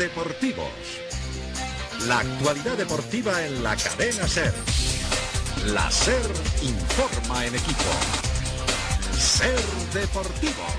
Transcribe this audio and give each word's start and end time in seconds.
Deportivos. 0.00 0.72
La 2.06 2.20
actualidad 2.20 2.78
deportiva 2.78 3.44
en 3.44 3.62
la 3.62 3.76
cadena 3.76 4.26
Ser. 4.26 4.54
La 5.74 5.90
Ser 5.90 6.22
informa 6.62 7.44
en 7.44 7.54
equipo. 7.54 7.90
Ser 9.18 9.60
Deportivos. 9.92 10.72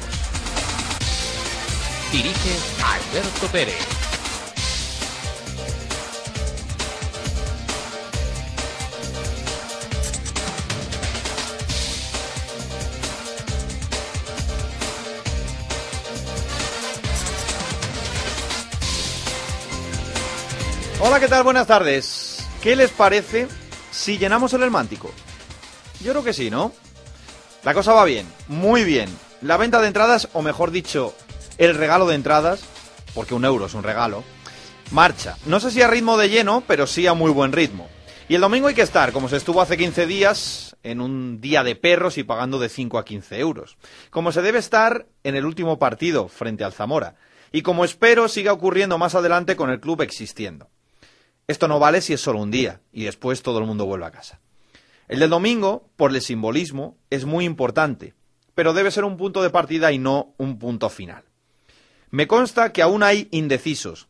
Dirige 2.12 2.58
Alberto 2.84 3.46
Pérez. 3.52 4.11
Hola, 21.04 21.20
¿qué 21.20 21.28
tal? 21.28 21.44
Buenas 21.44 21.66
tardes. 21.66 22.48
¿Qué 22.62 22.76
les 22.76 22.92
parece 22.92 23.48
si 23.90 24.20
llenamos 24.20 24.54
el 24.54 24.62
Hermántico? 24.62 25.12
Yo 26.00 26.12
creo 26.12 26.24
que 26.24 26.32
sí, 26.32 26.52
¿no? 26.52 26.74
La 27.64 27.74
cosa 27.74 27.94
va 27.94 28.06
bien, 28.06 28.28
muy 28.48 28.84
bien. 28.84 29.10
La 29.42 29.58
venta 29.58 29.82
de 29.82 29.88
entradas, 29.88 30.30
o 30.34 30.44
mejor 30.44 30.70
dicho, 30.70 31.16
el 31.58 31.74
regalo 31.74 32.06
de 32.06 32.14
entradas, 32.14 32.64
porque 33.16 33.34
un 33.34 33.46
euro 33.46 33.66
es 33.66 33.74
un 33.74 33.82
regalo, 33.82 34.24
marcha. 34.92 35.38
No 35.48 35.60
sé 35.60 35.72
si 35.72 35.82
a 35.82 35.88
ritmo 35.88 36.18
de 36.18 36.30
lleno, 36.30 36.64
pero 36.68 36.86
sí 36.86 37.08
a 37.08 37.16
muy 37.16 37.32
buen 37.32 37.52
ritmo. 37.52 37.90
Y 38.30 38.36
el 38.36 38.42
domingo 38.42 38.68
hay 38.68 38.76
que 38.76 38.84
estar, 38.84 39.12
como 39.12 39.28
se 39.28 39.38
estuvo 39.38 39.60
hace 39.60 39.78
15 39.78 40.06
días, 40.06 40.76
en 40.84 41.02
un 41.02 41.42
día 41.42 41.64
de 41.64 41.76
perros 41.76 42.20
y 42.20 42.24
pagando 42.24 42.60
de 42.60 42.70
5 42.70 43.00
a 43.00 43.06
15 43.06 43.40
euros. 43.40 43.76
Como 44.12 44.32
se 44.32 44.44
debe 44.44 44.60
estar 44.60 45.08
en 45.24 45.36
el 45.36 45.48
último 45.48 45.80
partido 45.80 46.28
frente 46.28 46.64
al 46.64 46.74
Zamora. 46.74 47.16
Y 47.52 47.64
como 47.64 47.86
espero 47.86 48.28
siga 48.28 48.54
ocurriendo 48.54 49.00
más 49.00 49.16
adelante 49.16 49.56
con 49.56 49.72
el 49.72 49.80
club 49.80 50.04
existiendo. 50.04 50.70
Esto 51.52 51.68
no 51.68 51.80
vale 51.80 52.00
si 52.00 52.14
es 52.14 52.22
solo 52.22 52.40
un 52.40 52.50
día 52.50 52.80
y 52.94 53.04
después 53.04 53.42
todo 53.42 53.60
el 53.60 53.66
mundo 53.66 53.86
vuelve 53.86 54.06
a 54.06 54.12
casa. 54.12 54.40
El 55.10 55.20
del 55.20 55.30
domingo, 55.30 55.90
por 55.98 56.16
el 56.16 56.22
simbolismo, 56.22 56.98
es 57.10 57.26
muy 57.26 57.44
importante, 57.44 58.14
pero 58.56 58.72
debe 58.72 58.90
ser 58.90 59.04
un 59.04 59.18
punto 59.18 59.44
de 59.44 59.50
partida 59.50 59.92
y 59.92 59.98
no 59.98 60.34
un 60.38 60.58
punto 60.58 60.90
final. 60.90 61.26
Me 62.10 62.26
consta 62.26 62.72
que 62.72 62.82
aún 62.82 63.04
hay 63.04 63.28
indecisos, 63.32 64.08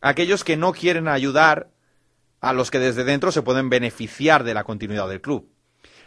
aquellos 0.00 0.42
que 0.42 0.56
no 0.56 0.72
quieren 0.72 1.06
ayudar 1.06 1.70
a 2.40 2.52
los 2.52 2.72
que 2.72 2.80
desde 2.80 3.04
dentro 3.04 3.30
se 3.30 3.42
pueden 3.42 3.70
beneficiar 3.70 4.42
de 4.42 4.54
la 4.54 4.64
continuidad 4.64 5.08
del 5.08 5.20
club. 5.20 5.48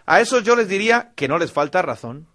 A 0.05 0.19
esos 0.19 0.43
yo 0.43 0.57
les 0.57 0.67
diría 0.67 1.13
que 1.15 1.29
no 1.29 1.37
les 1.37 1.53
falta 1.53 1.81
razón, 1.81 2.27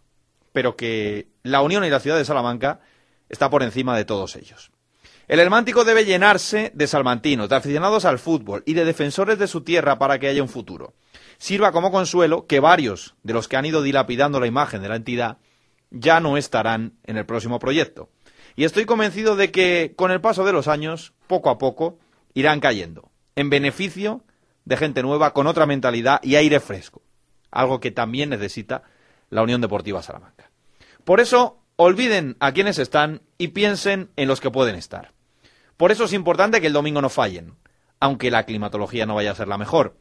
pero 0.52 0.74
que 0.74 1.28
la 1.42 1.60
Unión 1.60 1.84
y 1.84 1.90
la 1.90 2.00
ciudad 2.00 2.16
de 2.16 2.24
Salamanca 2.24 2.80
está 3.28 3.50
por 3.50 3.62
encima 3.62 3.94
de 3.94 4.06
todos 4.06 4.36
ellos. 4.36 4.70
El 5.28 5.40
Hermántico 5.40 5.84
debe 5.84 6.06
llenarse 6.06 6.72
de 6.74 6.86
salmantinos, 6.86 7.50
de 7.50 7.56
aficionados 7.56 8.06
al 8.06 8.18
fútbol 8.18 8.62
y 8.64 8.72
de 8.72 8.86
defensores 8.86 9.38
de 9.38 9.46
su 9.46 9.60
tierra 9.60 9.98
para 9.98 10.18
que 10.18 10.26
haya 10.26 10.42
un 10.42 10.48
futuro. 10.48 10.94
Sirva 11.36 11.70
como 11.70 11.92
consuelo 11.92 12.46
que 12.46 12.60
varios 12.60 13.14
de 13.22 13.34
los 13.34 13.46
que 13.46 13.58
han 13.58 13.66
ido 13.66 13.82
dilapidando 13.82 14.40
la 14.40 14.46
imagen 14.46 14.80
de 14.80 14.88
la 14.88 14.96
entidad 14.96 15.36
ya 15.90 16.20
no 16.20 16.38
estarán 16.38 16.94
en 17.04 17.18
el 17.18 17.26
próximo 17.26 17.58
proyecto. 17.58 18.08
Y 18.56 18.64
estoy 18.64 18.86
convencido 18.86 19.36
de 19.36 19.50
que 19.50 19.92
con 19.96 20.10
el 20.10 20.22
paso 20.22 20.46
de 20.46 20.52
los 20.54 20.66
años, 20.66 21.12
poco 21.26 21.50
a 21.50 21.58
poco, 21.58 21.98
irán 22.32 22.60
cayendo, 22.60 23.10
en 23.36 23.50
beneficio 23.50 24.24
de 24.64 24.78
gente 24.78 25.02
nueva 25.02 25.34
con 25.34 25.46
otra 25.46 25.66
mentalidad 25.66 26.20
y 26.22 26.36
aire 26.36 26.58
fresco, 26.58 27.02
algo 27.50 27.80
que 27.80 27.90
también 27.90 28.30
necesita 28.30 28.82
la 29.28 29.42
Unión 29.42 29.60
Deportiva 29.60 30.02
Salamanca. 30.02 30.50
Por 31.04 31.20
eso, 31.20 31.60
olviden 31.76 32.38
a 32.40 32.52
quienes 32.52 32.78
están 32.78 33.20
y 33.36 33.48
piensen 33.48 34.08
en 34.16 34.26
los 34.26 34.40
que 34.40 34.50
pueden 34.50 34.74
estar. 34.74 35.17
Por 35.78 35.92
eso 35.92 36.04
es 36.04 36.12
importante 36.12 36.60
que 36.60 36.66
el 36.66 36.72
domingo 36.74 37.00
no 37.00 37.08
fallen, 37.08 37.54
aunque 38.00 38.32
la 38.32 38.42
climatología 38.42 39.06
no 39.06 39.14
vaya 39.14 39.30
a 39.30 39.36
ser 39.36 39.46
la 39.46 39.56
mejor. 39.56 39.96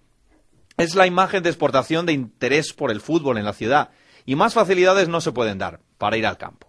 Es 0.75 0.95
la 0.95 1.07
imagen 1.07 1.43
de 1.43 1.49
exportación 1.49 2.05
de 2.07 2.13
interés 2.13 2.73
por 2.73 2.91
el 2.91 2.99
fútbol 2.99 3.37
en 3.37 3.45
la 3.45 3.53
ciudad, 3.53 3.91
y 4.25 4.35
más 4.35 4.55
facilidades 4.55 5.07
no 5.07 5.21
se 5.21 5.31
pueden 5.31 5.59
dar 5.59 5.79
para 5.99 6.17
ir 6.17 6.25
al 6.25 6.37
campo. 6.37 6.67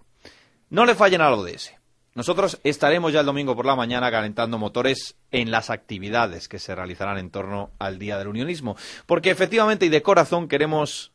No 0.68 0.84
le 0.84 0.94
fallen 0.94 1.22
a 1.22 1.30
la 1.30 1.36
ODS. 1.36 1.72
Nosotros 2.14 2.60
estaremos 2.64 3.12
ya 3.12 3.20
el 3.20 3.26
domingo 3.26 3.56
por 3.56 3.64
la 3.64 3.76
mañana 3.76 4.10
calentando 4.10 4.58
motores 4.58 5.16
en 5.30 5.50
las 5.50 5.70
actividades 5.70 6.46
que 6.46 6.58
se 6.58 6.74
realizarán 6.74 7.16
en 7.16 7.30
torno 7.30 7.70
al 7.78 7.98
Día 7.98 8.18
del 8.18 8.28
Unionismo, 8.28 8.76
porque 9.06 9.30
efectivamente 9.30 9.86
y 9.86 9.88
de 9.88 10.02
corazón 10.02 10.48
queremos 10.48 11.12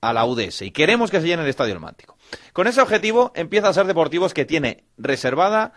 a 0.00 0.12
la 0.12 0.24
UDS 0.24 0.62
y 0.62 0.72
queremos 0.72 1.12
que 1.12 1.20
se 1.20 1.28
llene 1.28 1.44
el 1.44 1.48
Estadio 1.48 1.74
Hermántico. 1.74 2.16
Con 2.52 2.66
ese 2.66 2.80
objetivo 2.80 3.30
empieza 3.36 3.68
a 3.68 3.72
ser 3.72 3.86
Deportivos 3.86 4.34
que 4.34 4.44
tiene 4.44 4.84
reservada 4.98 5.74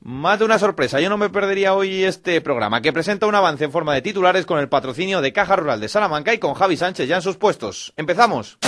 más 0.00 0.38
de 0.38 0.44
una 0.44 0.58
sorpresa, 0.58 1.00
yo 1.00 1.08
no 1.08 1.16
me 1.16 1.30
perdería 1.30 1.74
hoy 1.74 2.04
este 2.04 2.40
programa, 2.40 2.80
que 2.80 2.92
presenta 2.92 3.26
un 3.26 3.34
avance 3.34 3.64
en 3.64 3.72
forma 3.72 3.94
de 3.94 4.02
titulares 4.02 4.46
con 4.46 4.58
el 4.58 4.68
patrocinio 4.68 5.20
de 5.20 5.32
Caja 5.32 5.56
Rural 5.56 5.80
de 5.80 5.88
Salamanca 5.88 6.32
y 6.34 6.38
con 6.38 6.54
Javi 6.54 6.76
Sánchez 6.76 7.08
ya 7.08 7.16
en 7.16 7.22
sus 7.22 7.36
puestos. 7.36 7.92
¡Empezamos! 7.96 8.58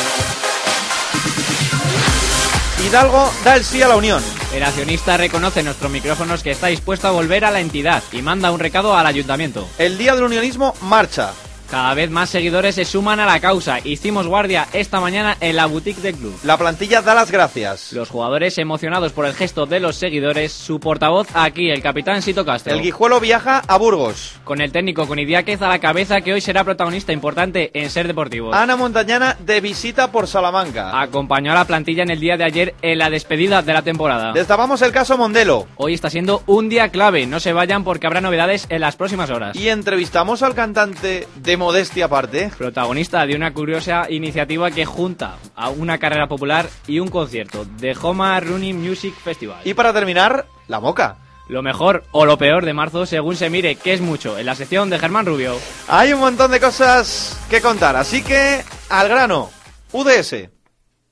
Hidalgo 2.86 3.30
da 3.44 3.56
el 3.56 3.64
sí 3.64 3.82
a 3.82 3.88
la 3.88 3.96
Unión. 3.96 4.22
El 4.54 4.62
accionista 4.62 5.16
reconoce 5.16 5.60
en 5.60 5.66
nuestros 5.66 5.90
micrófonos 5.90 6.42
que 6.42 6.52
está 6.52 6.68
dispuesto 6.68 7.08
a 7.08 7.10
volver 7.10 7.44
a 7.44 7.50
la 7.50 7.60
entidad 7.60 8.02
y 8.12 8.22
manda 8.22 8.50
un 8.50 8.60
recado 8.60 8.96
al 8.96 9.06
ayuntamiento. 9.06 9.68
El 9.78 9.98
Día 9.98 10.14
del 10.14 10.24
Unionismo 10.24 10.74
marcha. 10.82 11.32
Cada 11.70 11.92
vez 11.92 12.08
más 12.08 12.30
seguidores 12.30 12.76
se 12.76 12.86
suman 12.86 13.20
a 13.20 13.26
la 13.26 13.40
causa. 13.40 13.78
Hicimos 13.84 14.26
guardia 14.26 14.66
esta 14.72 15.00
mañana 15.00 15.36
en 15.38 15.54
la 15.54 15.66
boutique 15.66 16.00
del 16.00 16.14
club. 16.14 16.34
La 16.42 16.56
plantilla 16.56 17.02
da 17.02 17.14
las 17.14 17.30
gracias. 17.30 17.92
Los 17.92 18.08
jugadores 18.08 18.56
emocionados 18.56 19.12
por 19.12 19.26
el 19.26 19.34
gesto 19.34 19.66
de 19.66 19.78
los 19.78 19.96
seguidores, 19.96 20.50
su 20.50 20.80
portavoz 20.80 21.28
aquí, 21.34 21.68
el 21.68 21.82
capitán 21.82 22.22
Sito 22.22 22.46
Castro. 22.46 22.72
El 22.72 22.80
Guijuelo 22.80 23.20
viaja 23.20 23.62
a 23.66 23.76
Burgos. 23.76 24.36
Con 24.44 24.62
el 24.62 24.72
técnico 24.72 25.06
con 25.06 25.18
Idiáquez 25.18 25.60
a 25.60 25.68
la 25.68 25.78
cabeza 25.78 26.22
que 26.22 26.32
hoy 26.32 26.40
será 26.40 26.64
protagonista 26.64 27.12
importante 27.12 27.70
en 27.74 27.90
Ser 27.90 28.06
Deportivos. 28.06 28.56
Ana 28.56 28.76
Montañana 28.76 29.36
de 29.38 29.60
visita 29.60 30.10
por 30.10 30.26
Salamanca. 30.26 30.98
Acompañó 30.98 31.52
a 31.52 31.54
la 31.54 31.66
plantilla 31.66 32.02
en 32.02 32.10
el 32.10 32.20
día 32.20 32.38
de 32.38 32.44
ayer 32.44 32.74
en 32.80 32.96
la 32.96 33.10
despedida 33.10 33.60
de 33.60 33.74
la 33.74 33.82
temporada. 33.82 34.32
Destapamos 34.32 34.80
el 34.80 34.92
caso 34.92 35.18
Mondelo. 35.18 35.66
Hoy 35.76 35.92
está 35.92 36.08
siendo 36.08 36.42
un 36.46 36.70
día 36.70 36.88
clave. 36.88 37.26
No 37.26 37.40
se 37.40 37.52
vayan 37.52 37.84
porque 37.84 38.06
habrá 38.06 38.22
novedades 38.22 38.64
en 38.70 38.80
las 38.80 38.96
próximas 38.96 39.28
horas. 39.28 39.54
Y 39.54 39.68
entrevistamos 39.68 40.42
al 40.42 40.54
cantante 40.54 41.28
de 41.36 41.57
modestia 41.58 42.06
aparte. 42.06 42.50
Protagonista 42.56 43.26
de 43.26 43.34
una 43.34 43.52
curiosa 43.52 44.06
iniciativa 44.08 44.70
que 44.70 44.86
junta 44.86 45.36
a 45.54 45.68
una 45.68 45.98
carrera 45.98 46.28
popular 46.28 46.68
y 46.86 47.00
un 47.00 47.08
concierto, 47.08 47.66
The 47.80 47.94
Homa 48.00 48.40
Running 48.40 48.80
Music 48.80 49.14
Festival. 49.14 49.60
Y 49.64 49.74
para 49.74 49.92
terminar, 49.92 50.46
la 50.68 50.80
moca. 50.80 51.18
Lo 51.48 51.62
mejor 51.62 52.04
o 52.12 52.26
lo 52.26 52.38
peor 52.38 52.64
de 52.64 52.74
marzo, 52.74 53.06
según 53.06 53.34
se 53.34 53.50
mire, 53.50 53.76
que 53.76 53.94
es 53.94 54.00
mucho, 54.00 54.38
en 54.38 54.46
la 54.46 54.54
sección 54.54 54.90
de 54.90 54.98
Germán 54.98 55.26
Rubio. 55.26 55.56
Hay 55.88 56.12
un 56.12 56.20
montón 56.20 56.50
de 56.50 56.60
cosas 56.60 57.38
que 57.50 57.60
contar, 57.60 57.96
así 57.96 58.22
que 58.22 58.62
al 58.88 59.08
grano. 59.08 59.50
UDS. 59.92 60.50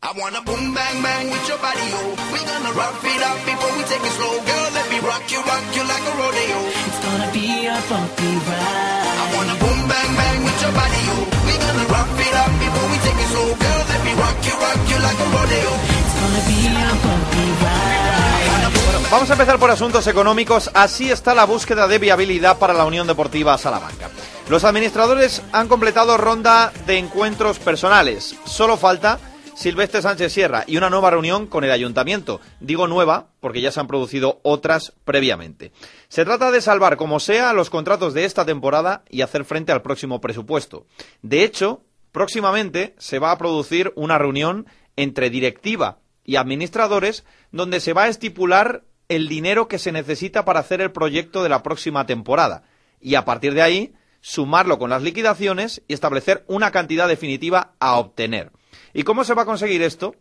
I 0.02 0.12
wanna 0.12 0.40
boom 0.44 0.74
bang 0.74 1.02
bang 1.02 1.30
with 1.32 1.48
your 1.48 1.58
body, 1.58 1.82
oh. 1.96 2.14
We 2.30 2.38
gonna 2.44 2.72
rock 2.76 3.00
it 3.00 3.22
up 3.26 3.38
before 3.48 3.72
we 3.74 3.82
take 3.88 4.04
it 4.04 4.14
slow, 4.14 4.34
girl. 4.44 4.68
Let 4.76 4.86
me 4.92 4.98
rock 5.00 5.24
you, 5.32 5.40
rock 5.40 5.64
you 5.72 5.82
like 5.88 6.04
a 6.04 6.14
rodeo. 6.20 6.58
It's 6.86 7.00
gonna 7.00 7.30
be 7.32 7.66
a 7.66 7.74
bumpy 7.88 8.30
ride. 8.44 9.16
I 9.16 9.24
wanna 9.34 9.56
boom 9.56 9.80
bang 9.88 10.12
bang 10.14 10.38
with 10.44 10.58
your 10.62 10.74
body, 10.76 11.02
oh. 11.16 11.24
We 11.48 11.54
gonna 11.58 11.86
rock 11.88 12.12
it 12.12 12.34
up 12.36 12.52
before 12.60 12.86
we 12.92 12.98
take 13.02 13.18
it 13.24 13.28
slow, 13.32 13.50
girl. 13.56 13.82
Let 13.88 14.00
me 14.04 14.12
rock 14.20 14.38
you, 14.44 14.54
rock 14.60 14.80
you 14.84 14.98
like 15.00 15.18
a 15.18 15.28
rodeo. 15.32 15.72
It's 15.74 16.14
gonna 16.20 16.42
be 16.44 16.58
a 16.70 16.88
bumpy 17.02 17.46
ride. 17.64 19.10
Vamos 19.10 19.30
a 19.30 19.32
empezar 19.32 19.58
por 19.58 19.70
asuntos 19.70 20.06
económicos. 20.06 20.70
Así 20.74 21.10
está 21.10 21.34
la 21.34 21.46
búsqueda 21.46 21.88
de 21.88 21.98
viabilidad 21.98 22.58
para 22.58 22.74
la 22.74 22.84
Unión 22.84 23.06
Deportiva 23.06 23.56
Salamanca. 23.56 24.10
Los 24.48 24.64
administradores 24.64 25.42
han 25.52 25.68
completado 25.68 26.16
ronda 26.16 26.72
de 26.86 26.98
encuentros 26.98 27.58
personales. 27.58 28.36
Solo 28.44 28.76
falta 28.76 29.18
Silvestre 29.56 30.02
Sánchez 30.02 30.34
Sierra 30.34 30.64
y 30.66 30.76
una 30.76 30.90
nueva 30.90 31.10
reunión 31.10 31.46
con 31.46 31.64
el 31.64 31.70
ayuntamiento. 31.70 32.42
Digo 32.60 32.86
nueva 32.86 33.30
porque 33.40 33.62
ya 33.62 33.72
se 33.72 33.80
han 33.80 33.86
producido 33.86 34.38
otras 34.42 34.92
previamente. 35.06 35.72
Se 36.08 36.26
trata 36.26 36.50
de 36.50 36.60
salvar 36.60 36.98
como 36.98 37.20
sea 37.20 37.54
los 37.54 37.70
contratos 37.70 38.12
de 38.12 38.26
esta 38.26 38.44
temporada 38.44 39.02
y 39.08 39.22
hacer 39.22 39.46
frente 39.46 39.72
al 39.72 39.80
próximo 39.80 40.20
presupuesto. 40.20 40.86
De 41.22 41.42
hecho, 41.42 41.80
próximamente 42.12 42.94
se 42.98 43.18
va 43.18 43.32
a 43.32 43.38
producir 43.38 43.94
una 43.96 44.18
reunión 44.18 44.66
entre 44.94 45.30
directiva 45.30 46.00
y 46.22 46.36
administradores 46.36 47.24
donde 47.50 47.80
se 47.80 47.94
va 47.94 48.04
a 48.04 48.08
estipular 48.08 48.84
el 49.08 49.26
dinero 49.26 49.68
que 49.68 49.78
se 49.78 49.90
necesita 49.90 50.44
para 50.44 50.60
hacer 50.60 50.82
el 50.82 50.92
proyecto 50.92 51.42
de 51.42 51.48
la 51.48 51.62
próxima 51.62 52.04
temporada. 52.04 52.64
Y 53.00 53.14
a 53.14 53.24
partir 53.24 53.54
de 53.54 53.62
ahí, 53.62 53.94
sumarlo 54.20 54.78
con 54.78 54.90
las 54.90 55.02
liquidaciones 55.02 55.82
y 55.88 55.94
establecer 55.94 56.44
una 56.46 56.72
cantidad 56.72 57.08
definitiva 57.08 57.72
a 57.78 57.96
obtener. 57.96 58.50
¿Y 58.96 59.02
cómo 59.02 59.24
se 59.24 59.34
va 59.34 59.42
a 59.42 59.44
conseguir 59.44 59.82
esto? 59.82 60.16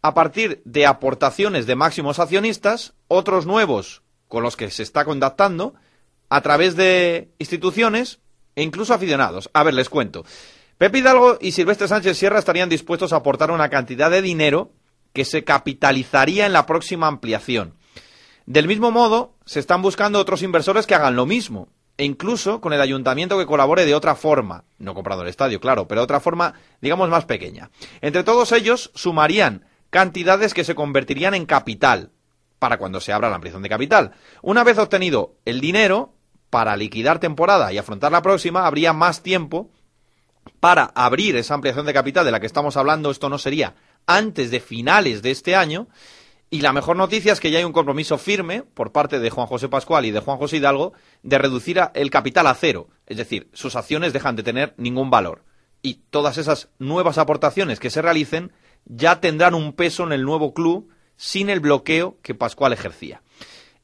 A 0.00 0.14
partir 0.14 0.62
de 0.64 0.86
aportaciones 0.86 1.66
de 1.66 1.76
máximos 1.76 2.18
accionistas, 2.18 2.94
otros 3.06 3.44
nuevos 3.44 4.02
con 4.28 4.42
los 4.42 4.56
que 4.56 4.70
se 4.70 4.82
está 4.82 5.04
contactando, 5.04 5.74
a 6.30 6.40
través 6.40 6.74
de 6.74 7.34
instituciones 7.38 8.20
e 8.56 8.62
incluso 8.62 8.94
aficionados. 8.94 9.50
A 9.52 9.62
ver, 9.62 9.74
les 9.74 9.90
cuento. 9.90 10.24
Pepe 10.78 11.00
Hidalgo 11.00 11.36
y 11.38 11.52
Silvestre 11.52 11.86
Sánchez 11.86 12.16
Sierra 12.16 12.38
estarían 12.38 12.70
dispuestos 12.70 13.12
a 13.12 13.16
aportar 13.16 13.50
una 13.50 13.68
cantidad 13.68 14.10
de 14.10 14.22
dinero 14.22 14.72
que 15.12 15.26
se 15.26 15.44
capitalizaría 15.44 16.46
en 16.46 16.54
la 16.54 16.64
próxima 16.64 17.08
ampliación. 17.08 17.74
Del 18.46 18.68
mismo 18.68 18.90
modo, 18.90 19.34
se 19.44 19.60
están 19.60 19.82
buscando 19.82 20.18
otros 20.18 20.42
inversores 20.42 20.86
que 20.86 20.94
hagan 20.94 21.14
lo 21.14 21.26
mismo, 21.26 21.68
e 21.96 22.04
incluso 22.04 22.60
con 22.60 22.72
el 22.72 22.80
ayuntamiento 22.80 23.38
que 23.38 23.46
colabore 23.46 23.84
de 23.84 23.94
otra 23.94 24.14
forma, 24.14 24.64
no 24.78 24.94
comprado 24.94 25.22
el 25.22 25.28
estadio, 25.28 25.60
claro, 25.60 25.86
pero 25.86 26.00
de 26.00 26.04
otra 26.04 26.20
forma, 26.20 26.54
digamos, 26.80 27.08
más 27.08 27.24
pequeña. 27.24 27.70
Entre 28.00 28.24
todos 28.24 28.52
ellos 28.52 28.90
sumarían 28.94 29.66
cantidades 29.90 30.54
que 30.54 30.64
se 30.64 30.74
convertirían 30.74 31.34
en 31.34 31.46
capital, 31.46 32.10
para 32.58 32.78
cuando 32.78 33.00
se 33.00 33.12
abra 33.12 33.28
la 33.28 33.36
ampliación 33.36 33.62
de 33.62 33.68
capital. 33.68 34.12
Una 34.42 34.64
vez 34.64 34.78
obtenido 34.78 35.34
el 35.44 35.60
dinero, 35.60 36.14
para 36.50 36.76
liquidar 36.76 37.18
temporada 37.18 37.72
y 37.72 37.78
afrontar 37.78 38.12
la 38.12 38.22
próxima, 38.22 38.66
habría 38.66 38.92
más 38.92 39.22
tiempo 39.22 39.70
para 40.60 40.84
abrir 40.94 41.36
esa 41.36 41.54
ampliación 41.54 41.84
de 41.84 41.92
capital 41.92 42.24
de 42.24 42.30
la 42.30 42.40
que 42.40 42.46
estamos 42.46 42.76
hablando. 42.76 43.10
Esto 43.10 43.28
no 43.28 43.38
sería 43.38 43.74
antes 44.06 44.50
de 44.50 44.60
finales 44.60 45.20
de 45.20 45.32
este 45.32 45.56
año. 45.56 45.88
Y 46.54 46.60
la 46.60 46.72
mejor 46.72 46.96
noticia 46.96 47.32
es 47.32 47.40
que 47.40 47.50
ya 47.50 47.58
hay 47.58 47.64
un 47.64 47.72
compromiso 47.72 48.16
firme 48.16 48.62
por 48.62 48.92
parte 48.92 49.18
de 49.18 49.28
Juan 49.28 49.48
José 49.48 49.68
Pascual 49.68 50.04
y 50.04 50.12
de 50.12 50.20
Juan 50.20 50.38
José 50.38 50.58
Hidalgo 50.58 50.92
de 51.24 51.38
reducir 51.38 51.80
el 51.94 52.10
capital 52.10 52.46
a 52.46 52.54
cero. 52.54 52.86
Es 53.08 53.16
decir, 53.16 53.48
sus 53.54 53.74
acciones 53.74 54.12
dejan 54.12 54.36
de 54.36 54.44
tener 54.44 54.72
ningún 54.76 55.10
valor. 55.10 55.42
Y 55.82 55.94
todas 56.10 56.38
esas 56.38 56.68
nuevas 56.78 57.18
aportaciones 57.18 57.80
que 57.80 57.90
se 57.90 58.02
realicen 58.02 58.52
ya 58.84 59.18
tendrán 59.18 59.54
un 59.54 59.72
peso 59.72 60.04
en 60.04 60.12
el 60.12 60.22
nuevo 60.22 60.54
club 60.54 60.90
sin 61.16 61.50
el 61.50 61.58
bloqueo 61.58 62.18
que 62.22 62.36
Pascual 62.36 62.72
ejercía. 62.72 63.20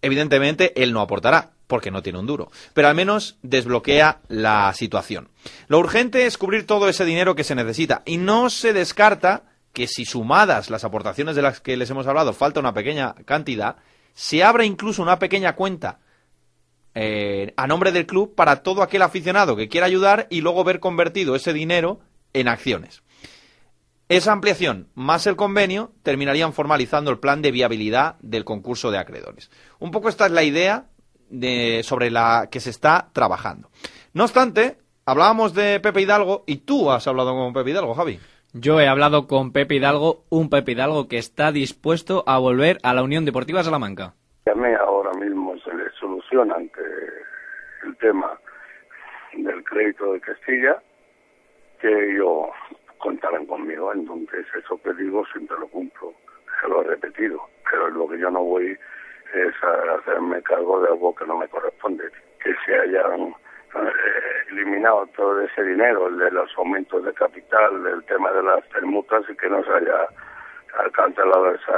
Evidentemente, 0.00 0.80
él 0.80 0.92
no 0.92 1.00
aportará, 1.00 1.54
porque 1.66 1.90
no 1.90 2.04
tiene 2.04 2.20
un 2.20 2.26
duro, 2.28 2.52
pero 2.72 2.86
al 2.86 2.94
menos 2.94 3.36
desbloquea 3.42 4.20
la 4.28 4.72
situación. 4.74 5.28
Lo 5.66 5.80
urgente 5.80 6.26
es 6.26 6.38
cubrir 6.38 6.68
todo 6.68 6.88
ese 6.88 7.04
dinero 7.04 7.34
que 7.34 7.42
se 7.42 7.56
necesita 7.56 8.02
y 8.06 8.18
no 8.18 8.48
se 8.48 8.72
descarta 8.72 9.49
que 9.72 9.86
si 9.86 10.04
sumadas 10.04 10.70
las 10.70 10.84
aportaciones 10.84 11.36
de 11.36 11.42
las 11.42 11.60
que 11.60 11.76
les 11.76 11.90
hemos 11.90 12.06
hablado 12.06 12.32
falta 12.32 12.60
una 12.60 12.74
pequeña 12.74 13.14
cantidad, 13.24 13.76
se 14.14 14.42
abra 14.42 14.64
incluso 14.64 15.02
una 15.02 15.18
pequeña 15.18 15.54
cuenta 15.54 16.00
eh, 16.94 17.54
a 17.56 17.66
nombre 17.66 17.92
del 17.92 18.06
club 18.06 18.34
para 18.34 18.62
todo 18.62 18.82
aquel 18.82 19.02
aficionado 19.02 19.56
que 19.56 19.68
quiera 19.68 19.86
ayudar 19.86 20.26
y 20.28 20.40
luego 20.40 20.64
ver 20.64 20.80
convertido 20.80 21.36
ese 21.36 21.52
dinero 21.52 22.00
en 22.32 22.48
acciones. 22.48 23.02
Esa 24.08 24.32
ampliación 24.32 24.88
más 24.94 25.28
el 25.28 25.36
convenio 25.36 25.92
terminarían 26.02 26.52
formalizando 26.52 27.12
el 27.12 27.20
plan 27.20 27.42
de 27.42 27.52
viabilidad 27.52 28.16
del 28.20 28.44
concurso 28.44 28.90
de 28.90 28.98
acreedores. 28.98 29.52
Un 29.78 29.92
poco 29.92 30.08
esta 30.08 30.26
es 30.26 30.32
la 30.32 30.42
idea 30.42 30.86
de, 31.28 31.82
sobre 31.84 32.10
la 32.10 32.48
que 32.50 32.58
se 32.58 32.70
está 32.70 33.10
trabajando. 33.12 33.70
No 34.12 34.24
obstante, 34.24 34.78
hablábamos 35.04 35.54
de 35.54 35.78
Pepe 35.78 36.00
Hidalgo 36.00 36.42
y 36.48 36.56
tú 36.56 36.90
has 36.90 37.06
hablado 37.06 37.32
con 37.32 37.52
Pepe 37.52 37.70
Hidalgo, 37.70 37.94
Javi. 37.94 38.18
Yo 38.52 38.80
he 38.80 38.88
hablado 38.88 39.28
con 39.28 39.52
Pepe 39.52 39.76
Hidalgo, 39.76 40.24
un 40.28 40.50
Pepe 40.50 40.72
Hidalgo 40.72 41.06
que 41.06 41.18
está 41.18 41.52
dispuesto 41.52 42.24
a 42.26 42.38
volver 42.38 42.78
a 42.82 42.92
la 42.94 43.04
Unión 43.04 43.24
Deportiva 43.24 43.62
Salamanca. 43.62 44.14
A 44.50 44.54
mí 44.56 44.68
ahora 44.74 45.12
mismo 45.12 45.56
se 45.58 45.72
le 45.72 45.88
soluciona 45.92 46.56
ante 46.56 46.80
el 47.84 47.96
tema 47.98 48.36
del 49.34 49.62
crédito 49.62 50.14
de 50.14 50.20
Castilla, 50.20 50.82
que 51.80 52.14
yo 52.16 52.50
contarán 52.98 53.46
conmigo, 53.46 53.92
entonces 53.92 54.44
eso 54.58 54.82
que 54.82 54.94
digo 54.94 55.24
siempre 55.32 55.56
lo 55.60 55.68
cumplo, 55.68 56.12
se 56.60 56.68
lo 56.68 56.82
he 56.82 56.88
repetido, 56.88 57.40
pero 57.70 57.88
lo 57.90 58.08
que 58.08 58.18
yo 58.18 58.30
no 58.30 58.42
voy 58.42 58.76
es 59.32 59.54
a 59.62 59.94
hacerme 59.94 60.42
cargo 60.42 60.80
de 60.82 60.88
algo 60.88 61.14
que 61.14 61.24
no 61.24 61.38
me 61.38 61.46
corresponde, 61.46 62.02
que 62.42 62.52
se 62.66 62.74
hayan 62.74 63.32
eliminado 64.50 65.06
todo 65.16 65.40
ese 65.40 65.62
dinero, 65.62 66.08
el 66.08 66.18
de 66.18 66.30
los 66.30 66.50
aumentos 66.56 67.04
de 67.04 67.12
capital, 67.12 67.86
el 67.86 68.04
tema 68.04 68.32
de 68.32 68.42
las 68.42 68.64
permutas 68.66 69.22
y 69.30 69.36
que 69.36 69.48
no 69.48 69.62
se 69.64 69.70
haya 69.70 70.06
cancelado 70.92 71.54
esa, 71.54 71.72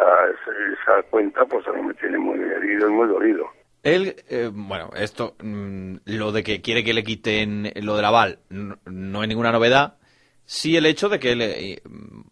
esa, 0.73 1.03
cuenta, 1.11 1.45
pues 1.47 1.67
a 1.67 1.73
mí 1.73 1.83
me 1.83 1.95
tiene 1.95 2.19
muy 2.19 2.39
herido 2.39 2.89
y 2.89 2.93
muy 2.93 3.09
dolido. 3.09 3.47
Él, 3.83 4.17
eh, 4.29 4.51
bueno, 4.53 4.91
esto, 4.95 5.35
mm, 5.43 5.97
lo 6.05 6.31
de 6.31 6.43
que 6.43 6.61
quiere 6.61 6.85
que 6.85 6.95
le 6.95 7.03
quiten 7.03 7.73
lo 7.83 7.97
del 7.97 8.05
aval, 8.05 8.39
no, 8.49 8.77
no 8.87 9.21
hay 9.21 9.29
ninguna 9.29 9.51
novedad. 9.51 9.97
Sí 10.45 10.77
el 10.77 10.87
hecho 10.87 11.09
de 11.09 11.19
que, 11.19 11.35
le, 11.35 11.83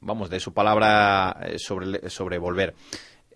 vamos, 0.01 0.31
de 0.31 0.41
su 0.41 0.53
palabra 0.53 1.37
eh, 1.43 1.59
sobre, 1.59 2.09
sobre 2.11 2.39
volver. 2.39 2.75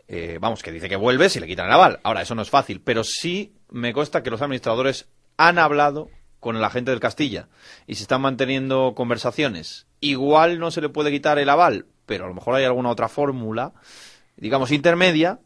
Eh, 0.06 0.38
vamos, 0.41 0.62
que 0.62 0.71
dice 0.71 0.88
que 0.88 0.97
vuelve 0.97 1.29
si 1.29 1.41
le 1.41 1.47
quitan 1.47 1.67
el 1.67 1.73
aval. 1.73 2.00
Ahora, 2.03 2.23
eso 2.23 2.35
no 2.35 2.43
es 2.43 2.50
fácil, 2.50 2.82
pero 2.85 3.03
sí 3.05 3.55
me 3.71 3.93
consta 3.93 4.23
que 4.23 4.31
los 4.31 4.43
administradores 4.43 5.11
han 5.37 5.59
hablado 5.59 6.09
con 6.41 6.57
el 6.57 6.65
agente 6.65 6.91
del 6.91 7.01
Castilla 7.01 7.49
y 7.87 7.95
se 7.95 8.03
están 8.03 8.21
manteniendo 8.21 8.95
conversaciones. 8.95 9.87
Igual 10.01 10.59
no 10.59 10.71
se 10.71 10.81
le 10.81 10.89
puede 10.89 11.11
quitar 11.11 11.39
el 11.39 11.49
aval, 11.49 11.87
pero 12.07 12.25
a 12.25 12.29
lo 12.29 12.35
mejor 12.35 12.55
hay 12.55 12.65
alguna 12.65 12.91
otra 12.91 13.09
fórmula, 13.09 13.73
digamos, 14.37 14.71
intermedia, 14.71 15.39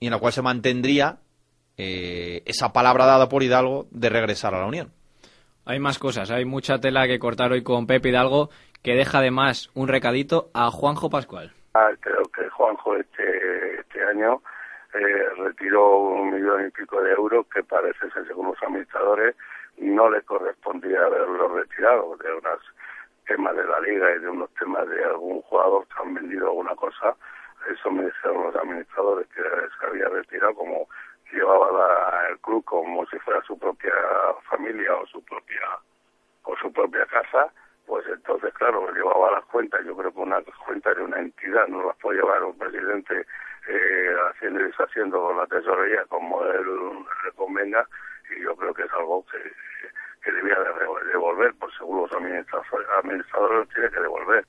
y 0.00 0.06
en 0.06 0.12
la 0.12 0.18
cual 0.18 0.32
se 0.32 0.42
mantendría 0.42 1.18
eh, 1.76 2.42
esa 2.46 2.72
palabra 2.72 3.06
dada 3.06 3.28
por 3.28 3.42
Hidalgo 3.42 3.86
de 3.90 4.08
regresar 4.08 4.54
a 4.54 4.60
la 4.60 4.66
Unión. 4.66 4.92
Hay 5.64 5.78
más 5.78 5.98
cosas, 5.98 6.30
hay 6.30 6.44
mucha 6.44 6.78
tela 6.78 7.06
que 7.06 7.18
cortar 7.18 7.52
hoy 7.52 7.62
con 7.62 7.86
Pepe 7.86 8.10
Hidalgo, 8.10 8.50
que 8.82 8.94
deja 8.94 9.18
además 9.18 9.70
un 9.74 9.88
recadito 9.88 10.50
a 10.54 10.70
Juanjo 10.70 11.10
Pascual. 11.10 11.52
Ah, 11.74 11.90
creo 12.00 12.22
que 12.34 12.48
Juanjo 12.50 12.96
este, 12.96 13.80
este 13.80 14.02
año 14.04 14.42
eh, 14.98 15.28
retiró 15.36 15.98
un 15.98 16.34
millón 16.34 16.66
y 16.66 16.70
pico 16.70 17.00
de 17.02 17.12
euros 17.12 17.46
que 17.48 17.62
parece 17.62 18.10
ser, 18.10 18.26
según 18.26 18.48
los 18.48 18.62
administradores, 18.62 19.36
no 19.78 20.10
le 20.10 20.22
correspondía 20.22 21.04
haberlo 21.04 21.48
retirado 21.48 22.16
de 22.16 22.32
unos 22.32 22.60
temas 23.26 23.56
de 23.56 23.64
la 23.64 23.80
liga 23.80 24.14
y 24.14 24.20
de 24.20 24.28
unos 24.28 24.50
temas 24.54 24.88
de 24.88 25.04
algún 25.04 25.42
jugador 25.42 25.86
que 25.88 26.02
han 26.02 26.14
vendido 26.14 26.46
alguna 26.46 26.74
cosa. 26.76 27.14
Eso 27.70 27.90
me 27.90 28.04
dijeron 28.04 28.44
los 28.44 28.56
administradores 28.56 29.26
que 29.28 29.42
se 29.42 29.86
había 29.86 30.08
retirado 30.08 30.54
como 30.54 30.88
llevaba 31.32 31.72
la, 31.72 32.28
el 32.30 32.38
club 32.38 32.64
como 32.64 33.04
si 33.06 33.18
fuera 33.18 33.42
su 33.42 33.58
propia 33.58 33.92
familia 34.48 34.94
o 34.94 35.06
su 35.06 35.22
propia 35.24 35.60
o 36.44 36.56
su 36.56 36.72
propia 36.72 37.04
casa, 37.06 37.52
pues 37.86 38.04
entonces, 38.06 38.52
claro, 38.54 38.88
llevaba 38.92 39.32
las 39.32 39.44
cuentas. 39.46 39.84
Yo 39.84 39.96
creo 39.96 40.12
que 40.12 40.20
una 40.20 40.40
cuenta 40.64 40.94
de 40.94 41.02
una 41.02 41.18
entidad 41.18 41.66
no 41.68 41.86
las 41.86 41.96
puede 41.96 42.18
llevar 42.18 42.42
un 42.44 42.56
presidente 42.56 43.26
eh, 43.68 44.14
haciendo 44.30 44.60
deshaciendo 44.60 45.34
la 45.34 45.46
tesorería 45.46 46.04
como 46.08 46.42
él 46.44 46.66
le 47.24 47.32
convenga, 47.32 47.86
y 48.36 48.42
yo 48.42 48.54
creo 48.56 48.74
que 48.74 48.82
es 48.82 48.92
algo 48.92 49.24
que, 49.26 49.38
debía 50.30 50.56
de 50.58 51.12
devolver, 51.12 51.54
por 51.54 51.72
seguro 51.76 52.06
los 52.06 52.12
administradores 52.12 53.68
tiene 53.72 53.90
que 53.90 54.00
devolver. 54.00 54.44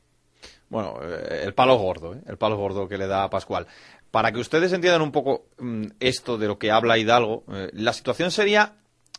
Bueno, 0.70 1.00
eh, 1.02 1.44
el 1.44 1.54
palo 1.54 1.76
gordo, 1.76 2.14
¿eh? 2.14 2.22
el 2.28 2.38
palo 2.38 2.58
gordo 2.58 2.88
que 2.88 2.98
le 2.98 3.08
da 3.08 3.24
a 3.24 3.30
Pascual. 3.30 3.68
Para 4.12 4.32
que 4.32 4.40
ustedes 4.40 4.74
entiendan 4.74 5.02
un 5.02 5.12
poco 5.12 5.46
mm, 5.60 5.86
esto 6.00 6.38
de 6.38 6.48
lo 6.48 6.58
que 6.58 6.72
habla 6.72 6.98
Hidalgo, 6.98 7.44
eh, 7.54 7.70
la 7.74 7.94
situación 7.94 8.32
sería 8.32 8.74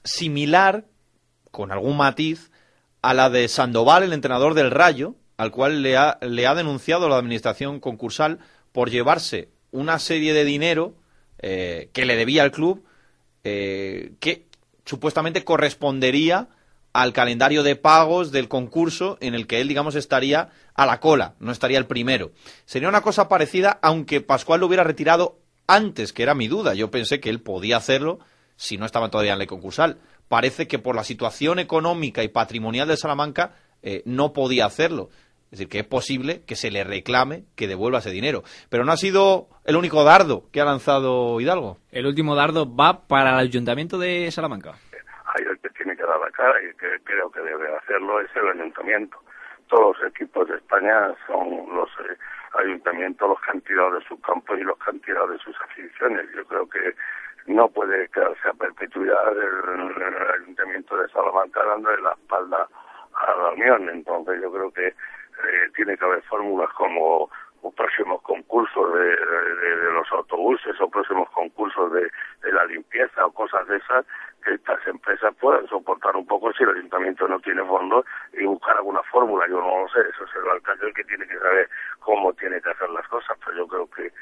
similar, 0.04 0.84
con 1.50 1.72
algún 1.72 1.96
matiz, 1.96 2.50
a 3.02 3.14
la 3.14 3.30
de 3.30 3.48
Sandoval, 3.48 4.02
el 4.02 4.12
entrenador 4.12 4.54
del 4.54 4.70
Rayo, 4.70 5.14
al 5.36 5.50
cual 5.50 5.82
le 5.82 5.96
ha, 5.96 6.18
le 6.20 6.46
ha 6.46 6.54
denunciado 6.54 7.08
la 7.08 7.16
administración 7.16 7.80
concursal 7.80 8.40
por 8.72 8.90
llevarse 8.90 9.48
una 9.70 9.98
serie 9.98 10.32
de 10.32 10.44
dinero 10.44 10.94
eh, 11.38 11.90
que 11.92 12.04
le 12.04 12.16
debía 12.16 12.42
al 12.42 12.50
club, 12.50 12.84
eh, 13.44 14.12
que 14.20 14.46
supuestamente 14.84 15.44
correspondería 15.44 16.48
al 16.92 17.12
calendario 17.12 17.62
de 17.62 17.76
pagos 17.76 18.32
del 18.32 18.48
concurso 18.48 19.18
en 19.20 19.34
el 19.34 19.46
que 19.46 19.60
él, 19.60 19.68
digamos, 19.68 19.94
estaría 19.94 20.50
a 20.74 20.86
la 20.86 21.00
cola, 21.00 21.34
no 21.38 21.52
estaría 21.52 21.78
el 21.78 21.86
primero. 21.86 22.32
Sería 22.64 22.88
una 22.88 23.02
cosa 23.02 23.28
parecida, 23.28 23.78
aunque 23.82 24.20
Pascual 24.20 24.60
lo 24.60 24.66
hubiera 24.66 24.84
retirado 24.84 25.38
antes, 25.66 26.12
que 26.12 26.22
era 26.22 26.34
mi 26.34 26.48
duda. 26.48 26.74
Yo 26.74 26.90
pensé 26.90 27.20
que 27.20 27.30
él 27.30 27.40
podía 27.40 27.76
hacerlo 27.76 28.18
si 28.56 28.78
no 28.78 28.86
estaba 28.86 29.10
todavía 29.10 29.34
en 29.34 29.38
la 29.38 29.46
concursal. 29.46 29.98
Parece 30.26 30.66
que 30.66 30.78
por 30.78 30.96
la 30.96 31.04
situación 31.04 31.58
económica 31.58 32.24
y 32.24 32.28
patrimonial 32.28 32.88
de 32.88 32.96
Salamanca 32.96 33.54
eh, 33.82 34.02
no 34.04 34.32
podía 34.32 34.66
hacerlo. 34.66 35.10
Es 35.50 35.58
decir, 35.58 35.68
que 35.68 35.78
es 35.80 35.86
posible 35.86 36.42
que 36.46 36.56
se 36.56 36.70
le 36.70 36.84
reclame 36.84 37.44
que 37.56 37.66
devuelva 37.66 37.98
ese 37.98 38.10
dinero. 38.10 38.42
Pero 38.68 38.84
no 38.84 38.92
ha 38.92 38.96
sido 38.96 39.48
el 39.64 39.76
único 39.76 40.04
dardo 40.04 40.44
que 40.52 40.60
ha 40.60 40.64
lanzado 40.64 41.40
Hidalgo. 41.40 41.78
El 41.90 42.06
último 42.06 42.34
dardo 42.34 42.66
va 42.74 43.06
para 43.06 43.30
el 43.30 43.48
Ayuntamiento 43.48 43.98
de 43.98 44.30
Salamanca 44.30 44.74
hay 45.34 45.44
el 45.44 45.58
que 45.58 45.68
tiene 45.70 45.96
que 45.96 46.04
dar 46.04 46.18
la 46.18 46.30
cara 46.30 46.54
y 46.62 46.74
que 46.76 46.98
creo 47.04 47.30
que 47.30 47.40
debe 47.40 47.74
hacerlo 47.76 48.20
es 48.20 48.34
el 48.36 48.48
ayuntamiento. 48.48 49.18
Todos 49.68 49.98
los 49.98 50.10
equipos 50.10 50.48
de 50.48 50.56
España 50.56 51.14
son 51.26 51.74
los 51.74 51.88
eh, 52.00 52.16
ayuntamiento 52.58 53.28
los 53.28 53.40
que 53.40 53.50
han 53.50 53.60
tirado 53.60 53.92
de 53.92 54.04
sus 54.06 54.20
campos 54.20 54.58
y 54.58 54.62
los 54.62 54.78
que 54.78 54.90
han 54.90 55.00
tirado 55.00 55.28
de 55.28 55.38
sus 55.38 55.54
aficiones. 55.60 56.26
Yo 56.34 56.44
creo 56.46 56.68
que 56.68 56.94
no 57.46 57.68
puede 57.68 58.08
quedarse 58.08 58.48
a 58.48 58.54
perpetuidad 58.54 59.32
el, 59.36 60.02
el 60.02 60.42
ayuntamiento 60.42 60.96
de 60.96 61.08
Salamanca 61.08 61.62
dando 61.64 61.94
la 61.98 62.12
espalda 62.12 62.68
a 63.14 63.34
la 63.36 63.50
Unión. 63.50 63.88
Entonces 63.90 64.40
yo 64.40 64.50
creo 64.50 64.70
que 64.72 64.94
eh, 65.44 65.70
tiene 65.74 65.96
que 65.96 66.04
haber 66.04 66.22
fórmulas 66.22 66.70
como 66.74 67.30
próximos 67.76 68.22
concursos 68.22 68.94
de, 68.94 69.04
de- 69.04 69.92
los 69.92 70.10
autobuses 70.12 70.80
o 70.80 70.88
próximos 70.88 71.28
concursos 71.30 71.92
de, 71.92 72.10
la 72.52 72.64
limpieza 72.66 73.26
o 73.26 73.32
cosas 73.32 73.66
de 73.68 73.76
esas 73.76 74.06
que 74.44 74.54
estas 74.54 74.84
empresas 74.86 75.34
puedan 75.40 75.66
soportar 75.68 76.16
un 76.16 76.26
poco 76.26 76.52
si 76.52 76.62
el 76.62 76.70
ayuntamiento 76.70 77.26
no 77.28 77.38
tiene 77.40 77.62
fondos 77.64 78.04
y 78.32 78.44
buscar 78.44 78.76
alguna 78.76 79.02
fórmula. 79.04 79.46
Yo 79.48 79.60
no 79.60 79.82
lo 79.82 79.88
sé, 79.88 80.00
eso 80.08 80.24
es 80.24 80.30
el 80.42 80.48
alcalde 80.50 80.86
el 80.86 80.94
que 80.94 81.04
tiene 81.04 81.26
que 81.26 81.36
saber 81.38 81.68
cómo 82.00 82.32
tiene 82.34 82.60
que 82.60 82.70
hacer 82.70 82.88
las 82.90 83.06
cosas, 83.08 83.36
pero 83.44 83.56
yo 83.58 83.66
creo 83.66 83.90
que 83.90 84.12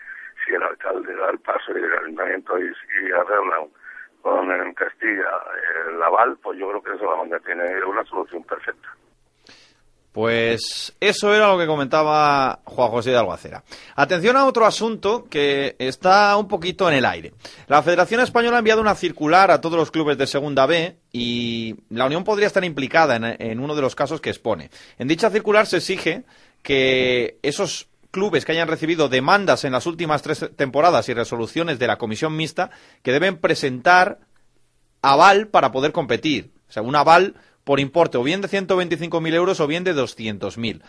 si 0.44 0.54
el 0.54 0.62
alcalde 0.62 1.14
da 1.14 1.30
el 1.30 1.38
paso 1.40 1.72
y 1.78 1.82
el 1.82 1.92
ayuntamiento 1.98 2.58
y, 2.58 2.64
y 2.66 3.12
arreglan 3.12 3.68
con 4.22 4.50
en 4.50 4.74
Castilla 4.74 5.30
eh, 5.56 5.90
el 5.94 6.02
aval, 6.02 6.36
pues 6.42 6.58
yo 6.58 6.68
creo 6.70 6.82
que 6.82 6.98
Salamanca 6.98 7.38
tiene 7.40 7.84
una 7.84 8.02
solución 8.04 8.42
perfecta. 8.44 8.88
Pues 10.16 10.94
eso 10.98 11.34
era 11.34 11.48
lo 11.48 11.58
que 11.58 11.66
comentaba 11.66 12.60
Juan 12.64 12.88
José 12.88 13.10
de 13.10 13.18
Alguacera. 13.18 13.62
Atención 13.96 14.34
a 14.38 14.46
otro 14.46 14.64
asunto 14.64 15.26
que 15.28 15.76
está 15.78 16.34
un 16.38 16.48
poquito 16.48 16.88
en 16.88 16.96
el 16.96 17.04
aire. 17.04 17.34
La 17.66 17.82
Federación 17.82 18.22
Española 18.22 18.56
ha 18.56 18.60
enviado 18.60 18.80
una 18.80 18.94
circular 18.94 19.50
a 19.50 19.60
todos 19.60 19.76
los 19.76 19.90
clubes 19.90 20.16
de 20.16 20.26
Segunda 20.26 20.64
B 20.64 20.96
y 21.12 21.76
la 21.90 22.06
Unión 22.06 22.24
podría 22.24 22.46
estar 22.46 22.64
implicada 22.64 23.16
en, 23.16 23.24
en 23.24 23.60
uno 23.60 23.74
de 23.74 23.82
los 23.82 23.94
casos 23.94 24.22
que 24.22 24.30
expone. 24.30 24.70
En 24.98 25.06
dicha 25.06 25.28
circular 25.28 25.66
se 25.66 25.76
exige 25.76 26.24
que 26.62 27.38
esos 27.42 27.88
clubes 28.10 28.46
que 28.46 28.52
hayan 28.52 28.68
recibido 28.68 29.10
demandas 29.10 29.64
en 29.64 29.72
las 29.72 29.84
últimas 29.84 30.22
tres 30.22 30.48
temporadas 30.56 31.10
y 31.10 31.12
resoluciones 31.12 31.78
de 31.78 31.88
la 31.88 31.98
comisión 31.98 32.34
mixta 32.34 32.70
que 33.02 33.12
deben 33.12 33.36
presentar 33.36 34.20
aval 35.02 35.48
para 35.48 35.72
poder 35.72 35.92
competir. 35.92 36.52
O 36.70 36.72
sea, 36.72 36.82
un 36.82 36.96
aval 36.96 37.34
por 37.66 37.80
importe 37.80 38.16
o 38.16 38.22
bien 38.22 38.40
de 38.42 38.48
125.000 38.48 39.34
euros 39.34 39.58
o 39.58 39.66
bien 39.66 39.82
de 39.82 39.92
200.000. 39.92 40.82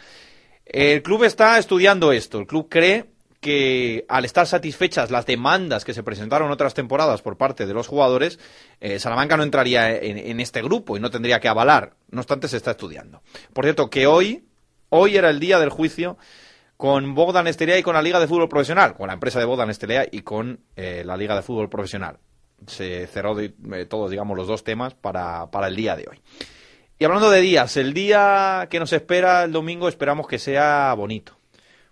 El 0.64 1.02
club 1.02 1.24
está 1.24 1.58
estudiando 1.58 2.12
esto. 2.12 2.38
El 2.38 2.46
club 2.46 2.68
cree 2.70 3.06
que 3.40 4.06
al 4.08 4.26
estar 4.26 4.46
satisfechas 4.46 5.10
las 5.10 5.26
demandas 5.26 5.86
que 5.86 5.96
se 5.96 6.04
presentaron 6.04 6.52
otras 6.52 6.76
temporadas 6.76 7.24
por 7.24 7.36
parte 7.36 7.66
de 7.66 7.74
los 7.74 7.88
jugadores, 7.88 8.38
eh, 8.80 9.00
Salamanca 9.00 9.38
no 9.38 9.44
entraría 9.44 9.96
en, 9.96 10.40
este 10.40 10.62
grupo 10.62 10.96
y 10.96 11.00
no 11.00 11.10
tendría 11.10 11.40
que 11.40 11.48
avalar. 11.48 11.94
No 12.12 12.22
obstante, 12.22 12.48
se 12.48 12.58
está 12.58 12.72
estudiando. 12.72 13.24
Por 13.54 13.66
cierto, 13.66 13.90
que 13.90 14.06
hoy, 14.06 14.46
hoy 14.90 15.18
era 15.18 15.32
el 15.32 15.40
día 15.40 15.58
del 15.58 15.72
juicio 15.72 16.16
con 16.78 17.16
Bogdan 17.16 17.48
Estelea 17.48 17.80
y 17.80 17.84
con 17.84 17.96
la 17.96 18.04
Liga 18.04 18.20
de 18.20 18.28
Fútbol 18.28 18.50
Profesional, 18.50 18.94
con 18.94 19.08
la 19.08 19.14
empresa 19.14 19.40
de 19.40 19.46
Bogdan 19.46 19.72
Estelea 19.72 20.06
y 20.12 20.22
con 20.22 20.60
eh, 20.76 21.02
la 21.04 21.18
Liga 21.18 21.36
de 21.36 21.42
Fútbol 21.42 21.70
Profesional. 21.70 22.20
Se 22.68 23.08
cerró 23.08 23.34
de- 23.34 23.56
eh, 23.74 23.86
todos, 23.86 24.12
digamos, 24.12 24.38
los 24.38 24.48
dos 24.48 24.64
temas 24.64 24.94
para, 24.94 25.50
para 25.50 25.70
el 25.70 25.76
día 25.76 25.96
de 25.96 26.06
hoy. 26.08 26.20
Y 27.00 27.06
hablando 27.06 27.30
de 27.30 27.42
días, 27.42 27.78
el 27.78 27.94
día 27.94 28.68
que 28.72 28.80
nos 28.80 28.92
espera 28.92 29.44
el 29.44 29.52
domingo 29.52 29.88
esperamos 29.88 30.28
que 30.28 30.40
sea 30.40 30.92
bonito. 30.96 31.34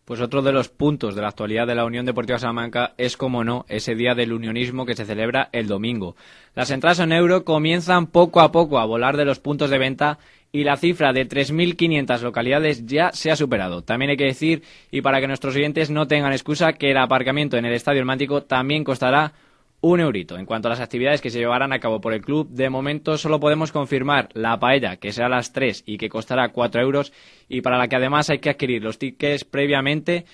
Pues 0.03 0.19
otro 0.19 0.41
de 0.41 0.51
los 0.51 0.69
puntos 0.69 1.13
de 1.13 1.21
la 1.21 1.27
actualidad 1.27 1.67
de 1.67 1.75
la 1.75 1.85
Unión 1.85 2.07
Deportiva 2.07 2.39
Salamanca 2.39 2.95
es, 2.97 3.15
como 3.15 3.43
no, 3.43 3.65
ese 3.69 3.93
día 3.93 4.15
del 4.15 4.33
unionismo 4.33 4.83
que 4.83 4.95
se 4.95 5.05
celebra 5.05 5.49
el 5.51 5.67
domingo. 5.67 6.15
Las 6.55 6.71
entradas 6.71 7.01
en 7.01 7.11
euro 7.11 7.45
comienzan 7.45 8.07
poco 8.07 8.41
a 8.41 8.51
poco 8.51 8.79
a 8.79 8.85
volar 8.85 9.15
de 9.15 9.25
los 9.25 9.39
puntos 9.39 9.69
de 9.69 9.77
venta 9.77 10.17
y 10.51 10.63
la 10.63 10.75
cifra 10.75 11.13
de 11.13 11.27
3.500 11.27 12.21
localidades 12.21 12.87
ya 12.87 13.11
se 13.11 13.29
ha 13.29 13.35
superado. 13.35 13.83
También 13.83 14.09
hay 14.09 14.17
que 14.17 14.25
decir, 14.25 14.63
y 14.89 15.01
para 15.01 15.21
que 15.21 15.27
nuestros 15.27 15.55
oyentes 15.55 15.91
no 15.91 16.07
tengan 16.07 16.33
excusa, 16.33 16.73
que 16.73 16.89
el 16.89 16.97
aparcamiento 16.97 17.57
en 17.57 17.65
el 17.65 17.73
Estadio 17.73 17.99
El 17.99 18.05
Mántico 18.05 18.41
también 18.41 18.83
costará 18.83 19.33
un 19.87 19.99
eurito. 19.99 20.37
En 20.37 20.47
cuanto 20.47 20.67
a 20.67 20.71
las 20.71 20.79
actividades 20.79 21.21
que 21.21 21.29
se 21.29 21.37
llevarán 21.37 21.71
a 21.71 21.79
cabo 21.79 22.01
por 22.01 22.13
el 22.13 22.21
club, 22.21 22.49
de 22.49 22.71
momento 22.71 23.19
solo 23.19 23.39
podemos 23.39 23.71
confirmar 23.71 24.29
la 24.33 24.59
paella, 24.59 24.97
que 24.97 25.11
será 25.11 25.27
a 25.27 25.29
las 25.29 25.53
3 25.53 25.83
y 25.85 25.97
que 25.97 26.09
costará 26.09 26.49
4 26.49 26.81
euros, 26.81 27.13
y 27.47 27.61
para 27.61 27.77
la 27.77 27.87
que 27.87 27.95
además 27.95 28.31
hay 28.31 28.39
que 28.39 28.49
adquirir 28.49 28.81
los 28.83 28.97
tickets 28.97 29.43
previamente. 29.45 30.25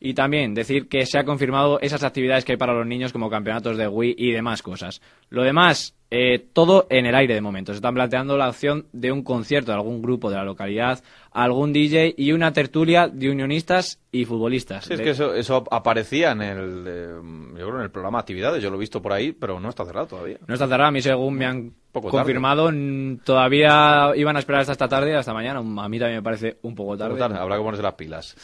Y 0.00 0.14
también 0.14 0.54
decir 0.54 0.88
que 0.88 1.06
se 1.06 1.18
ha 1.18 1.24
confirmado 1.24 1.80
esas 1.80 2.04
actividades 2.04 2.44
que 2.44 2.52
hay 2.52 2.58
para 2.58 2.72
los 2.72 2.86
niños 2.86 3.12
como 3.12 3.28
campeonatos 3.28 3.76
de 3.76 3.88
Wii 3.88 4.14
y 4.16 4.30
demás 4.30 4.62
cosas. 4.62 5.00
Lo 5.28 5.42
demás, 5.42 5.96
eh, 6.10 6.38
todo 6.52 6.86
en 6.88 7.04
el 7.04 7.14
aire 7.14 7.34
de 7.34 7.40
momento. 7.40 7.72
Se 7.72 7.76
están 7.76 7.94
planteando 7.94 8.36
la 8.36 8.48
opción 8.48 8.86
de 8.92 9.10
un 9.10 9.22
concierto 9.22 9.72
de 9.72 9.76
algún 9.76 10.00
grupo 10.00 10.30
de 10.30 10.36
la 10.36 10.44
localidad, 10.44 11.02
algún 11.32 11.72
DJ 11.72 12.14
y 12.16 12.32
una 12.32 12.52
tertulia 12.52 13.08
de 13.08 13.28
unionistas 13.28 14.00
y 14.12 14.24
futbolistas. 14.24 14.84
Sí, 14.84 14.94
es 14.94 15.00
que 15.00 15.10
eso, 15.10 15.34
eso 15.34 15.64
aparecía 15.70 16.30
en 16.30 16.42
el, 16.42 16.84
eh, 16.86 17.08
yo 17.58 17.66
creo 17.66 17.76
en 17.76 17.82
el 17.82 17.90
programa 17.90 18.20
Actividades, 18.20 18.62
yo 18.62 18.70
lo 18.70 18.76
he 18.76 18.80
visto 18.80 19.02
por 19.02 19.12
ahí, 19.12 19.32
pero 19.32 19.58
no 19.58 19.68
está 19.68 19.84
cerrado 19.84 20.06
todavía. 20.06 20.38
No 20.46 20.54
está 20.54 20.66
cerrado, 20.66 20.88
a 20.88 20.92
mí 20.92 21.02
según 21.02 21.34
me 21.34 21.44
han 21.44 21.72
Poco 21.92 22.10
confirmado, 22.10 22.70
todavía 23.24 24.12
iban 24.14 24.36
a 24.36 24.38
esperar 24.38 24.60
hasta 24.60 24.72
esta 24.72 24.88
tarde, 24.88 25.16
hasta 25.16 25.34
mañana. 25.34 25.58
A 25.58 25.88
mí 25.88 25.98
también 25.98 26.18
me 26.18 26.22
parece 26.22 26.58
un 26.62 26.74
poco 26.74 26.96
tarde. 26.96 27.18
Tarde, 27.18 27.38
Habrá 27.38 27.56
que 27.56 27.62
ponerse 27.62 27.82
las 27.82 27.94
pilas. 27.94 28.36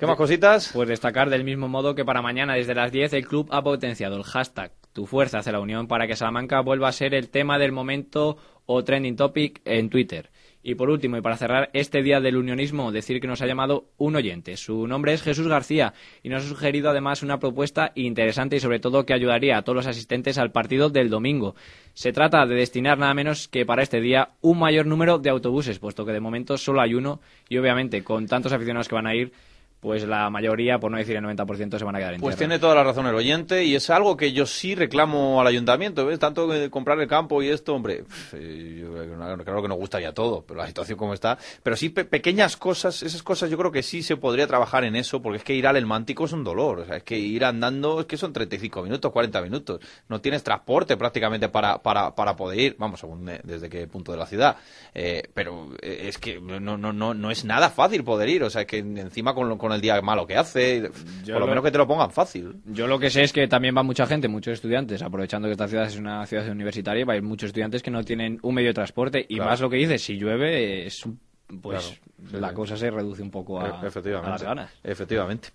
¿Qué 0.00 0.06
más 0.06 0.16
cositas? 0.16 0.70
Pues 0.72 0.88
destacar 0.88 1.28
del 1.28 1.44
mismo 1.44 1.68
modo 1.68 1.94
que 1.94 2.06
para 2.06 2.22
mañana 2.22 2.54
desde 2.54 2.74
las 2.74 2.90
10 2.90 3.12
el 3.12 3.26
club 3.26 3.48
ha 3.50 3.62
potenciado 3.62 4.16
el 4.16 4.22
hashtag 4.22 4.72
Tu 4.94 5.04
fuerza 5.04 5.40
hacia 5.40 5.52
la 5.52 5.60
unión 5.60 5.88
para 5.88 6.06
que 6.06 6.16
Salamanca 6.16 6.62
vuelva 6.62 6.88
a 6.88 6.92
ser 6.92 7.12
el 7.12 7.28
tema 7.28 7.58
del 7.58 7.70
momento 7.70 8.38
o 8.64 8.82
trending 8.82 9.16
topic 9.16 9.60
en 9.66 9.90
Twitter. 9.90 10.30
Y 10.62 10.74
por 10.74 10.88
último, 10.88 11.18
y 11.18 11.20
para 11.20 11.36
cerrar 11.36 11.68
este 11.74 12.02
día 12.02 12.20
del 12.20 12.38
unionismo, 12.38 12.92
decir 12.92 13.20
que 13.20 13.26
nos 13.26 13.42
ha 13.42 13.46
llamado 13.46 13.90
un 13.98 14.16
oyente. 14.16 14.56
Su 14.56 14.86
nombre 14.86 15.12
es 15.12 15.22
Jesús 15.22 15.48
García 15.48 15.92
y 16.22 16.30
nos 16.30 16.44
ha 16.44 16.48
sugerido 16.48 16.88
además 16.88 17.22
una 17.22 17.38
propuesta 17.38 17.92
interesante 17.94 18.56
y 18.56 18.60
sobre 18.60 18.80
todo 18.80 19.04
que 19.04 19.12
ayudaría 19.12 19.58
a 19.58 19.62
todos 19.62 19.76
los 19.76 19.86
asistentes 19.86 20.38
al 20.38 20.50
partido 20.50 20.88
del 20.88 21.10
domingo. 21.10 21.56
Se 21.92 22.12
trata 22.14 22.46
de 22.46 22.54
destinar 22.54 22.96
nada 22.96 23.12
menos 23.12 23.48
que 23.48 23.66
para 23.66 23.82
este 23.82 24.00
día 24.00 24.30
un 24.40 24.58
mayor 24.58 24.86
número 24.86 25.18
de 25.18 25.28
autobuses, 25.28 25.78
puesto 25.78 26.06
que 26.06 26.12
de 26.12 26.20
momento 26.20 26.56
solo 26.56 26.80
hay 26.80 26.94
uno 26.94 27.20
y 27.50 27.58
obviamente 27.58 28.02
con 28.02 28.26
tantos 28.26 28.54
aficionados 28.54 28.88
que 28.88 28.94
van 28.94 29.06
a 29.06 29.14
ir, 29.14 29.32
pues 29.80 30.04
la 30.06 30.28
mayoría, 30.30 30.78
por 30.78 30.90
no 30.90 30.98
decir 30.98 31.16
el 31.16 31.24
90%, 31.24 31.78
se 31.78 31.84
van 31.84 31.96
a 31.96 31.98
quedar 31.98 32.14
en 32.14 32.20
Pues 32.20 32.36
tierra. 32.36 32.48
tiene 32.50 32.60
toda 32.60 32.74
la 32.74 32.84
razón 32.84 33.06
el 33.06 33.14
oyente 33.14 33.64
y 33.64 33.74
es 33.74 33.88
algo 33.90 34.16
que 34.16 34.32
yo 34.32 34.44
sí 34.46 34.74
reclamo 34.74 35.40
al 35.40 35.46
ayuntamiento, 35.46 36.04
¿ves? 36.04 36.18
Tanto 36.18 36.48
que 36.48 36.68
comprar 36.70 37.00
el 37.00 37.08
campo 37.08 37.42
y 37.42 37.48
esto, 37.48 37.74
hombre, 37.74 38.04
pf, 38.04 38.36
eh, 38.38 38.78
yo 38.82 38.92
creo 38.92 39.02
que 39.04 39.16
no- 39.16 39.44
claro 39.44 39.62
que 39.62 39.68
nos 39.68 39.78
gustaría 39.78 40.12
todo, 40.12 40.44
pero 40.46 40.60
la 40.60 40.66
situación 40.66 40.98
como 40.98 41.14
está. 41.14 41.38
Pero 41.62 41.76
sí 41.76 41.88
pe- 41.88 42.04
pequeñas 42.04 42.56
cosas, 42.58 43.02
esas 43.02 43.22
cosas 43.22 43.48
yo 43.50 43.56
creo 43.56 43.72
que 43.72 43.82
sí 43.82 44.02
se 44.02 44.16
podría 44.16 44.46
trabajar 44.46 44.84
en 44.84 44.96
eso, 44.96 45.22
porque 45.22 45.38
es 45.38 45.44
que 45.44 45.54
ir 45.54 45.66
al 45.66 45.76
El 45.76 45.86
Mántico 45.86 46.26
es 46.26 46.32
un 46.32 46.44
dolor, 46.44 46.80
o 46.80 46.84
sea, 46.84 46.96
es 46.98 47.02
que 47.02 47.18
ir 47.18 47.44
andando 47.44 48.00
es 48.00 48.06
que 48.06 48.16
son 48.18 48.32
35 48.34 48.82
minutos, 48.82 49.10
40 49.12 49.40
minutos. 49.40 49.80
No 50.08 50.20
tienes 50.20 50.42
transporte 50.42 50.96
prácticamente 50.98 51.48
para, 51.48 51.78
para, 51.82 52.14
para 52.14 52.36
poder 52.36 52.60
ir, 52.60 52.76
vamos, 52.78 53.00
según 53.00 53.24
de- 53.24 53.40
desde 53.44 53.70
qué 53.70 53.86
punto 53.86 54.12
de 54.12 54.18
la 54.18 54.26
ciudad. 54.26 54.56
Eh, 54.94 55.22
pero 55.32 55.70
eh, 55.80 56.04
es 56.08 56.18
que 56.18 56.38
no, 56.38 56.60
no, 56.60 56.92
no, 56.92 57.14
no 57.14 57.30
es 57.30 57.44
nada 57.46 57.70
fácil 57.70 58.04
poder 58.04 58.28
ir, 58.28 58.42
o 58.42 58.50
sea, 58.50 58.66
que 58.66 58.78
encima 58.78 59.34
con, 59.34 59.48
lo- 59.48 59.56
con 59.70 59.76
el 59.76 59.80
día 59.80 60.00
malo 60.02 60.26
que 60.26 60.36
hace, 60.36 60.82
Yo 61.24 61.34
por 61.34 61.34
lo 61.34 61.40
lo- 61.40 61.46
menos 61.46 61.64
que 61.64 61.70
te 61.70 61.78
lo 61.78 61.86
pongan 61.86 62.10
fácil. 62.10 62.56
Yo 62.66 62.86
lo 62.88 62.98
que 62.98 63.08
sé 63.08 63.22
es 63.22 63.32
que 63.32 63.46
también 63.46 63.76
va 63.76 63.82
mucha 63.84 64.04
gente, 64.06 64.26
muchos 64.28 64.54
estudiantes, 64.54 65.00
aprovechando 65.02 65.46
que 65.48 65.52
esta 65.52 65.68
ciudad 65.68 65.86
es 65.86 65.96
una 65.96 66.26
ciudad 66.26 66.48
universitaria, 66.48 67.04
va 67.04 67.12
a 67.12 67.16
ir 67.16 67.22
muchos 67.22 67.48
estudiantes 67.48 67.82
que 67.82 67.90
no 67.90 68.02
tienen 68.02 68.38
un 68.42 68.54
medio 68.54 68.68
de 68.70 68.74
transporte 68.74 69.24
y 69.28 69.36
Claro. 69.36 69.50
más 69.50 69.60
lo 69.60 69.70
que 69.70 69.76
dices, 69.76 70.02
si 70.02 70.16
llueve, 70.16 70.86
es 70.86 71.06
un- 71.06 71.20
pues 71.62 71.82
Claro, 71.84 72.00
sí, 72.30 72.36
la 72.38 72.48
sí. 72.50 72.54
cosa 72.54 72.76
se 72.76 72.90
reduce 72.90 73.22
un 73.22 73.30
poco 73.30 73.60
a, 73.60 73.80
E- 73.82 73.86
efectivamente. 73.86 74.28
a 74.28 74.32
las 74.32 74.42
ganas. 74.42 74.70
Efectivamente. 74.84 75.48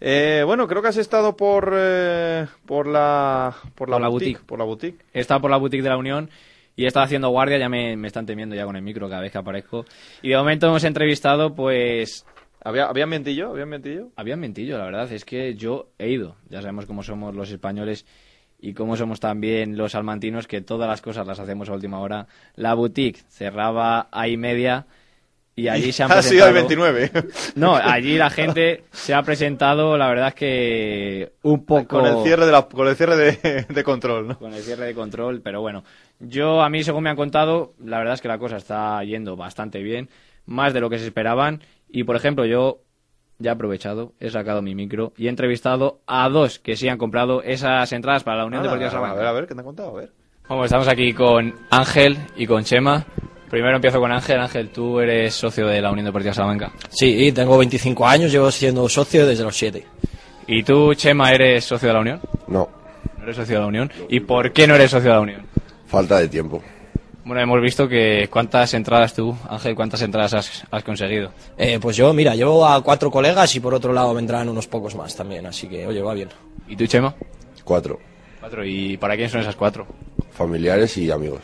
Eh, 0.00 0.42
bueno, 0.46 0.66
creo 0.66 0.82
que 0.82 0.88
has 0.88 0.96
estado 0.96 1.36
por 1.36 1.72
eh, 1.74 2.46
por 2.66 2.86
la 2.86 3.54
por 3.74 3.88
la, 3.88 3.96
Por 3.96 4.02
la 4.02 4.08
boutique, 4.08 4.32
boutique. 4.38 4.46
por 4.46 4.58
la 4.58 4.64
boutique. 4.64 4.98
He 5.14 5.20
estado 5.20 5.40
por 5.40 5.50
la 5.50 5.56
boutique 5.56 5.82
de 5.82 5.88
la 5.90 5.96
Unión 5.96 6.30
y 6.74 6.84
he 6.84 6.86
estado 6.86 7.04
haciendo 7.04 7.28
guardia, 7.30 7.56
ya 7.58 7.68
me, 7.68 7.96
me 7.96 8.06
están 8.06 8.26
temiendo 8.26 8.54
ya 8.54 8.64
con 8.66 8.76
el 8.76 8.82
micro 8.82 9.08
cada 9.08 9.22
vez 9.22 9.32
que 9.32 9.38
aparezco. 9.38 9.84
Y 10.22 10.30
de 10.30 10.36
momento 10.36 10.66
hemos 10.66 10.84
entrevistado, 10.84 11.54
pues, 11.54 12.24
¿Había 12.66 12.86
había 12.86 13.06
mentillo? 13.06 13.50
¿Había 13.50 13.64
mentillo? 13.64 14.08
Había 14.16 14.36
mentillo, 14.36 14.76
la 14.76 14.86
verdad. 14.86 15.12
Es 15.12 15.24
que 15.24 15.54
yo 15.54 15.90
he 16.00 16.08
ido. 16.08 16.34
Ya 16.48 16.60
sabemos 16.62 16.84
cómo 16.84 17.04
somos 17.04 17.32
los 17.32 17.48
españoles 17.48 18.04
y 18.58 18.74
cómo 18.74 18.96
somos 18.96 19.20
también 19.20 19.76
los 19.76 19.92
salmantinos, 19.92 20.48
que 20.48 20.62
todas 20.62 20.88
las 20.88 21.00
cosas 21.00 21.28
las 21.28 21.38
hacemos 21.38 21.68
a 21.68 21.74
última 21.74 22.00
hora. 22.00 22.26
La 22.56 22.74
boutique 22.74 23.22
cerraba 23.28 24.08
a 24.10 24.26
y 24.26 24.36
media 24.36 24.86
y 25.54 25.68
allí 25.68 25.92
se 25.92 26.02
han 26.02 26.10
ha 26.10 26.22
sido 26.22 26.50
presentado... 26.50 26.88
el 26.88 27.04
29. 27.12 27.54
No, 27.54 27.76
allí 27.76 28.18
la 28.18 28.30
gente 28.30 28.82
se 28.90 29.14
ha 29.14 29.22
presentado, 29.22 29.96
la 29.96 30.08
verdad 30.08 30.28
es 30.28 30.34
que 30.34 31.32
un 31.42 31.64
poco... 31.64 32.00
con 32.00 32.06
el 32.06 32.24
cierre 32.24 32.46
de 32.46 32.50
la 32.52 32.62
con 32.62 32.88
el 32.88 32.96
cierre 32.96 33.16
de, 33.16 33.62
de 33.68 33.84
control, 33.84 34.26
¿no? 34.26 34.38
Con 34.40 34.52
el 34.52 34.62
cierre 34.62 34.86
de 34.86 34.94
control, 34.94 35.40
pero 35.40 35.60
bueno. 35.60 35.84
Yo, 36.18 36.62
a 36.62 36.68
mí, 36.68 36.82
según 36.82 37.04
me 37.04 37.10
han 37.10 37.16
contado, 37.16 37.74
la 37.84 37.98
verdad 37.98 38.14
es 38.14 38.20
que 38.20 38.28
la 38.28 38.38
cosa 38.38 38.56
está 38.56 39.04
yendo 39.04 39.36
bastante 39.36 39.80
bien, 39.82 40.08
más 40.46 40.72
de 40.72 40.80
lo 40.80 40.88
que 40.90 40.98
se 40.98 41.06
esperaban. 41.06 41.60
Y, 41.88 42.04
por 42.04 42.16
ejemplo, 42.16 42.44
yo 42.46 42.80
ya 43.38 43.50
he 43.50 43.54
aprovechado, 43.54 44.12
he 44.18 44.30
sacado 44.30 44.62
mi 44.62 44.74
micro 44.74 45.12
y 45.16 45.26
he 45.26 45.28
entrevistado 45.28 46.00
a 46.06 46.28
dos 46.28 46.58
que 46.58 46.74
sí 46.76 46.88
han 46.88 46.96
comprado 46.98 47.42
esas 47.42 47.92
entradas 47.92 48.24
para 48.24 48.38
la 48.38 48.46
Unión 48.46 48.60
Anda, 48.62 48.70
Deportiva 48.70 48.88
a 48.88 48.92
Salamanca. 48.92 49.18
ver, 49.20 49.26
a 49.26 49.32
ver, 49.32 49.46
¿qué 49.46 49.54
te 49.54 49.60
han 49.60 49.66
contado? 49.66 49.90
A 49.90 50.00
ver. 50.00 50.12
Bueno, 50.48 50.64
estamos 50.64 50.88
aquí 50.88 51.12
con 51.12 51.54
Ángel 51.70 52.16
y 52.36 52.46
con 52.46 52.64
Chema. 52.64 53.04
Primero 53.50 53.76
empiezo 53.76 54.00
con 54.00 54.10
Ángel. 54.10 54.40
Ángel, 54.40 54.70
tú 54.70 54.98
eres 55.00 55.34
socio 55.34 55.66
de 55.66 55.80
la 55.82 55.90
Unión 55.90 56.06
Deportiva 56.06 56.32
Salamanca. 56.32 56.72
Sí, 56.88 57.30
tengo 57.32 57.58
25 57.58 58.06
años, 58.06 58.32
llevo 58.32 58.50
siendo 58.50 58.88
socio 58.88 59.26
desde 59.26 59.44
los 59.44 59.56
7. 59.56 59.86
¿Y 60.48 60.62
tú, 60.62 60.94
Chema, 60.94 61.32
eres 61.32 61.64
socio 61.64 61.88
de 61.88 61.94
la 61.94 62.00
Unión? 62.00 62.20
No, 62.48 62.68
¿No 63.18 63.22
eres 63.24 63.36
socio 63.36 63.56
de 63.56 63.60
la 63.60 63.66
Unión? 63.66 63.90
¿Y 64.08 64.20
por 64.20 64.52
qué 64.52 64.66
no 64.66 64.74
eres 64.76 64.90
socio 64.90 65.10
de 65.10 65.16
la 65.16 65.20
Unión? 65.20 65.42
falta 65.86 66.18
de 66.18 66.28
tiempo. 66.28 66.62
Bueno, 67.26 67.42
hemos 67.42 67.60
visto 67.60 67.88
que 67.88 68.28
cuántas 68.30 68.72
entradas 68.74 69.12
tú, 69.12 69.36
Ángel, 69.50 69.74
cuántas 69.74 70.00
entradas 70.00 70.32
has, 70.34 70.64
has 70.70 70.84
conseguido. 70.84 71.32
Eh, 71.58 71.80
pues 71.82 71.96
yo, 71.96 72.14
mira, 72.14 72.36
llevo 72.36 72.64
a 72.64 72.80
cuatro 72.84 73.10
colegas 73.10 73.52
y 73.56 73.58
por 73.58 73.74
otro 73.74 73.92
lado 73.92 74.14
vendrán 74.14 74.48
unos 74.48 74.68
pocos 74.68 74.94
más 74.94 75.16
también, 75.16 75.44
así 75.44 75.66
que, 75.66 75.84
oye, 75.88 76.00
va 76.00 76.14
bien. 76.14 76.28
¿Y 76.68 76.76
tú, 76.76 76.86
Chema? 76.86 77.16
Cuatro. 77.64 77.98
Cuatro. 78.38 78.64
¿Y 78.64 78.96
para 78.96 79.16
quién 79.16 79.28
son 79.28 79.40
esas 79.40 79.56
cuatro? 79.56 79.88
Familiares 80.30 80.96
y 80.98 81.10
amigos. 81.10 81.40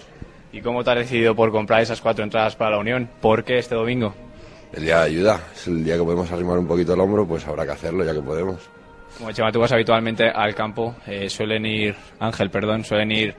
¿Y 0.52 0.60
cómo 0.60 0.84
te 0.84 0.90
has 0.92 0.98
decidido 0.98 1.34
por 1.34 1.50
comprar 1.50 1.82
esas 1.82 2.00
cuatro 2.00 2.22
entradas 2.22 2.54
para 2.54 2.70
la 2.70 2.78
Unión? 2.78 3.10
¿Por 3.20 3.42
qué 3.42 3.58
este 3.58 3.74
domingo? 3.74 4.14
El 4.72 4.84
día 4.84 5.00
de 5.00 5.06
ayuda. 5.06 5.40
Es 5.52 5.66
el 5.66 5.82
día 5.82 5.96
que 5.96 6.04
podemos 6.04 6.30
arrimar 6.30 6.58
un 6.58 6.68
poquito 6.68 6.94
el 6.94 7.00
hombro, 7.00 7.26
pues 7.26 7.44
habrá 7.48 7.64
que 7.64 7.72
hacerlo 7.72 8.04
ya 8.04 8.14
que 8.14 8.22
podemos. 8.22 8.60
Como 9.18 9.32
Chema, 9.32 9.50
tú 9.50 9.58
vas 9.58 9.72
habitualmente 9.72 10.28
al 10.28 10.54
campo, 10.54 10.94
eh, 11.08 11.28
suelen 11.28 11.66
ir, 11.66 11.96
Ángel, 12.20 12.50
perdón, 12.50 12.84
suelen 12.84 13.10
ir 13.10 13.34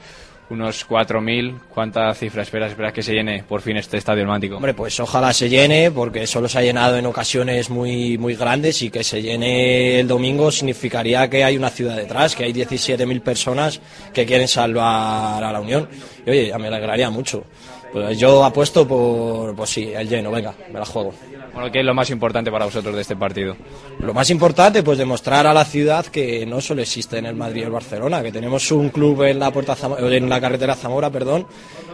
unos 0.53 0.87
4.000. 0.87 1.59
¿Cuánta 1.69 2.13
cifra 2.13 2.43
esperas? 2.43 2.71
¿Esperas 2.71 2.93
que 2.93 3.03
se 3.03 3.13
llene 3.13 3.43
por 3.43 3.61
fin 3.61 3.77
este 3.77 3.97
estadio 3.97 4.23
romántico? 4.23 4.55
Hombre, 4.55 4.73
pues 4.73 4.99
ojalá 4.99 5.33
se 5.33 5.49
llene, 5.49 5.91
porque 5.91 6.25
solo 6.27 6.47
se 6.47 6.59
ha 6.59 6.61
llenado 6.61 6.97
en 6.97 7.05
ocasiones 7.05 7.69
muy, 7.69 8.17
muy 8.17 8.35
grandes 8.35 8.81
y 8.81 8.89
que 8.89 9.03
se 9.03 9.21
llene 9.21 9.99
el 9.99 10.07
domingo 10.07 10.51
significaría 10.51 11.29
que 11.29 11.43
hay 11.43 11.57
una 11.57 11.69
ciudad 11.69 11.97
detrás, 11.97 12.35
que 12.35 12.45
hay 12.45 12.53
17.000 12.53 13.21
personas 13.21 13.81
que 14.13 14.25
quieren 14.25 14.47
salvar 14.47 15.43
a 15.43 15.51
la 15.51 15.59
Unión. 15.59 15.89
Y 16.25 16.29
oye, 16.29 16.57
me 16.57 16.67
alegraría 16.67 17.09
mucho. 17.09 17.45
Pues 17.93 18.17
yo 18.17 18.43
apuesto 18.43 18.87
por, 18.87 19.55
pues 19.55 19.69
sí, 19.69 19.93
el 19.93 20.09
lleno, 20.09 20.31
venga, 20.31 20.55
me 20.71 20.79
la 20.79 20.85
juego. 20.85 21.13
Bueno, 21.53 21.71
¿qué 21.71 21.81
es 21.81 21.85
lo 21.85 21.93
más 21.93 22.09
importante 22.09 22.51
para 22.51 22.65
vosotros 22.65 22.95
de 22.95 23.01
este 23.01 23.15
partido? 23.15 23.55
Lo 23.99 24.15
más 24.15 24.31
importante, 24.31 24.81
pues 24.81 24.97
demostrar 24.97 25.45
a 25.45 25.53
la 25.53 25.63
ciudad 25.63 26.03
que 26.07 26.43
no 26.47 26.59
solo 26.59 26.81
existe 26.81 27.19
en 27.19 27.27
el 27.27 27.35
Madrid 27.35 27.61
y 27.61 27.65
el 27.65 27.69
Barcelona, 27.69 28.23
que 28.23 28.31
tenemos 28.31 28.71
un 28.71 28.89
club 28.89 29.21
en 29.21 29.37
la 29.37 29.51
puerta 29.51 29.77
en 30.09 30.27
la 30.27 30.41
carretera 30.41 30.73
Zamora, 30.73 31.11
perdón, 31.11 31.45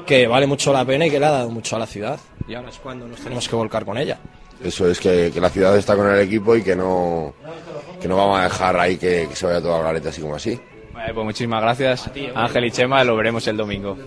que 0.06 0.26
vale 0.26 0.48
mucho 0.48 0.72
la 0.72 0.86
pena 0.86 1.06
y 1.06 1.12
que 1.12 1.20
le 1.20 1.26
ha 1.26 1.32
dado 1.32 1.50
mucho 1.50 1.76
a 1.76 1.80
la 1.80 1.86
ciudad. 1.86 2.18
Y 2.48 2.56
ahora 2.56 2.70
es 2.70 2.78
cuando 2.78 3.06
nos 3.06 3.20
tenemos 3.20 3.50
que 3.50 3.58
volcar 3.58 3.84
con 3.84 3.98
ella. 3.98 4.18
Eso 4.64 4.90
es 4.90 5.02
que, 5.02 5.32
que 5.34 5.42
la 5.42 5.50
ciudad 5.50 5.76
está 5.78 5.98
con 5.98 6.10
el 6.10 6.22
equipo 6.22 6.56
y 6.56 6.64
que 6.64 6.78
no, 6.78 7.34
que 8.02 8.08
no 8.08 8.16
vamos 8.16 8.40
a 8.40 8.44
dejar 8.44 8.80
ahí 8.80 8.96
que, 8.98 9.28
que 9.28 9.36
se 9.36 9.46
vaya 9.46 9.62
toda 9.62 9.80
la 9.80 9.84
gareta 9.84 10.10
así 10.10 10.22
como 10.22 10.36
así. 10.36 10.58
Vale, 10.94 11.14
pues 11.14 11.26
muchísimas 11.26 11.62
gracias, 11.62 12.10
Ángel 12.34 12.66
y 12.66 12.72
Chema, 12.72 13.04
lo 13.04 13.18
veremos 13.18 13.46
el 13.48 13.58
domingo. 13.58 13.98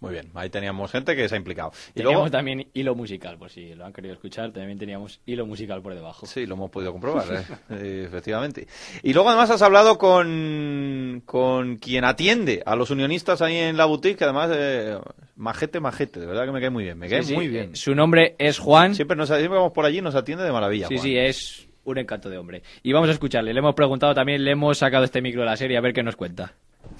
Muy 0.00 0.12
bien, 0.12 0.30
ahí 0.34 0.48
teníamos 0.48 0.92
gente 0.92 1.16
que 1.16 1.28
se 1.28 1.34
ha 1.34 1.38
implicado. 1.38 1.72
Y 1.90 1.94
Teníamos 1.94 2.14
luego, 2.18 2.30
también 2.30 2.68
hilo 2.72 2.94
musical, 2.94 3.36
por 3.36 3.50
si 3.50 3.74
lo 3.74 3.84
han 3.84 3.92
querido 3.92 4.14
escuchar, 4.14 4.52
también 4.52 4.78
teníamos 4.78 5.20
hilo 5.26 5.44
musical 5.44 5.82
por 5.82 5.92
debajo. 5.94 6.24
Sí, 6.24 6.46
lo 6.46 6.54
hemos 6.54 6.70
podido 6.70 6.92
comprobar, 6.92 7.24
¿eh? 7.70 8.04
Efectivamente. 8.06 8.68
Y 9.02 9.12
luego 9.12 9.28
además 9.28 9.50
has 9.50 9.62
hablado 9.62 9.98
con, 9.98 11.22
con 11.26 11.76
quien 11.78 12.04
atiende 12.04 12.62
a 12.64 12.76
los 12.76 12.90
unionistas 12.90 13.42
ahí 13.42 13.56
en 13.56 13.76
la 13.76 13.86
boutique, 13.86 14.18
que 14.18 14.24
además, 14.24 14.50
eh, 14.54 14.98
majete, 15.36 15.80
majete, 15.80 16.20
de 16.20 16.26
verdad 16.26 16.44
que 16.46 16.52
me 16.52 16.60
cae 16.60 16.70
muy 16.70 16.84
bien, 16.84 16.96
me 16.98 17.08
cae 17.08 17.22
Sí, 17.22 17.30
sí, 17.30 17.34
muy 17.34 17.48
bien. 17.48 17.70
eh, 17.72 17.76
Su 17.76 17.94
nombre 17.94 18.36
es 18.38 18.58
Juan. 18.58 18.94
Siempre, 18.94 19.16
nos, 19.16 19.28
siempre 19.28 19.48
vamos 19.56 19.72
por 19.72 19.84
allí 19.84 19.98
y 19.98 20.02
nos 20.02 20.14
atiende 20.14 20.44
de 20.44 20.52
maravilla. 20.52 20.86
Sí, 20.88 20.94
Juan. 20.94 21.04
sí, 21.04 21.16
es 21.18 21.66
un 21.84 21.98
encanto 21.98 22.30
de 22.30 22.38
hombre. 22.38 22.62
Y 22.84 22.92
vamos 22.92 23.08
a 23.08 23.12
escucharle. 23.12 23.52
Le 23.52 23.58
hemos 23.58 23.74
preguntado 23.74 24.14
también, 24.14 24.44
le 24.44 24.52
hemos 24.52 24.78
sacado 24.78 25.04
este 25.04 25.20
micro 25.22 25.40
de 25.40 25.46
la 25.46 25.56
serie 25.56 25.76
a 25.76 25.80
ver 25.80 25.92
qué 25.92 26.02
nos 26.04 26.14
cuenta. 26.16 26.52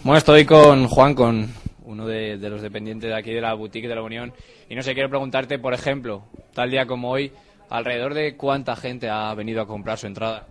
Bueno, 0.02 0.19
estoy 0.19 0.45
con 0.45 0.87
Juan, 0.88 1.14
con 1.14 1.49
uno 1.88 2.07
de, 2.07 2.37
de 2.37 2.50
los 2.50 2.61
dependientes 2.61 3.09
de 3.09 3.16
aquí 3.16 3.33
de 3.33 3.40
la 3.40 3.54
boutique 3.54 3.88
de 3.88 3.95
la 3.95 4.02
Unión. 4.02 4.33
Y 4.68 4.75
no 4.75 4.83
sé, 4.83 4.92
quiero 4.92 5.09
preguntarte, 5.09 5.59
por 5.59 5.73
ejemplo, 5.73 6.25
tal 6.52 6.71
día 6.71 6.87
como 6.87 7.11
hoy, 7.11 7.33
alrededor 7.71 8.12
de 8.14 8.37
cuánta 8.37 8.76
gente 8.76 9.09
ha 9.09 9.35
venido 9.35 9.62
a 9.62 9.66
comprar 9.66 9.97
su 9.99 10.07
entrada. 10.07 10.47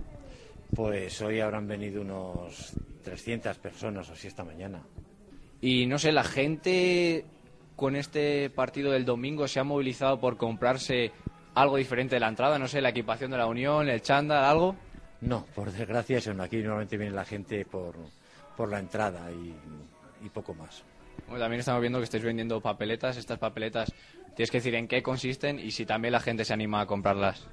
Pues 0.76 1.22
hoy 1.22 1.40
habrán 1.40 1.68
venido 1.68 2.02
unos 2.02 2.74
300 3.04 3.58
personas 3.60 4.10
o 4.10 4.14
así 4.14 4.28
esta 4.28 4.44
mañana. 4.44 4.82
Y 5.62 5.86
no 5.86 6.00
sé, 6.00 6.12
la 6.12 6.24
gente 6.24 7.24
con 7.76 7.96
este 7.96 8.50
partido 8.50 8.92
del 8.92 9.06
domingo 9.06 9.48
se 9.48 9.60
ha 9.60 9.64
movilizado 9.64 10.20
por 10.20 10.38
comprarse 10.38 11.12
algo 11.54 11.78
diferente 11.78 12.16
de 12.16 12.20
la 12.20 12.30
entrada, 12.30 12.58
no 12.58 12.68
sé, 12.68 12.82
la 12.82 12.90
equipación 12.90 13.30
de 13.32 13.38
la 13.38 13.46
Unión, 13.46 13.88
el 13.90 14.02
chándal, 14.02 14.44
algo. 14.44 14.76
No, 15.22 15.46
por 15.56 15.72
desgracia, 15.72 16.18
eso 16.18 16.34
no. 16.34 16.44
aquí 16.44 16.58
normalmente 16.58 16.98
viene 16.98 17.14
la 17.14 17.26
gente 17.26 17.64
por, 17.66 17.96
por 18.56 18.70
la 18.70 18.80
entrada 18.80 19.32
y, 19.32 19.56
y 20.26 20.30
poco 20.30 20.54
más. 20.56 20.84
Bueno, 21.28 21.42
también 21.42 21.60
estamos 21.60 21.82
viendo 21.82 22.00
que 22.00 22.06
estáis 22.06 22.24
vendiendo 22.24 22.62
papeletas. 22.62 23.18
Estas 23.18 23.38
papeletas, 23.38 23.94
tienes 24.36 24.50
que 24.52 24.58
decir 24.60 24.76
en 24.76 24.88
qué 24.88 25.04
consisten 25.04 25.60
y 25.60 25.72
si 25.72 25.86
también 25.86 26.14
la 26.14 26.20
gente 26.20 26.46
se 26.46 26.54
anima 26.54 26.82
a 26.82 26.86
comprarlas. 26.86 27.46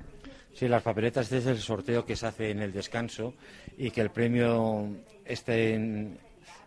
Sí, 0.52 0.68
las 0.68 0.82
papeletas 0.82 1.24
este 1.26 1.38
es 1.38 1.46
el 1.46 1.58
sorteo 1.58 2.04
que 2.06 2.14
se 2.14 2.26
hace 2.26 2.50
en 2.50 2.60
el 2.60 2.72
descanso 2.72 3.34
y 3.76 3.90
que 3.90 4.00
el 4.00 4.10
premio 4.10 4.88
este 5.24 5.74
en- 5.74 6.18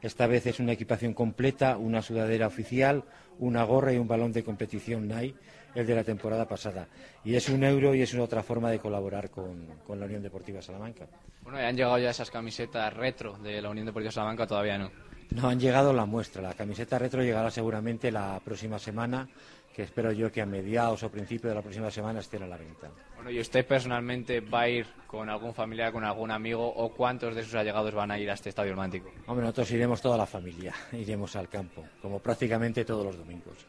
esta 0.02 0.28
vez 0.28 0.46
es 0.46 0.60
una 0.60 0.74
equipación 0.74 1.13
completa, 1.13 1.78
una 1.78 2.02
sudadera 2.02 2.48
oficial, 2.48 3.04
una 3.39 3.63
gorra 3.63 3.93
y 3.93 3.98
un 3.98 4.08
balón 4.08 4.34
de 4.34 4.43
competición 4.43 5.08
NAI, 5.08 5.34
el 5.76 5.88
de 5.88 5.96
la 5.96 6.04
temporada 6.04 6.46
pasada. 6.48 6.88
Y 7.24 7.36
es 7.36 7.48
un 7.50 7.63
euro 7.63 7.96
y 7.96 8.02
es 8.02 8.13
una 8.13 8.24
otra 8.24 8.43
forma 8.43 8.70
de 8.70 8.80
colaborar 8.80 9.30
con, 9.30 9.65
con 9.86 10.00
la 10.00 10.06
Unión 10.06 10.22
Deportiva 10.22 10.62
Salamanca. 10.62 11.08
Bueno, 11.41 11.60
¿y 11.60 11.63
han 11.63 11.76
llegado 11.76 11.98
ya 11.98 12.10
esas 12.10 12.30
camisetas 12.30 12.93
retro 12.93 13.38
de 13.38 13.62
la 13.62 13.70
Unión 13.70 13.86
Deportiva 13.86 14.12
Salamanca? 14.12 14.46
Todavía 14.46 14.78
no. 14.78 14.91
No 15.32 15.50
han 15.50 15.60
llegado 15.60 15.94
la 15.94 16.06
muestra. 16.06 16.42
La 16.42 16.54
camiseta 16.54 16.98
retro 16.98 17.22
llegará 17.22 17.52
seguramente 17.52 18.12
la 18.12 18.40
próxima 18.44 18.80
semana, 18.80 19.28
que 19.76 19.84
espero 19.84 20.12
yo 20.12 20.32
que 20.32 20.42
a 20.42 20.46
mediados 20.46 21.04
o 21.04 21.12
principios 21.12 21.52
de 21.52 21.56
la 21.56 21.62
próxima 21.62 21.92
semana 21.92 22.22
estén 22.22 22.44
a 22.44 22.48
la 22.48 22.58
venta. 22.58 22.90
Bueno, 23.16 23.30
¿y 23.30 23.40
usted 23.40 23.66
personalmente 23.66 24.40
va 24.40 24.62
a 24.62 24.70
ir 24.70 24.88
con 25.06 25.30
algún 25.30 25.54
familiar, 25.54 25.92
con 25.92 26.04
algún 26.04 26.32
amigo 26.32 26.68
o 26.68 26.94
cuántos 26.94 27.36
de 27.36 27.44
sus 27.44 27.54
allegados 27.56 27.94
van 27.94 28.10
a 28.12 28.18
ir 28.18 28.30
a 28.32 28.34
este 28.34 28.50
estadio 28.50 28.72
romántico? 28.72 29.12
Hombre, 29.28 29.44
nosotros 29.44 29.70
iremos 29.72 30.02
toda 30.02 30.18
la 30.18 30.26
familia, 30.26 30.74
iremos 30.94 31.36
al 31.36 31.50
campo, 31.50 31.86
como 32.02 32.20
prácticamente 32.20 32.86
todos 32.86 33.06
los 33.06 33.18
domingos. 33.18 33.68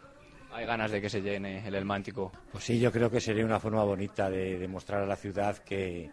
Hay 0.50 0.64
ganas 0.64 0.90
de 0.90 1.00
que 1.00 1.10
se 1.10 1.20
llene 1.20 1.66
el 1.66 1.74
Elmántico. 1.74 2.32
Pues 2.50 2.64
sí, 2.64 2.80
yo 2.80 2.90
creo 2.90 3.10
que 3.10 3.20
sería 3.20 3.44
una 3.44 3.60
forma 3.60 3.84
bonita 3.84 4.30
de 4.30 4.58
demostrar 4.58 5.02
a 5.02 5.06
la 5.06 5.16
ciudad 5.16 5.58
que, 5.58 6.10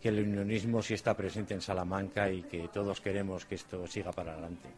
que 0.00 0.08
el 0.10 0.20
unionismo 0.20 0.82
sí 0.82 0.94
está 0.94 1.14
presente 1.14 1.54
en 1.54 1.60
Salamanca 1.60 2.30
y 2.30 2.42
que 2.42 2.68
todos 2.72 3.00
queremos 3.00 3.44
que 3.46 3.54
esto 3.56 3.86
siga 3.86 4.12
para 4.12 4.32
adelante. 4.32 4.68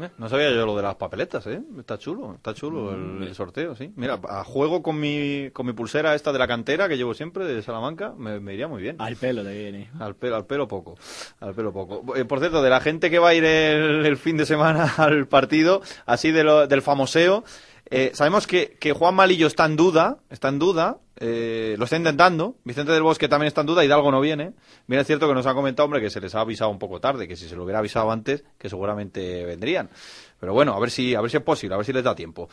Eh, 0.00 0.08
No 0.16 0.28
sabía 0.28 0.50
yo 0.50 0.64
lo 0.64 0.76
de 0.76 0.82
las 0.82 0.94
papeletas, 0.94 1.44
¿eh? 1.48 1.60
Está 1.78 1.98
chulo, 1.98 2.34
está 2.36 2.54
chulo 2.54 2.94
el, 2.94 3.24
el 3.28 3.34
sorteo, 3.34 3.74
sí. 3.74 3.92
Mira, 3.96 4.18
a 4.28 4.44
juego 4.44 4.80
con 4.82 4.98
mi, 4.98 5.50
con 5.52 5.66
mi 5.66 5.72
pulsera 5.72 6.14
esta 6.14 6.32
de 6.32 6.38
la 6.38 6.46
cantera 6.46 6.88
que 6.88 6.96
llevo 6.96 7.14
siempre, 7.14 7.44
de 7.44 7.60
Salamanca, 7.62 8.14
me, 8.16 8.38
me 8.40 8.54
iría 8.54 8.68
muy 8.68 8.80
bien. 8.80 8.94
Al 9.00 9.16
pelo 9.16 9.42
te 9.42 9.52
viene. 9.52 9.90
Al 9.98 10.14
pelo, 10.14 10.36
al 10.36 10.46
pelo 10.46 10.68
poco, 10.68 10.96
al 11.40 11.52
pelo 11.52 11.72
poco. 11.72 12.16
Eh, 12.16 12.24
por 12.24 12.38
cierto, 12.38 12.62
de 12.62 12.70
la 12.70 12.80
gente 12.80 13.10
que 13.10 13.18
va 13.18 13.30
a 13.30 13.34
ir 13.34 13.44
el, 13.44 14.06
el 14.06 14.16
fin 14.16 14.36
de 14.36 14.46
semana 14.46 14.84
al 14.98 15.26
partido, 15.26 15.82
así 16.06 16.30
de 16.30 16.44
lo- 16.44 16.66
del 16.68 16.80
famoseo, 16.80 17.42
eh, 17.90 18.10
sabemos 18.14 18.46
que, 18.46 18.76
Juan 18.96 19.14
Malillo 19.14 19.46
está 19.46 19.64
en 19.64 19.76
duda, 19.76 20.18
está 20.28 20.48
en 20.48 20.58
duda, 20.58 20.98
eh, 21.16 21.74
lo 21.78 21.84
está 21.84 21.96
intentando, 21.96 22.56
Vicente 22.64 22.92
del 22.92 23.02
Bosque 23.02 23.28
también 23.28 23.48
está 23.48 23.62
en 23.62 23.66
duda, 23.68 23.84
Hidalgo 23.84 24.10
no 24.10 24.20
viene. 24.20 24.52
Bien 24.86 25.00
es 25.00 25.06
cierto 25.06 25.26
que 25.26 25.34
nos 25.34 25.46
ha 25.46 25.54
comentado, 25.54 25.86
hombre, 25.86 26.00
que 26.00 26.10
se 26.10 26.20
les 26.20 26.34
ha 26.34 26.40
avisado 26.40 26.70
un 26.70 26.78
poco 26.78 27.00
tarde, 27.00 27.26
que 27.26 27.36
si 27.36 27.48
se 27.48 27.56
lo 27.56 27.64
hubiera 27.64 27.78
avisado 27.78 28.10
antes, 28.10 28.44
que 28.58 28.68
seguramente 28.68 29.44
vendrían. 29.44 29.88
Pero 30.38 30.52
bueno, 30.52 30.74
a 30.74 30.80
ver 30.80 30.90
si, 30.90 31.14
a 31.14 31.20
ver 31.22 31.30
si 31.30 31.38
es 31.38 31.42
posible, 31.42 31.74
a 31.74 31.78
ver 31.78 31.86
si 31.86 31.92
les 31.92 32.04
da 32.04 32.14
tiempo. 32.14 32.48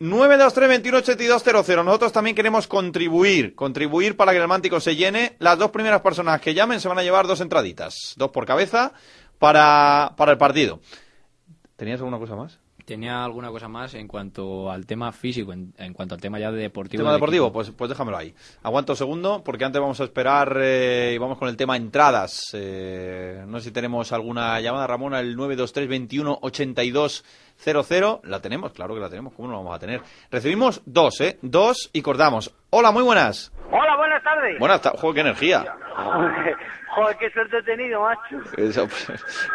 923-21-8200. 0.00 1.84
Nosotros 1.84 2.12
también 2.12 2.34
queremos 2.34 2.66
contribuir, 2.66 3.54
contribuir 3.54 4.16
para 4.16 4.32
que 4.32 4.38
el 4.38 4.48
Mántico 4.48 4.80
se 4.80 4.96
llene. 4.96 5.36
Las 5.38 5.58
dos 5.58 5.70
primeras 5.70 6.02
personas 6.02 6.40
que 6.40 6.54
llamen 6.54 6.80
se 6.80 6.88
van 6.88 6.98
a 6.98 7.02
llevar 7.02 7.26
dos 7.26 7.40
entraditas, 7.40 8.14
dos 8.16 8.30
por 8.30 8.46
cabeza, 8.46 8.92
para, 9.38 10.14
para 10.16 10.32
el 10.32 10.38
partido. 10.38 10.80
¿Tenías 11.76 12.00
alguna 12.00 12.18
cosa 12.18 12.36
más? 12.36 12.58
Tenía 12.84 13.24
alguna 13.24 13.50
cosa 13.50 13.68
más 13.68 13.94
en 13.94 14.08
cuanto 14.08 14.70
al 14.70 14.86
tema 14.86 15.12
físico, 15.12 15.52
en, 15.52 15.72
en 15.78 15.92
cuanto 15.92 16.14
al 16.14 16.20
tema 16.20 16.38
ya 16.38 16.50
de 16.50 16.60
deportivo. 16.62 17.02
tema 17.02 17.12
deportivo, 17.12 17.46
equipo. 17.46 17.52
pues, 17.54 17.70
pues 17.70 17.88
déjamelo 17.88 18.16
ahí. 18.18 18.34
Aguanta 18.62 18.92
un 18.92 18.96
segundo, 18.96 19.42
porque 19.44 19.64
antes 19.64 19.80
vamos 19.80 20.00
a 20.00 20.04
esperar 20.04 20.56
eh, 20.60 21.12
y 21.14 21.18
vamos 21.18 21.38
con 21.38 21.48
el 21.48 21.56
tema 21.56 21.76
entradas. 21.76 22.50
Eh, 22.54 23.42
no 23.46 23.58
sé 23.58 23.66
si 23.66 23.70
tenemos 23.72 24.12
alguna 24.12 24.60
llamada, 24.60 24.86
Ramona, 24.86 25.20
el 25.20 25.36
923-21-8200. 25.36 28.20
La 28.24 28.40
tenemos, 28.40 28.72
claro 28.72 28.94
que 28.94 29.00
la 29.00 29.08
tenemos, 29.08 29.32
¿cómo 29.34 29.48
no 29.48 29.54
la 29.54 29.58
vamos 29.60 29.76
a 29.76 29.78
tener? 29.78 30.00
Recibimos 30.30 30.82
dos, 30.84 31.20
¿eh? 31.20 31.38
Dos 31.42 31.90
y 31.92 32.02
cortamos. 32.02 32.52
Hola, 32.70 32.90
muy 32.90 33.02
buenas. 33.02 33.52
Hola, 33.70 33.96
buenas 33.96 34.22
tardes. 34.22 34.58
Buenas 34.58 34.80
tardes, 34.80 35.00
joder, 35.00 35.14
qué 35.14 35.20
energía. 35.20 35.64
Joder, 36.94 37.16
qué 37.16 37.30
suerte 37.30 37.58
he 37.58 37.62
tenido, 37.62 38.02
macho. 38.02 38.36
Eso, 38.56 38.86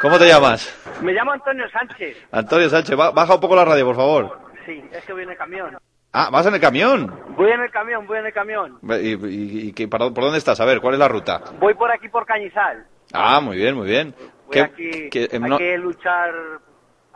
¿Cómo 0.02 0.18
te 0.18 0.28
llamas? 0.28 0.74
Me 1.02 1.14
llamo 1.14 1.32
Antonio 1.34 1.70
Sánchez. 1.70 2.18
Antonio 2.32 2.70
Sánchez, 2.70 2.96
ba- 2.98 3.12
baja 3.12 3.36
un 3.36 3.42
poco 3.42 3.56
la 3.56 3.64
radio, 3.66 3.86
por 3.86 3.96
favor. 3.96 4.40
Sí, 4.66 4.84
es 4.92 5.06
que 5.06 5.14
voy 5.14 5.24
en 5.24 5.30
el 5.32 5.38
camión. 5.38 5.78
Ah, 6.14 6.30
vas 6.32 6.46
en 6.48 6.56
el 6.56 6.60
camión. 6.62 7.14
Voy 7.36 7.52
en 7.52 7.62
el 7.62 7.70
camión, 7.70 8.08
voy 8.08 8.18
en 8.20 8.26
el 8.26 8.34
camión. 8.34 8.80
¿Y, 8.82 9.14
y- 9.14 9.68
y 9.70 9.74
qué- 9.74 9.88
por 9.88 10.00
por 10.14 10.24
dónde 10.24 10.40
estás? 10.40 10.60
A 10.60 10.66
ver, 10.66 10.82
¿cuál 10.82 10.96
es 10.96 11.00
la 11.00 11.08
ruta? 11.08 11.42
Voy 11.60 11.74
por 11.76 11.92
aquí 11.92 12.10
por 12.10 12.26
Cañizal. 12.26 12.86
Ah, 13.14 13.40
muy 13.40 13.58
bien, 13.58 13.76
muy 13.76 13.88
bien. 13.88 14.16
Voy 14.18 14.54
¿Qué- 14.54 14.62
aquí, 14.62 15.10
qué- 15.12 15.30
hay 15.32 15.40
no- 15.40 15.58
que 15.58 15.78
luchar 15.78 16.32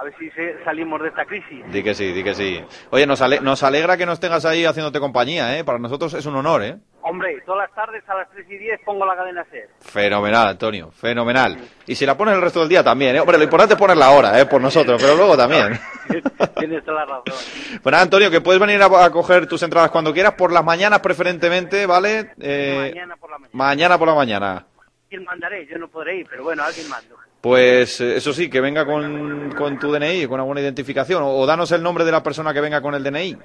A 0.01 0.03
ver 0.03 0.15
si 0.17 0.31
se- 0.31 0.63
salimos 0.63 0.99
de 0.99 1.09
esta 1.09 1.25
crisis. 1.25 1.63
Di 1.71 1.83
que 1.83 1.93
sí, 1.93 2.11
di 2.11 2.23
que 2.23 2.33
sí. 2.33 2.59
Oye, 2.89 3.05
nos, 3.05 3.21
ale- 3.21 3.39
nos 3.39 3.61
alegra 3.61 3.97
que 3.97 4.07
nos 4.07 4.19
tengas 4.19 4.43
ahí 4.45 4.65
haciéndote 4.65 4.99
compañía, 4.99 5.59
¿eh? 5.59 5.63
Para 5.63 5.77
nosotros 5.77 6.11
es 6.15 6.25
un 6.25 6.35
honor, 6.37 6.63
¿eh? 6.63 6.75
Hombre, 7.03 7.39
todas 7.45 7.67
las 7.67 7.75
tardes 7.75 8.03
a 8.09 8.15
las 8.15 8.27
3 8.31 8.47
y 8.49 8.57
10 8.57 8.79
pongo 8.83 9.05
la 9.05 9.15
cadena 9.15 9.45
SER. 9.51 9.69
Fenomenal, 9.79 10.47
Antonio, 10.47 10.89
fenomenal. 10.91 11.55
Y 11.85 11.93
si 11.93 12.07
la 12.07 12.17
pones 12.17 12.33
el 12.33 12.41
resto 12.41 12.61
del 12.61 12.69
día 12.69 12.83
también, 12.83 13.15
¿eh? 13.15 13.19
Hombre, 13.19 13.37
lo 13.37 13.43
importante 13.43 13.75
es 13.75 13.79
ponerla 13.79 14.07
ahora, 14.07 14.39
¿eh? 14.39 14.47
Por 14.47 14.59
nosotros, 14.59 14.99
pero 14.99 15.15
luego 15.15 15.37
también. 15.37 15.79
Tienes 16.57 16.83
toda 16.83 17.05
la 17.05 17.17
razón. 17.17 17.81
Nada, 17.85 18.01
Antonio, 18.01 18.31
que 18.31 18.41
puedes 18.41 18.59
venir 18.59 18.81
a, 18.81 19.05
a 19.05 19.11
coger 19.11 19.45
tus 19.45 19.61
entradas 19.61 19.91
cuando 19.91 20.11
quieras, 20.13 20.33
por 20.33 20.51
las 20.51 20.63
mañanas 20.65 20.99
preferentemente, 21.01 21.85
¿vale? 21.85 22.31
Eh, 22.39 22.89
Mañana 22.91 23.15
por 23.17 23.29
la 23.29 23.37
mañana. 23.37 23.51
mañana 23.53 23.97
por 23.99 24.07
la 24.07 24.15
mañana. 24.15 24.65
¿Quién 25.09 25.23
mandaré? 25.25 25.67
Yo 25.67 25.77
no 25.77 25.87
podré 25.89 26.17
ir, 26.21 26.27
pero 26.27 26.43
bueno, 26.43 26.63
alguien 26.63 26.89
mando. 26.89 27.17
Pues 27.41 27.99
eh, 28.01 28.17
eso 28.17 28.33
sí, 28.33 28.49
que 28.49 28.61
venga 28.61 28.85
con, 28.85 29.51
con 29.57 29.79
tu 29.79 29.91
DNI, 29.91 30.27
con 30.27 30.39
alguna 30.39 30.61
identificación, 30.61 31.23
o, 31.23 31.29
o 31.29 31.45
danos 31.45 31.71
el 31.71 31.81
nombre 31.81 32.05
de 32.05 32.11
la 32.11 32.21
persona 32.21 32.53
que 32.53 32.61
venga 32.61 32.81
con 32.81 32.93
el 32.93 33.03
DNI. 33.03 33.37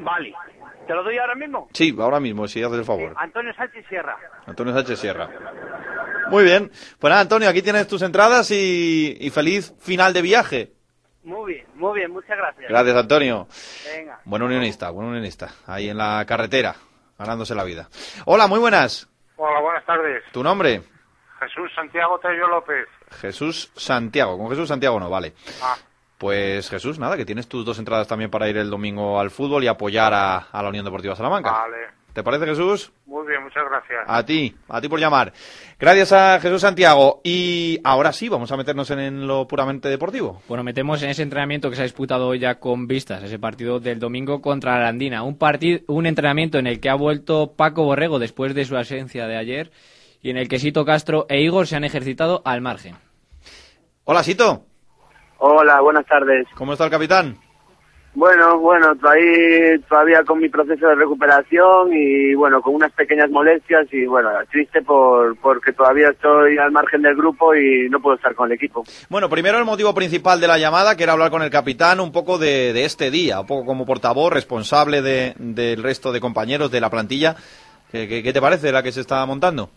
Vale. 0.00 0.34
¿Te 0.86 0.94
lo 0.94 1.04
doy 1.04 1.16
ahora 1.18 1.34
mismo? 1.34 1.68
Sí, 1.72 1.94
ahora 1.98 2.18
mismo, 2.18 2.48
si 2.48 2.62
haces 2.62 2.78
el 2.78 2.84
favor. 2.84 3.14
Antonio 3.16 3.52
Sánchez 3.54 3.86
Sierra. 3.88 4.16
Antonio 4.46 4.74
Sánchez 4.74 4.98
Sierra. 4.98 5.30
Muy 6.28 6.44
bien. 6.44 6.70
Pues 6.98 7.10
nada, 7.10 7.20
Antonio, 7.20 7.48
aquí 7.48 7.62
tienes 7.62 7.86
tus 7.86 8.02
entradas 8.02 8.50
y, 8.50 9.16
y 9.20 9.30
feliz 9.30 9.74
final 9.78 10.12
de 10.12 10.22
viaje. 10.22 10.72
Muy 11.22 11.54
bien, 11.54 11.66
muy 11.74 12.00
bien, 12.00 12.10
muchas 12.10 12.36
gracias. 12.36 12.68
Gracias, 12.68 12.96
Antonio. 12.96 13.46
Venga. 13.94 14.18
Buen 14.24 14.42
unionista, 14.42 14.90
buen 14.90 15.06
unionista. 15.06 15.50
Ahí 15.66 15.88
en 15.88 15.98
la 15.98 16.24
carretera, 16.26 16.74
ganándose 17.16 17.54
la 17.54 17.62
vida. 17.62 17.88
Hola, 18.24 18.48
muy 18.48 18.58
buenas. 18.58 19.08
Hola, 19.36 19.60
buenas 19.60 19.86
tardes. 19.86 20.24
¿Tu 20.32 20.42
nombre? 20.42 20.82
Jesús 21.46 21.70
Santiago 21.74 22.18
Tello 22.20 22.46
López. 22.48 22.86
Jesús 23.20 23.70
Santiago. 23.76 24.38
Con 24.38 24.48
Jesús 24.50 24.68
Santiago 24.68 24.98
no, 25.00 25.10
vale. 25.10 25.32
Ah, 25.62 25.76
Pues 26.18 26.68
Jesús, 26.70 26.98
nada, 26.98 27.16
que 27.16 27.24
tienes 27.24 27.48
tus 27.48 27.64
dos 27.64 27.78
entradas 27.78 28.06
también 28.06 28.30
para 28.30 28.48
ir 28.48 28.56
el 28.56 28.70
domingo 28.70 29.18
al 29.18 29.30
fútbol 29.30 29.64
y 29.64 29.66
apoyar 29.66 30.14
a, 30.14 30.36
a 30.38 30.62
la 30.62 30.68
Unión 30.68 30.84
Deportiva 30.84 31.16
Salamanca. 31.16 31.50
vale. 31.50 31.76
¿Te 32.12 32.22
parece, 32.22 32.44
Jesús? 32.44 32.92
Muy 33.06 33.26
bien, 33.26 33.42
muchas 33.42 33.64
gracias. 33.70 34.00
A 34.06 34.22
ti, 34.22 34.54
a 34.68 34.82
ti 34.82 34.88
por 34.90 35.00
llamar. 35.00 35.32
Gracias 35.80 36.12
a 36.12 36.38
Jesús 36.40 36.60
Santiago. 36.60 37.22
Y 37.24 37.80
ahora 37.84 38.12
sí, 38.12 38.28
vamos 38.28 38.52
a 38.52 38.56
meternos 38.58 38.90
en, 38.90 38.98
en 38.98 39.26
lo 39.26 39.48
puramente 39.48 39.88
deportivo. 39.88 40.42
Bueno, 40.46 40.62
metemos 40.62 41.02
en 41.02 41.08
ese 41.08 41.22
entrenamiento 41.22 41.70
que 41.70 41.76
se 41.76 41.80
ha 41.80 41.84
disputado 41.84 42.28
hoy 42.28 42.38
ya 42.38 42.56
con 42.56 42.86
vistas, 42.86 43.22
ese 43.22 43.38
partido 43.38 43.80
del 43.80 43.98
domingo 43.98 44.42
contra 44.42 44.72
la 44.72 44.80
Arandina. 44.80 45.22
Un, 45.22 45.38
partido, 45.38 45.80
un 45.86 46.04
entrenamiento 46.04 46.58
en 46.58 46.66
el 46.66 46.80
que 46.80 46.90
ha 46.90 46.94
vuelto 46.96 47.54
Paco 47.56 47.82
Borrego 47.84 48.18
después 48.18 48.54
de 48.54 48.66
su 48.66 48.76
ausencia 48.76 49.26
de 49.26 49.38
ayer 49.38 49.72
y 50.22 50.30
en 50.30 50.36
el 50.36 50.48
que 50.48 50.58
Sito 50.58 50.84
Castro 50.84 51.26
e 51.28 51.40
Igor 51.42 51.66
se 51.66 51.76
han 51.76 51.84
ejercitado 51.84 52.42
al 52.44 52.60
margen. 52.60 52.94
Hola, 54.04 54.22
Sito. 54.22 54.62
Hola, 55.38 55.80
buenas 55.80 56.06
tardes. 56.06 56.46
¿Cómo 56.54 56.72
está 56.72 56.84
el 56.84 56.90
capitán? 56.90 57.36
Bueno, 58.14 58.58
bueno, 58.58 58.94
todavía, 58.96 59.78
todavía 59.88 60.22
con 60.22 60.38
mi 60.38 60.50
proceso 60.50 60.86
de 60.86 60.94
recuperación 60.96 61.92
y 61.94 62.34
bueno, 62.34 62.60
con 62.60 62.74
unas 62.74 62.92
pequeñas 62.92 63.30
molestias 63.30 63.86
y 63.90 64.04
bueno, 64.04 64.28
triste 64.50 64.82
por 64.82 65.34
porque 65.38 65.72
todavía 65.72 66.10
estoy 66.10 66.58
al 66.58 66.70
margen 66.72 67.00
del 67.00 67.16
grupo 67.16 67.54
y 67.54 67.88
no 67.88 68.00
puedo 68.00 68.16
estar 68.16 68.34
con 68.34 68.50
el 68.50 68.56
equipo. 68.56 68.84
Bueno, 69.08 69.30
primero 69.30 69.56
el 69.58 69.64
motivo 69.64 69.94
principal 69.94 70.40
de 70.40 70.46
la 70.46 70.58
llamada, 70.58 70.94
que 70.94 71.04
era 71.04 71.14
hablar 71.14 71.30
con 71.30 71.42
el 71.42 71.48
capitán 71.50 72.00
un 72.00 72.12
poco 72.12 72.36
de, 72.36 72.74
de 72.74 72.84
este 72.84 73.10
día, 73.10 73.40
un 73.40 73.46
poco 73.46 73.64
como 73.64 73.86
portavoz, 73.86 74.30
responsable 74.30 75.00
de- 75.00 75.32
del 75.38 75.82
resto 75.82 76.12
de 76.12 76.20
compañeros 76.20 76.70
de 76.70 76.82
la 76.82 76.90
plantilla. 76.90 77.34
¿Qué, 77.90 78.06
qué- 78.08 78.22
qué 78.22 78.32
te 78.34 78.40
parece 78.42 78.72
la 78.72 78.82
que 78.82 78.92
se 78.92 79.00
está 79.00 79.24
montando? 79.24 79.70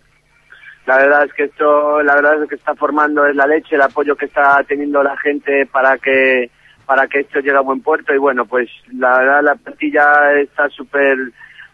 La 0.86 0.98
verdad 0.98 1.26
es 1.26 1.34
que 1.34 1.44
esto, 1.46 2.02
la 2.04 2.16
verdad 2.16 2.44
es 2.44 2.50
que 2.50 2.56
está 2.56 2.76
formando 2.76 3.26
es 3.26 3.36
la 3.36 3.48
leche, 3.48 3.76
el 3.76 3.82
apoyo 3.82 4.16
que 4.16 4.26
está 4.26 4.64
teniendo 4.68 5.02
la 5.02 5.18
gente 5.18 5.66
para 5.66 5.98
que 5.98 6.52
para 6.86 7.08
que 7.08 7.22
esto 7.22 7.40
llegue 7.40 7.58
a 7.58 7.62
buen 7.62 7.82
puerto 7.82 8.14
y 8.14 8.20
bueno, 8.20 8.46
pues 8.46 8.70
la 8.94 9.18
verdad 9.18 9.44
la 9.44 9.56
plantilla 9.56 10.34
está 10.40 10.70
súper 10.70 11.18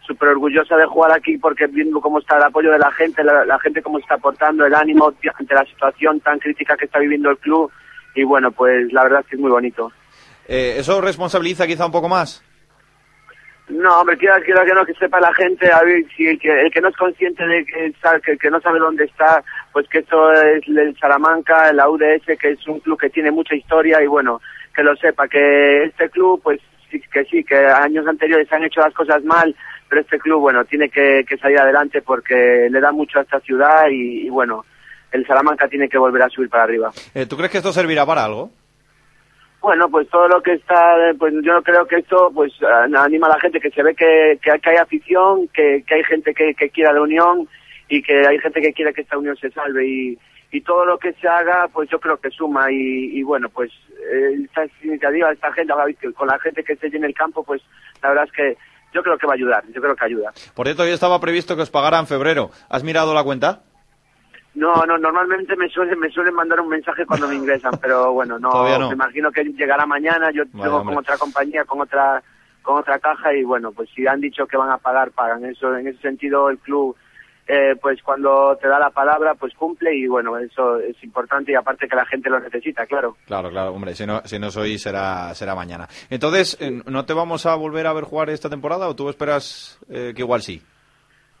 súper 0.06 0.30
orgullosa 0.30 0.76
de 0.76 0.86
jugar 0.86 1.12
aquí 1.12 1.36
porque 1.36 1.66
viendo 1.66 2.00
cómo 2.00 2.18
está 2.18 2.38
el 2.38 2.44
apoyo 2.44 2.72
de 2.72 2.78
la 2.78 2.90
gente, 2.92 3.22
la, 3.22 3.44
la 3.44 3.58
gente 3.58 3.82
cómo 3.82 3.98
está 3.98 4.14
aportando 4.14 4.64
el 4.64 4.74
ánimo 4.74 5.12
ante 5.38 5.54
la 5.54 5.64
situación 5.66 6.20
tan 6.20 6.38
crítica 6.38 6.76
que 6.76 6.86
está 6.86 6.98
viviendo 6.98 7.30
el 7.30 7.38
club 7.38 7.70
y 8.14 8.24
bueno, 8.24 8.50
pues 8.50 8.90
la 8.92 9.02
verdad 9.04 9.20
es 9.20 9.26
que 9.26 9.36
es 9.36 9.40
muy 9.40 9.50
bonito. 9.50 9.92
Eh, 10.48 10.76
¿Eso 10.78 11.00
responsabiliza 11.00 11.66
quizá 11.66 11.86
un 11.86 11.92
poco 11.92 12.08
más? 12.08 12.42
No, 13.68 14.00
hombre, 14.00 14.18
quiero, 14.18 14.34
quiero 14.44 14.64
que 14.64 14.74
no, 14.74 14.84
que 14.84 14.94
sepa 14.94 15.20
la 15.20 15.32
gente, 15.34 15.70
a 15.70 15.82
ver, 15.82 16.04
si 16.16 16.26
el 16.26 16.38
que, 16.38 16.62
el 16.62 16.70
que 16.70 16.80
no 16.80 16.88
es 16.88 16.96
consciente 16.96 17.46
de 17.46 17.64
que, 17.64 17.94
que, 18.24 18.36
que 18.36 18.50
no 18.50 18.60
sabe 18.60 18.78
dónde 18.78 19.04
está, 19.04 19.42
pues 19.72 19.88
que 19.88 19.98
esto 19.98 20.32
es 20.32 20.66
el 20.68 20.96
Salamanca, 20.98 21.72
la 21.72 21.88
UDS, 21.88 22.38
que 22.38 22.50
es 22.50 22.66
un 22.66 22.80
club 22.80 23.00
que 23.00 23.10
tiene 23.10 23.30
mucha 23.30 23.54
historia 23.54 24.02
y 24.02 24.06
bueno, 24.06 24.40
que 24.74 24.82
lo 24.82 24.96
sepa, 24.96 25.28
que 25.28 25.84
este 25.84 26.10
club, 26.10 26.40
pues 26.42 26.60
sí, 26.90 27.00
que 27.12 27.24
sí, 27.24 27.44
que 27.44 27.56
años 27.56 28.06
anteriores 28.06 28.52
han 28.52 28.64
hecho 28.64 28.80
las 28.80 28.94
cosas 28.94 29.22
mal, 29.24 29.54
pero 29.88 30.02
este 30.02 30.18
club, 30.18 30.40
bueno, 30.40 30.64
tiene 30.64 30.88
que, 30.88 31.24
que 31.26 31.38
salir 31.38 31.58
adelante 31.58 32.02
porque 32.02 32.68
le 32.70 32.80
da 32.80 32.92
mucho 32.92 33.20
a 33.20 33.22
esta 33.22 33.40
ciudad 33.40 33.86
y, 33.90 34.26
y 34.26 34.28
bueno, 34.28 34.64
el 35.12 35.26
Salamanca 35.26 35.68
tiene 35.68 35.88
que 35.88 35.98
volver 35.98 36.22
a 36.22 36.28
subir 36.28 36.48
para 36.48 36.64
arriba. 36.64 36.90
Eh, 37.14 37.26
¿Tú 37.26 37.36
crees 37.36 37.52
que 37.52 37.58
esto 37.58 37.72
servirá 37.72 38.04
para 38.04 38.24
algo? 38.24 38.50
Bueno, 39.62 39.88
pues 39.88 40.08
todo 40.08 40.26
lo 40.28 40.42
que 40.42 40.54
está, 40.54 40.96
eh, 41.10 41.14
pues 41.16 41.32
yo 41.42 41.62
creo 41.62 41.86
que 41.86 41.96
esto 41.96 42.30
pues 42.34 42.52
an- 42.62 42.96
anima 42.96 43.28
a 43.28 43.30
la 43.30 43.40
gente, 43.40 43.60
que 43.60 43.70
se 43.70 43.82
ve 43.82 43.94
que, 43.94 44.38
que, 44.42 44.50
hay 44.70 44.76
afición, 44.76 45.46
que, 45.54 45.84
que 45.86 45.94
hay 45.94 46.02
gente 46.04 46.34
que, 46.34 46.52
que 46.54 46.68
quiere 46.70 46.92
la 46.92 47.00
unión 47.00 47.48
y 47.88 48.02
que 48.02 48.26
hay 48.26 48.38
gente 48.40 48.60
que 48.60 48.72
quiere 48.72 48.92
que 48.92 49.02
esta 49.02 49.16
unión 49.18 49.36
se 49.36 49.50
salve 49.52 49.86
y, 49.86 50.18
y 50.50 50.60
todo 50.62 50.84
lo 50.84 50.98
que 50.98 51.12
se 51.14 51.28
haga 51.28 51.68
pues 51.72 51.88
yo 51.90 52.00
creo 52.00 52.16
que 52.18 52.30
suma 52.30 52.72
y, 52.72 53.18
y 53.18 53.22
bueno 53.22 53.48
pues 53.50 53.70
eh, 54.12 54.36
esta 54.44 54.64
iniciativa, 54.82 55.30
esta 55.30 55.52
gente, 55.52 55.72
con 56.14 56.26
la 56.26 56.38
gente 56.40 56.64
que 56.64 56.72
esté 56.72 56.88
en 56.88 57.04
el 57.04 57.14
campo 57.14 57.44
pues 57.44 57.62
la 58.02 58.08
verdad 58.08 58.24
es 58.24 58.32
que 58.32 58.56
yo 58.92 59.02
creo 59.02 59.16
que 59.16 59.26
va 59.26 59.32
a 59.34 59.36
ayudar, 59.36 59.64
yo 59.72 59.80
creo 59.80 59.94
que 59.96 60.04
ayuda. 60.04 60.32
Por 60.54 60.66
cierto, 60.66 60.82
hoy 60.82 60.90
estaba 60.90 61.18
previsto 61.20 61.54
que 61.56 61.62
os 61.62 61.70
pagara 61.70 61.98
en 61.98 62.06
febrero. 62.06 62.50
¿Has 62.68 62.82
mirado 62.84 63.14
la 63.14 63.22
cuenta? 63.24 63.62
No, 64.54 64.84
no, 64.86 64.98
normalmente 64.98 65.56
me 65.56 65.68
suelen, 65.68 65.98
me 65.98 66.10
suelen 66.10 66.34
mandar 66.34 66.60
un 66.60 66.68
mensaje 66.68 67.06
cuando 67.06 67.26
me 67.26 67.36
ingresan, 67.36 67.72
pero 67.80 68.12
bueno, 68.12 68.38
no, 68.38 68.78
no. 68.78 68.88
me 68.88 68.94
imagino 68.94 69.30
que 69.32 69.44
llegará 69.44 69.86
mañana, 69.86 70.30
yo 70.30 70.42
Vale, 70.52 70.64
tengo 70.64 70.76
hombre. 70.78 70.94
con 70.94 71.02
otra 71.02 71.16
compañía, 71.16 71.64
con 71.64 71.80
otra 71.80 72.22
con 72.62 72.78
otra 72.78 72.98
caja 72.98 73.34
y 73.34 73.42
bueno, 73.42 73.72
pues 73.72 73.88
si 73.94 74.06
han 74.06 74.20
dicho 74.20 74.46
que 74.46 74.56
van 74.56 74.70
a 74.70 74.78
pagar, 74.78 75.10
pagan. 75.10 75.44
Eso 75.44 75.74
en 75.76 75.88
ese 75.88 76.00
sentido 76.00 76.48
el 76.48 76.58
club 76.58 76.96
eh, 77.48 77.74
pues 77.80 78.00
cuando 78.02 78.56
te 78.60 78.68
da 78.68 78.78
la 78.78 78.90
palabra, 78.90 79.34
pues 79.34 79.52
cumple 79.54 79.94
y 79.96 80.06
bueno, 80.06 80.38
eso 80.38 80.78
es 80.78 81.02
importante 81.02 81.50
y 81.50 81.54
aparte 81.56 81.88
que 81.88 81.96
la 81.96 82.06
gente 82.06 82.30
lo 82.30 82.38
necesita, 82.38 82.86
claro. 82.86 83.16
Claro, 83.26 83.50
claro, 83.50 83.72
hombre, 83.72 83.94
si 83.94 84.06
no, 84.06 84.22
si 84.24 84.38
no 84.38 84.46
es 84.46 84.56
hoy 84.56 84.78
será, 84.78 85.34
será 85.34 85.54
mañana. 85.54 85.88
Entonces, 86.08 86.56
¿no 86.86 87.04
te 87.04 87.14
vamos 87.14 87.44
a 87.46 87.54
volver 87.56 87.86
a 87.86 87.92
ver 87.92 88.04
jugar 88.04 88.30
esta 88.30 88.48
temporada 88.48 88.88
o 88.88 88.94
tú 88.94 89.08
esperas 89.08 89.78
eh, 89.90 90.12
que 90.14 90.22
igual 90.22 90.42
sí? 90.42 90.62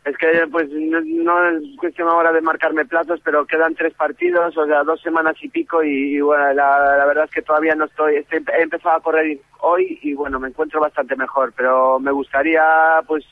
Es 0.04 0.16
que 0.16 0.26
pues 0.50 0.68
no, 0.70 1.00
no 1.00 1.48
es 1.48 1.62
cuestión 1.78 2.08
ahora 2.08 2.32
de 2.32 2.40
marcarme 2.40 2.84
plazos, 2.84 3.20
pero 3.22 3.46
quedan 3.46 3.74
tres 3.76 3.94
partidos, 3.94 4.56
o 4.56 4.66
sea, 4.66 4.82
dos 4.82 5.00
semanas 5.00 5.36
y 5.40 5.48
pico 5.48 5.82
y, 5.84 6.20
bueno, 6.20 6.52
la, 6.54 7.04
verdad 7.06 7.24
es 7.26 7.30
que 7.30 7.42
todavía 7.42 7.76
no 7.76 7.84
estoy, 7.84 8.16
he 8.16 8.62
empezado 8.62 8.96
a 8.96 9.00
correr 9.00 9.38
hoy 9.60 10.00
y 10.02 10.14
bueno, 10.14 10.40
me 10.40 10.48
encuentro 10.48 10.80
bastante 10.80 11.14
mejor, 11.14 11.52
pero 11.56 12.00
me 12.00 12.10
gustaría 12.10 12.64
pues 13.06 13.24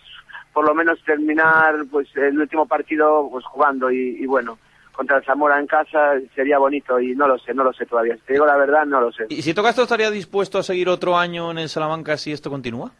por 0.52 0.64
lo 0.64 0.74
menos 0.74 1.02
terminar 1.04 1.74
pues 1.90 2.08
el 2.16 2.38
último 2.38 2.66
partido 2.66 3.28
pues 3.30 3.44
jugando 3.46 3.90
y, 3.90 4.16
y 4.20 4.26
bueno, 4.26 4.56
contra 4.92 5.16
el 5.16 5.24
Zamora 5.24 5.58
en 5.58 5.66
casa 5.66 6.14
sería 6.34 6.58
bonito 6.58 7.00
y 7.00 7.16
no 7.16 7.26
lo 7.26 7.38
sé, 7.38 7.54
no 7.54 7.64
lo 7.64 7.72
sé 7.72 7.86
todavía. 7.86 8.16
Te 8.26 8.34
digo 8.34 8.46
la 8.46 8.56
verdad, 8.56 8.84
no 8.84 9.00
lo 9.00 9.10
sé. 9.10 9.24
¿Y 9.28 9.42
si 9.42 9.54
Tocasto 9.54 9.82
estaría 9.82 10.10
dispuesto 10.10 10.58
a 10.58 10.62
seguir 10.62 10.88
otro 10.88 11.16
año 11.16 11.50
en 11.50 11.58
el 11.58 11.68
Salamanca 11.68 12.16
si 12.16 12.32
esto 12.32 12.50
continúa? 12.50 12.92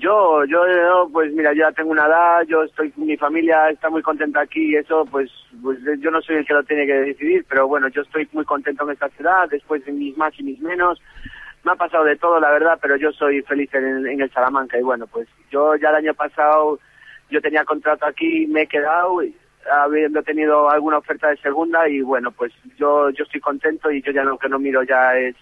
Yo, 0.00 0.44
yo, 0.46 0.64
pues 1.12 1.30
mira, 1.34 1.52
yo 1.52 1.60
ya 1.60 1.72
tengo 1.72 1.90
una 1.90 2.06
edad, 2.06 2.42
yo 2.46 2.62
estoy, 2.62 2.90
mi 2.96 3.18
familia 3.18 3.68
está 3.68 3.90
muy 3.90 4.00
contenta 4.00 4.40
aquí 4.40 4.72
y 4.72 4.76
eso, 4.76 5.04
pues, 5.10 5.30
pues 5.62 5.78
yo 5.98 6.10
no 6.10 6.22
soy 6.22 6.36
el 6.36 6.46
que 6.46 6.54
lo 6.54 6.62
tiene 6.62 6.86
que 6.86 6.94
decidir, 6.94 7.44
pero 7.46 7.68
bueno, 7.68 7.88
yo 7.88 8.00
estoy 8.00 8.26
muy 8.32 8.46
contento 8.46 8.84
en 8.84 8.92
esta 8.92 9.10
ciudad, 9.10 9.46
después 9.50 9.84
de 9.84 9.92
mis 9.92 10.16
más 10.16 10.32
y 10.38 10.42
mis 10.42 10.58
menos. 10.60 11.02
Me 11.64 11.72
ha 11.72 11.74
pasado 11.74 12.04
de 12.04 12.16
todo, 12.16 12.40
la 12.40 12.50
verdad, 12.50 12.78
pero 12.80 12.96
yo 12.96 13.12
soy 13.12 13.42
feliz 13.42 13.68
en, 13.74 14.06
en 14.06 14.22
el 14.22 14.30
Salamanca 14.30 14.78
y 14.78 14.82
bueno, 14.82 15.06
pues 15.06 15.28
yo 15.50 15.76
ya 15.76 15.90
el 15.90 15.96
año 15.96 16.14
pasado, 16.14 16.78
yo 17.28 17.42
tenía 17.42 17.66
contrato 17.66 18.06
aquí, 18.06 18.46
me 18.46 18.62
he 18.62 18.66
quedado, 18.66 19.20
habiendo 19.70 20.22
tenido 20.22 20.70
alguna 20.70 20.96
oferta 20.96 21.28
de 21.28 21.36
segunda 21.36 21.86
y 21.90 22.00
bueno, 22.00 22.32
pues 22.32 22.54
yo, 22.78 23.10
yo 23.10 23.24
estoy 23.24 23.40
contento 23.40 23.90
y 23.90 24.00
yo 24.00 24.12
ya 24.12 24.24
lo 24.24 24.38
que 24.38 24.48
no 24.48 24.58
miro 24.58 24.82
ya 24.82 25.18
es 25.18 25.36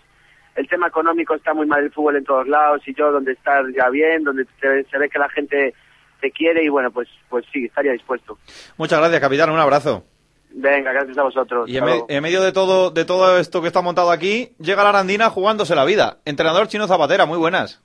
el 0.58 0.68
tema 0.68 0.88
económico 0.88 1.34
está 1.34 1.54
muy 1.54 1.66
mal 1.66 1.82
el 1.84 1.92
fútbol 1.92 2.16
en 2.16 2.24
todos 2.24 2.46
lados 2.48 2.82
y 2.86 2.94
yo 2.94 3.10
donde 3.12 3.32
estar 3.32 3.64
ya 3.76 3.88
bien, 3.90 4.24
donde 4.24 4.44
te- 4.60 4.84
se 4.84 4.98
ve 4.98 5.08
que 5.08 5.18
la 5.18 5.28
gente 5.28 5.74
te 6.20 6.30
quiere 6.32 6.64
y 6.64 6.68
bueno, 6.68 6.90
pues 6.90 7.08
pues 7.28 7.44
sí, 7.52 7.66
estaría 7.66 7.92
dispuesto. 7.92 8.38
Muchas 8.76 8.98
gracias, 8.98 9.20
capitán, 9.20 9.50
un 9.50 9.58
abrazo. 9.60 10.04
Venga, 10.50 10.92
gracias 10.92 11.16
a 11.18 11.22
vosotros. 11.22 11.68
Y 11.68 11.76
en, 11.76 11.84
me- 11.84 12.20
medio 12.20 12.42
de 12.42 12.52
todo, 12.52 12.90
de 12.90 13.04
todo 13.04 13.38
esto 13.38 13.60
que 13.60 13.66
está 13.68 13.82
montado 13.82 14.10
aquí, 14.10 14.52
llega 14.58 14.82
la 14.82 14.88
Arandina 14.88 15.30
jugándose 15.30 15.74
la 15.74 15.84
vida. 15.84 16.18
Entrenador 16.24 16.66
Chino 16.68 16.86
Zapatera, 16.88 17.26
muy 17.26 17.38
buenas. 17.38 17.82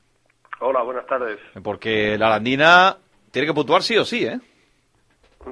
Hola, 0.59 0.81
buenas 0.81 1.05
tardes. 1.05 1.39
Porque 1.61 2.17
la 2.17 2.27
Arandina 2.27 2.97
tiene 3.31 3.47
que 3.47 3.53
puntuar 3.53 3.83
sí 3.83 3.97
o 3.97 4.05
sí, 4.05 4.25
¿eh? 4.25 4.39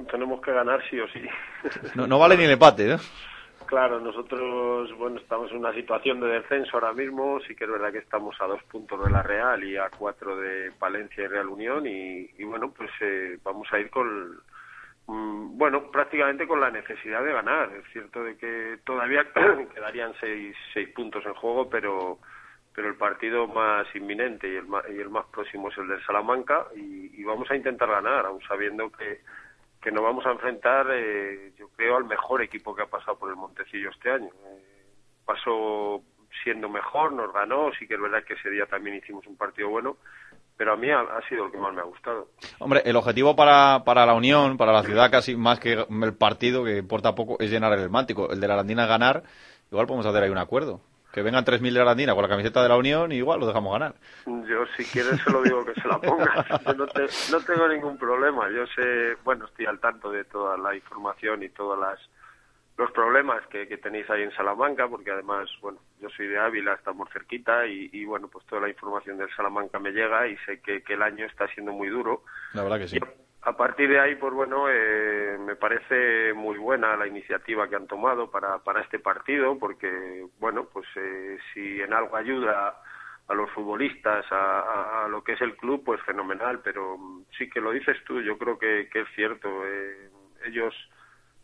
Tenemos 0.09 0.41
que 0.41 0.53
ganar 0.53 0.79
sí 0.89 0.97
o 0.99 1.07
sí. 1.09 1.19
No, 1.95 2.07
no 2.07 2.17
vale 2.17 2.37
ni 2.37 2.45
el 2.45 2.51
empate, 2.51 2.93
¿eh? 2.93 2.97
Claro, 3.71 4.01
nosotros, 4.01 4.91
bueno, 4.97 5.17
estamos 5.17 5.49
en 5.49 5.59
una 5.59 5.71
situación 5.73 6.19
de 6.19 6.27
descenso 6.27 6.71
ahora 6.73 6.91
mismo. 6.91 7.39
Sí 7.47 7.55
que 7.55 7.63
es 7.63 7.71
verdad 7.71 7.93
que 7.93 7.99
estamos 7.99 8.35
a 8.41 8.45
dos 8.45 8.61
puntos 8.63 9.01
de 9.01 9.09
la 9.09 9.23
Real 9.23 9.63
y 9.63 9.77
a 9.77 9.89
cuatro 9.89 10.35
de 10.35 10.73
Palencia 10.77 11.23
y 11.23 11.27
Real 11.27 11.47
Unión. 11.47 11.87
Y, 11.87 12.29
y 12.37 12.43
bueno, 12.43 12.73
pues 12.73 12.89
eh, 12.99 13.39
vamos 13.41 13.69
a 13.71 13.79
ir 13.79 13.89
con, 13.89 14.41
mm, 15.07 15.57
bueno, 15.57 15.89
prácticamente 15.89 16.45
con 16.45 16.59
la 16.59 16.69
necesidad 16.69 17.23
de 17.23 17.31
ganar. 17.31 17.71
Es 17.71 17.85
cierto 17.93 18.21
de 18.25 18.35
que 18.35 18.79
todavía 18.83 19.25
quedarían 19.73 20.11
seis, 20.19 20.53
seis 20.73 20.89
puntos 20.89 21.25
en 21.25 21.33
juego, 21.35 21.69
pero 21.69 22.19
pero 22.75 22.89
el 22.89 22.95
partido 22.95 23.47
más 23.47 23.87
inminente 23.95 24.49
y 24.49 24.55
el 24.57 24.65
más, 24.65 24.83
y 24.89 24.99
el 24.99 25.09
más 25.09 25.25
próximo 25.27 25.69
es 25.69 25.77
el 25.77 25.87
del 25.87 26.05
Salamanca 26.05 26.67
y, 26.75 27.21
y 27.21 27.23
vamos 27.23 27.49
a 27.51 27.55
intentar 27.55 27.89
ganar, 27.89 28.25
aun 28.25 28.41
sabiendo 28.41 28.89
que, 28.91 29.21
que 29.81 29.91
nos 29.91 30.03
vamos 30.03 30.25
a 30.25 30.31
enfrentar, 30.31 30.87
eh, 30.91 31.53
yo 31.57 31.69
creo, 31.75 31.97
al 31.97 32.05
mejor 32.05 32.41
equipo 32.41 32.75
que 32.75 32.83
ha 32.83 32.87
pasado 32.87 33.17
por 33.17 33.29
el 33.29 33.35
Montecillo 33.35 33.89
este 33.89 34.11
año. 34.11 34.29
Eh, 34.45 34.63
pasó 35.25 36.01
siendo 36.43 36.69
mejor, 36.69 37.13
nos 37.13 37.33
ganó, 37.33 37.71
sí 37.77 37.87
que 37.87 37.95
es 37.95 38.01
verdad 38.01 38.23
que 38.23 38.35
ese 38.35 38.49
día 38.49 38.65
también 38.65 38.97
hicimos 38.97 39.25
un 39.27 39.35
partido 39.35 39.69
bueno, 39.69 39.97
pero 40.55 40.73
a 40.73 40.77
mí 40.77 40.89
ha, 40.89 40.99
ha 40.99 41.27
sido 41.27 41.45
el 41.45 41.51
que 41.51 41.57
más 41.57 41.73
me 41.73 41.81
ha 41.81 41.85
gustado. 41.85 42.27
Hombre, 42.59 42.81
el 42.85 42.95
objetivo 42.95 43.35
para, 43.35 43.83
para 43.83 44.05
la 44.05 44.13
Unión, 44.13 44.57
para 44.57 44.71
la 44.71 44.83
ciudad, 44.83 45.09
casi 45.09 45.35
más 45.35 45.59
que 45.59 45.73
el 45.73 46.13
partido, 46.13 46.63
que 46.63 46.77
importa 46.77 47.15
poco, 47.15 47.37
es 47.39 47.49
llenar 47.49 47.73
el 47.73 47.89
Mántico. 47.89 48.31
El 48.31 48.39
de 48.39 48.47
la 48.47 48.53
Arandina 48.53 48.85
ganar, 48.85 49.23
igual 49.71 49.87
podemos 49.87 50.05
hacer 50.05 50.23
ahí 50.23 50.29
un 50.29 50.37
acuerdo. 50.37 50.81
Que 51.11 51.21
vengan 51.21 51.43
3.000 51.43 51.73
de 51.73 51.79
la 51.79 51.81
Arandina 51.81 52.13
con 52.13 52.21
la 52.23 52.29
camiseta 52.29 52.63
de 52.63 52.69
la 52.69 52.77
Unión 52.77 53.11
y 53.11 53.15
igual 53.15 53.39
lo 53.39 53.47
dejamos 53.47 53.73
ganar. 53.73 53.95
Yo, 54.25 54.65
si 54.77 54.85
quieres, 54.85 55.19
se 55.21 55.29
lo 55.29 55.41
digo 55.43 55.65
que 55.65 55.73
se 55.81 55.87
la 55.87 55.99
ponga. 55.99 56.45
Yo 56.65 56.73
no, 56.73 56.87
te- 56.87 57.07
no 57.31 57.39
tengo 57.41 57.67
ningún 57.67 57.97
problema. 57.97 58.49
Yo 58.49 58.65
sé, 58.67 59.17
bueno, 59.23 59.45
estoy 59.45 59.65
al 59.65 59.79
tanto 59.79 60.09
de 60.11 60.23
toda 60.25 60.57
la 60.57 60.75
información 60.75 61.43
y 61.43 61.49
todos 61.49 61.77
las 61.79 61.99
los 62.77 62.89
problemas 62.93 63.45
que, 63.47 63.67
que 63.67 63.77
tenéis 63.77 64.09
ahí 64.09 64.23
en 64.23 64.31
Salamanca, 64.31 64.87
porque 64.87 65.11
además, 65.11 65.47
bueno, 65.61 65.77
yo 65.99 66.09
soy 66.09 66.27
de 66.27 66.39
Ávila, 66.39 66.73
estamos 66.73 67.09
cerquita 67.11 67.67
y, 67.67 67.89
y, 67.93 68.05
bueno, 68.05 68.27
pues 68.27 68.43
toda 68.47 68.61
la 68.61 68.69
información 68.69 69.17
del 69.17 69.29
Salamanca 69.35 69.77
me 69.77 69.91
llega 69.91 70.25
y 70.27 70.35
sé 70.47 70.61
que, 70.61 70.81
que 70.81 70.93
el 70.93 71.03
año 71.03 71.25
está 71.27 71.47
siendo 71.49 71.73
muy 71.73 71.89
duro. 71.89 72.23
La 72.53 72.63
verdad 72.63 72.79
que 72.79 72.87
sí. 72.87 72.97
A 73.43 73.57
partir 73.57 73.89
de 73.89 73.99
ahí, 73.99 74.15
pues 74.15 74.33
bueno, 74.33 74.67
eh, 74.69 75.35
me 75.39 75.55
parece 75.55 76.31
muy 76.33 76.59
buena 76.59 76.95
la 76.95 77.07
iniciativa 77.07 77.67
que 77.67 77.75
han 77.75 77.87
tomado 77.87 78.29
para, 78.29 78.59
para 78.59 78.81
este 78.81 78.99
partido, 78.99 79.57
porque, 79.57 80.27
bueno, 80.39 80.65
pues 80.71 80.85
eh, 80.95 81.39
si 81.51 81.81
en 81.81 81.91
algo 81.91 82.15
ayuda 82.15 82.79
a 83.27 83.33
los 83.33 83.49
futbolistas, 83.51 84.25
a, 84.29 85.07
lo 85.09 85.23
que 85.23 85.33
es 85.33 85.41
el 85.41 85.55
club, 85.57 85.83
pues 85.83 85.99
fenomenal, 86.03 86.59
pero 86.63 86.97
sí 87.35 87.49
que 87.49 87.61
lo 87.61 87.71
dices 87.71 87.97
tú, 88.05 88.21
yo 88.21 88.37
creo 88.37 88.59
que, 88.59 88.87
que 88.91 89.01
es 89.01 89.07
cierto. 89.15 89.49
eh, 89.65 90.09
ellos 90.45 90.75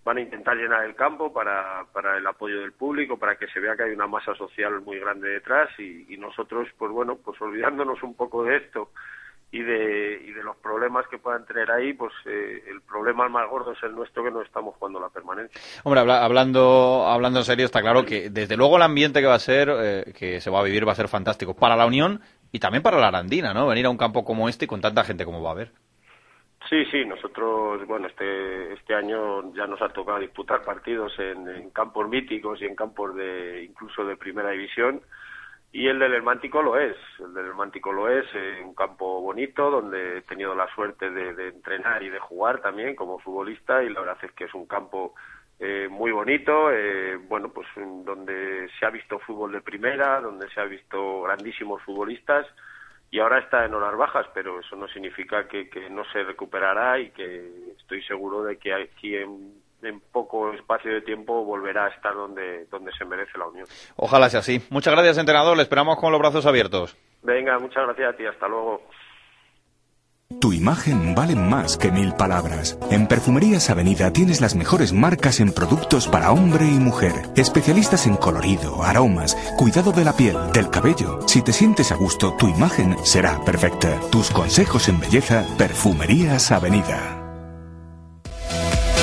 van 0.03 0.17
a 0.17 0.21
intentar 0.21 0.55
llenar 0.55 0.85
el 0.85 0.95
campo 0.95 1.33
para, 1.33 1.85
para 1.93 2.17
el 2.17 2.27
apoyo 2.27 2.61
del 2.61 2.73
público, 2.73 3.17
para 3.17 3.37
que 3.37 3.47
se 3.47 3.59
vea 3.59 3.75
que 3.75 3.83
hay 3.83 3.91
una 3.91 4.07
masa 4.07 4.35
social 4.35 4.81
muy 4.81 4.99
grande 4.99 5.29
detrás 5.29 5.69
y, 5.79 6.13
y 6.13 6.17
nosotros, 6.17 6.67
pues 6.77 6.91
bueno, 6.91 7.17
pues 7.17 7.41
olvidándonos 7.41 8.01
un 8.03 8.15
poco 8.15 8.43
de 8.43 8.57
esto 8.57 8.91
y 9.51 9.61
de, 9.61 10.21
y 10.25 10.31
de 10.33 10.43
los 10.43 10.57
problemas 10.57 11.07
que 11.07 11.17
puedan 11.17 11.45
tener 11.45 11.71
ahí, 11.71 11.93
pues 11.93 12.13
eh, 12.25 12.63
el 12.67 12.81
problema 12.81 13.29
más 13.29 13.49
gordo 13.49 13.71
es 13.71 13.81
el 13.83 13.95
nuestro 13.95 14.23
que 14.23 14.31
no 14.31 14.41
estamos 14.41 14.75
jugando 14.75 14.99
la 14.99 15.09
permanencia. 15.09 15.59
Hombre, 15.83 16.01
habla- 16.01 16.23
hablando, 16.25 17.05
hablando 17.07 17.39
en 17.39 17.45
serio, 17.45 17.65
está 17.65 17.81
claro 17.81 18.05
que 18.05 18.29
desde 18.29 18.57
luego 18.57 18.75
el 18.75 18.83
ambiente 18.83 19.21
que 19.21 19.27
va 19.27 19.35
a 19.35 19.39
ser, 19.39 19.69
eh, 19.71 20.13
que 20.17 20.41
se 20.41 20.49
va 20.49 20.59
a 20.59 20.63
vivir, 20.63 20.85
va 20.87 20.91
a 20.91 20.95
ser 20.95 21.07
fantástico 21.07 21.55
para 21.55 21.77
la 21.77 21.85
Unión 21.85 22.19
y 22.51 22.59
también 22.59 22.83
para 22.83 22.97
la 22.99 23.07
Arandina, 23.07 23.53
¿no? 23.53 23.67
Venir 23.67 23.85
a 23.85 23.89
un 23.89 23.97
campo 23.97 24.25
como 24.25 24.49
este 24.49 24.65
y 24.65 24.67
con 24.67 24.81
tanta 24.81 25.03
gente 25.05 25.23
como 25.25 25.41
va 25.41 25.49
a 25.49 25.53
haber. 25.53 25.71
Sí, 26.69 26.83
sí, 26.91 27.05
nosotros, 27.05 27.85
bueno, 27.87 28.07
este, 28.07 28.73
este 28.73 28.93
año 28.93 29.53
ya 29.53 29.65
nos 29.67 29.81
ha 29.81 29.87
tocado 29.89 30.19
disputar 30.19 30.63
partidos 30.63 31.13
en, 31.19 31.47
en 31.47 31.69
campos 31.69 32.09
míticos 32.09 32.61
y 32.61 32.65
en 32.65 32.75
campos 32.75 33.15
de 33.15 33.63
incluso 33.63 34.03
de 34.03 34.17
primera 34.17 34.49
división 34.49 35.01
y 35.77 35.87
el 35.87 35.99
del 35.99 36.15
Hermántico 36.15 36.63
lo 36.63 36.75
es, 36.79 36.97
el 37.19 37.35
del 37.35 37.45
Hermántico 37.45 37.91
lo 37.93 38.09
es, 38.09 38.25
eh, 38.33 38.63
un 38.65 38.73
campo 38.73 39.21
bonito 39.21 39.69
donde 39.69 40.17
he 40.17 40.21
tenido 40.23 40.55
la 40.55 40.67
suerte 40.73 41.11
de, 41.11 41.49
entrenar 41.49 42.01
y 42.01 42.09
de 42.09 42.17
jugar 42.17 42.63
también 42.63 42.95
como 42.95 43.19
futbolista 43.19 43.83
y 43.83 43.89
la 43.89 43.99
verdad 43.99 44.17
es 44.23 44.31
que 44.31 44.45
es 44.45 44.53
un 44.55 44.65
campo 44.65 45.13
eh, 45.59 45.87
muy 45.87 46.09
bonito, 46.09 46.71
eh, 46.71 47.17
bueno, 47.17 47.49
pues 47.49 47.67
donde 47.75 48.67
se 48.79 48.87
ha 48.87 48.89
visto 48.89 49.19
fútbol 49.19 49.51
de 49.51 49.61
primera, 49.61 50.19
donde 50.19 50.49
se 50.49 50.59
ha 50.59 50.65
visto 50.65 51.21
grandísimos 51.21 51.83
futbolistas 51.83 52.47
y 53.11 53.19
ahora 53.19 53.37
está 53.37 53.63
en 53.63 53.75
horas 53.75 53.95
bajas, 53.95 54.25
pero 54.33 54.59
eso 54.59 54.75
no 54.75 54.87
significa 54.87 55.47
que, 55.47 55.69
que 55.69 55.91
no 55.91 56.05
se 56.05 56.23
recuperará 56.23 56.97
y 56.97 57.11
que 57.11 57.51
estoy 57.77 58.01
seguro 58.01 58.41
de 58.41 58.57
que 58.57 58.73
aquí 58.73 59.15
en, 59.15 59.61
en 59.81 59.99
poco 59.99 60.53
espacio 60.53 60.93
de 60.93 61.01
tiempo 61.01 61.43
volverá 61.43 61.85
a 61.85 61.89
estar 61.89 62.13
donde, 62.13 62.65
donde 62.65 62.91
se 62.97 63.05
merece 63.05 63.37
la 63.37 63.47
Unión. 63.47 63.67
Ojalá 63.95 64.29
sea 64.29 64.39
así. 64.39 64.61
Muchas 64.69 64.93
gracias, 64.93 65.17
entrenador. 65.17 65.55
Le 65.55 65.63
esperamos 65.63 65.97
con 65.97 66.11
los 66.11 66.19
brazos 66.19 66.45
abiertos. 66.45 66.97
Venga, 67.23 67.59
muchas 67.59 67.83
gracias 67.85 68.13
a 68.13 68.17
ti, 68.17 68.25
hasta 68.25 68.47
luego. 68.47 68.81
Tu 70.41 70.51
imagen 70.51 71.15
vale 71.15 71.35
más 71.35 71.77
que 71.77 71.89
mil 71.89 72.13
palabras. 72.13 72.77
En 72.91 73.07
Perfumerías 73.07 73.69
Avenida 73.69 74.11
tienes 74.11 74.41
las 74.41 74.55
mejores 74.55 74.91
marcas 74.91 75.39
en 75.39 75.53
productos 75.53 76.07
para 76.07 76.31
hombre 76.31 76.65
y 76.65 76.79
mujer. 76.79 77.13
Especialistas 77.37 78.05
en 78.07 78.17
colorido, 78.17 78.83
aromas, 78.83 79.35
cuidado 79.57 79.93
de 79.93 80.03
la 80.03 80.13
piel, 80.13 80.35
del 80.53 80.69
cabello. 80.69 81.21
Si 81.27 81.41
te 81.41 81.53
sientes 81.53 81.93
a 81.93 81.95
gusto, 81.95 82.35
tu 82.37 82.49
imagen 82.49 82.97
será 83.05 83.39
perfecta. 83.45 83.97
Tus 84.11 84.29
consejos 84.29 84.89
en 84.89 84.99
belleza, 84.99 85.45
Perfumerías 85.57 86.51
Avenida. 86.51 87.16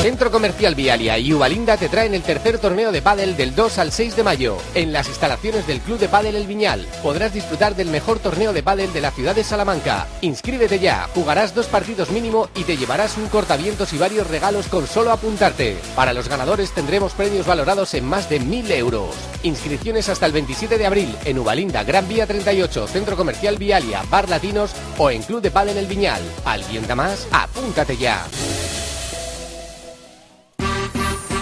Centro 0.05 0.31
Comercial 0.31 0.75
Vialia 0.75 1.17
y 1.17 1.33
Ubalinda 1.33 1.79
te 1.79 1.89
traen 1.89 2.13
el 2.13 2.21
tercer 2.21 2.59
torneo 2.59 2.93
de 2.93 3.01
pádel 3.01 3.39
del 3.39 3.55
2 3.55 3.79
al 3.79 3.91
6 3.91 4.17
de 4.17 4.23
mayo 4.23 4.59
en 4.75 4.93
las 4.93 5.09
instalaciones 5.09 5.67
del 5.67 5.81
Club 5.81 5.99
de 5.99 6.11
Pádel 6.11 6.37
El 6.37 6.47
Viñal. 6.47 6.87
Podrás 7.03 7.33
disfrutar 7.33 7.75
del 7.75 7.89
mejor 7.89 8.19
torneo 8.19 8.53
de 8.53 8.63
pádel 8.63 8.93
de 8.93 9.01
la 9.01 9.13
ciudad 9.13 9.35
de 9.35 9.43
Salamanca. 9.43 10.07
Inscríbete 10.21 10.79
ya, 10.79 11.09
jugarás 11.15 11.55
dos 11.55 11.69
partidos 11.69 12.11
mínimo 12.11 12.51
y 12.55 12.65
te 12.65 12.77
llevarás 12.77 13.17
un 13.17 13.29
cortavientos 13.29 13.95
y 13.95 13.97
varios 13.97 14.27
regalos 14.27 14.67
con 14.67 14.87
solo 14.87 15.11
apuntarte. 15.11 15.79
Para 15.97 16.13
los 16.13 16.29
ganadores 16.29 16.73
tendremos 16.73 17.15
premios 17.15 17.47
valorados 17.47 17.95
en 17.95 18.05
más 18.05 18.29
de 18.29 18.41
1000 18.41 18.73
euros. 18.73 19.09
Inscripciones 19.43 20.11
hasta 20.11 20.27
el 20.27 20.33
27 20.33 20.77
de 20.77 20.85
abril 20.85 21.17
en 21.25 21.39
Ubalinda, 21.39 21.83
Gran 21.83 22.07
Vía 22.07 22.27
38, 22.27 22.89
Centro 22.89 23.17
Comercial 23.17 23.57
Vialia, 23.57 24.03
Bar 24.11 24.29
Latinos 24.29 24.73
o 24.99 25.11
en 25.11 25.23
Club 25.23 25.41
de 25.41 25.51
Pádel 25.51 25.79
El 25.79 25.87
Viñal. 25.87 26.21
¿Alguien 26.45 26.87
da 26.87 26.95
más? 26.95 27.27
Apúntate 27.33 27.97
ya. 27.97 28.27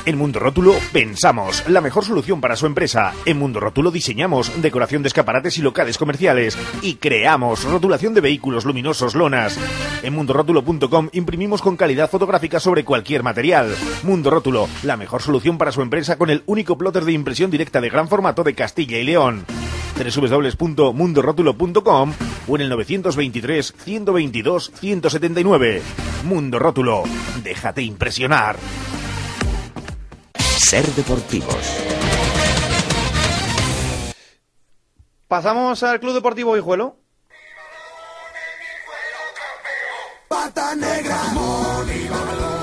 En 0.04 0.18
Mundo 0.18 0.40
Rótulo 0.40 0.74
pensamos 0.92 1.62
la 1.68 1.80
mejor 1.80 2.04
solución 2.04 2.40
para 2.40 2.56
su 2.56 2.66
empresa. 2.66 3.12
En 3.24 3.38
Mundo 3.38 3.60
Rótulo 3.60 3.92
diseñamos 3.92 4.60
decoración 4.60 5.02
de 5.02 5.08
escaparates 5.08 5.58
y 5.58 5.62
locales 5.62 5.96
comerciales 5.96 6.58
y 6.82 6.94
creamos 6.94 7.62
rotulación 7.62 8.12
de 8.12 8.20
vehículos 8.20 8.64
luminosos, 8.64 9.14
lonas. 9.14 9.56
En 10.02 10.14
mundorótulo.com 10.14 11.08
imprimimos 11.12 11.62
con 11.62 11.76
calidad 11.76 12.10
fotográfica 12.10 12.58
sobre 12.58 12.84
cualquier 12.84 13.22
material. 13.22 13.72
Mundo 14.02 14.30
Rótulo, 14.30 14.68
la 14.82 14.96
mejor 14.96 15.22
solución 15.22 15.56
para 15.56 15.70
su 15.70 15.82
empresa 15.82 16.18
con 16.18 16.30
el 16.30 16.42
único 16.46 16.76
plotter 16.76 17.04
de 17.04 17.12
impresión 17.12 17.52
directa 17.52 17.80
de 17.80 17.90
gran 17.90 18.08
formato 18.08 18.42
de 18.42 18.54
Castilla 18.54 18.98
y 18.98 19.04
León. 19.04 19.46
www.mundorótulo.com 19.96 22.12
o 22.48 22.56
en 22.56 22.62
el 22.62 22.70
923 22.70 23.72
122 23.84 24.72
179. 24.80 25.80
Mundo 26.24 26.58
Rótulo, 26.58 27.04
déjate 27.44 27.82
impresionar. 27.82 28.56
Ser 30.62 30.86
deportivos. 30.94 31.54
Pasamos 35.28 35.82
al 35.82 36.00
Club 36.00 36.14
Deportivo 36.14 36.56
Hijuelo. 36.56 36.96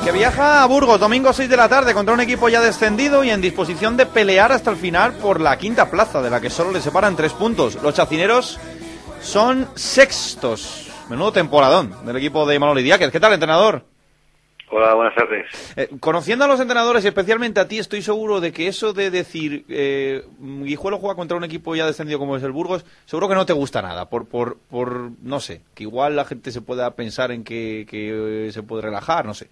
Que 0.03 0.11
viaja 0.11 0.63
a 0.63 0.65
Burgos 0.65 0.99
domingo 0.99 1.33
6 1.33 1.49
de 1.49 1.57
la 1.57 1.69
tarde 1.69 1.93
contra 1.93 2.15
un 2.15 2.21
equipo 2.21 2.49
ya 2.49 2.61
descendido 2.61 3.23
y 3.23 3.29
en 3.29 3.41
disposición 3.41 3.95
de 3.95 4.07
pelear 4.07 4.51
hasta 4.51 4.71
el 4.71 4.77
final 4.77 5.13
por 5.13 5.39
la 5.39 5.57
quinta 5.59 5.91
plaza, 5.91 6.21
de 6.21 6.31
la 6.31 6.41
que 6.41 6.49
solo 6.49 6.71
le 6.71 6.81
separan 6.81 7.15
tres 7.15 7.33
puntos. 7.33 7.75
Los 7.83 7.93
chacineros 7.93 8.59
son 9.21 9.67
sextos. 9.75 10.89
Menudo 11.09 11.31
temporadón 11.33 11.93
del 12.05 12.15
equipo 12.15 12.47
de 12.47 12.57
Manoli 12.57 12.81
Díaz. 12.81 12.97
¿Qué 13.11 13.19
tal, 13.19 13.33
entrenador? 13.33 13.85
Hola, 14.71 14.93
buenas 14.93 15.15
tardes. 15.15 15.73
Eh, 15.75 15.89
conociendo 15.99 16.45
a 16.45 16.47
los 16.47 16.59
entrenadores 16.59 17.03
especialmente 17.03 17.59
a 17.59 17.67
ti, 17.67 17.79
estoy 17.79 18.03
seguro 18.03 18.39
de 18.39 18.51
que 18.51 18.67
eso 18.67 18.93
de 18.93 19.09
decir 19.09 19.65
eh, 19.67 20.23
Guijuelo 20.39 20.99
juega 20.99 21.15
contra 21.15 21.37
un 21.37 21.43
equipo 21.43 21.75
ya 21.75 21.87
descendido 21.87 22.19
como 22.19 22.35
es 22.35 22.43
el 22.43 22.51
Burgos, 22.51 22.85
seguro 23.05 23.27
que 23.27 23.33
no 23.33 23.47
te 23.47 23.53
gusta 23.53 23.81
nada, 23.81 24.09
por, 24.09 24.29
por, 24.29 24.57
por 24.69 25.09
no 25.23 25.39
sé, 25.39 25.61
que 25.73 25.83
igual 25.83 26.15
la 26.15 26.25
gente 26.25 26.51
se 26.51 26.61
pueda 26.61 26.95
pensar 26.95 27.31
en 27.31 27.43
que, 27.43 27.87
que 27.89 28.49
se 28.51 28.61
puede 28.61 28.83
relajar, 28.83 29.25
no 29.25 29.33
sé. 29.33 29.49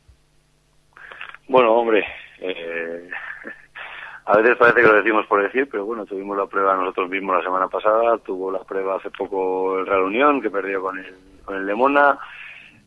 Bueno, 1.47 1.73
hombre, 1.73 2.05
eh, 2.39 3.09
a 4.25 4.37
veces 4.37 4.55
parece 4.57 4.81
que 4.81 4.87
lo 4.87 4.97
decimos 4.97 5.25
por 5.25 5.41
decir, 5.41 5.67
pero 5.71 5.83
bueno, 5.83 6.05
tuvimos 6.05 6.37
la 6.37 6.45
prueba 6.45 6.75
nosotros 6.75 7.09
mismos 7.09 7.37
la 7.37 7.43
semana 7.43 7.67
pasada, 7.67 8.19
tuvo 8.19 8.51
la 8.51 8.59
prueba 8.59 8.97
hace 8.97 9.09
poco 9.09 9.79
el 9.79 9.87
Real 9.87 10.03
Unión, 10.03 10.41
que 10.41 10.51
perdió 10.51 10.79
con 10.79 10.99
el, 10.99 11.15
con 11.43 11.55
el 11.55 11.65
Lemona. 11.65 12.19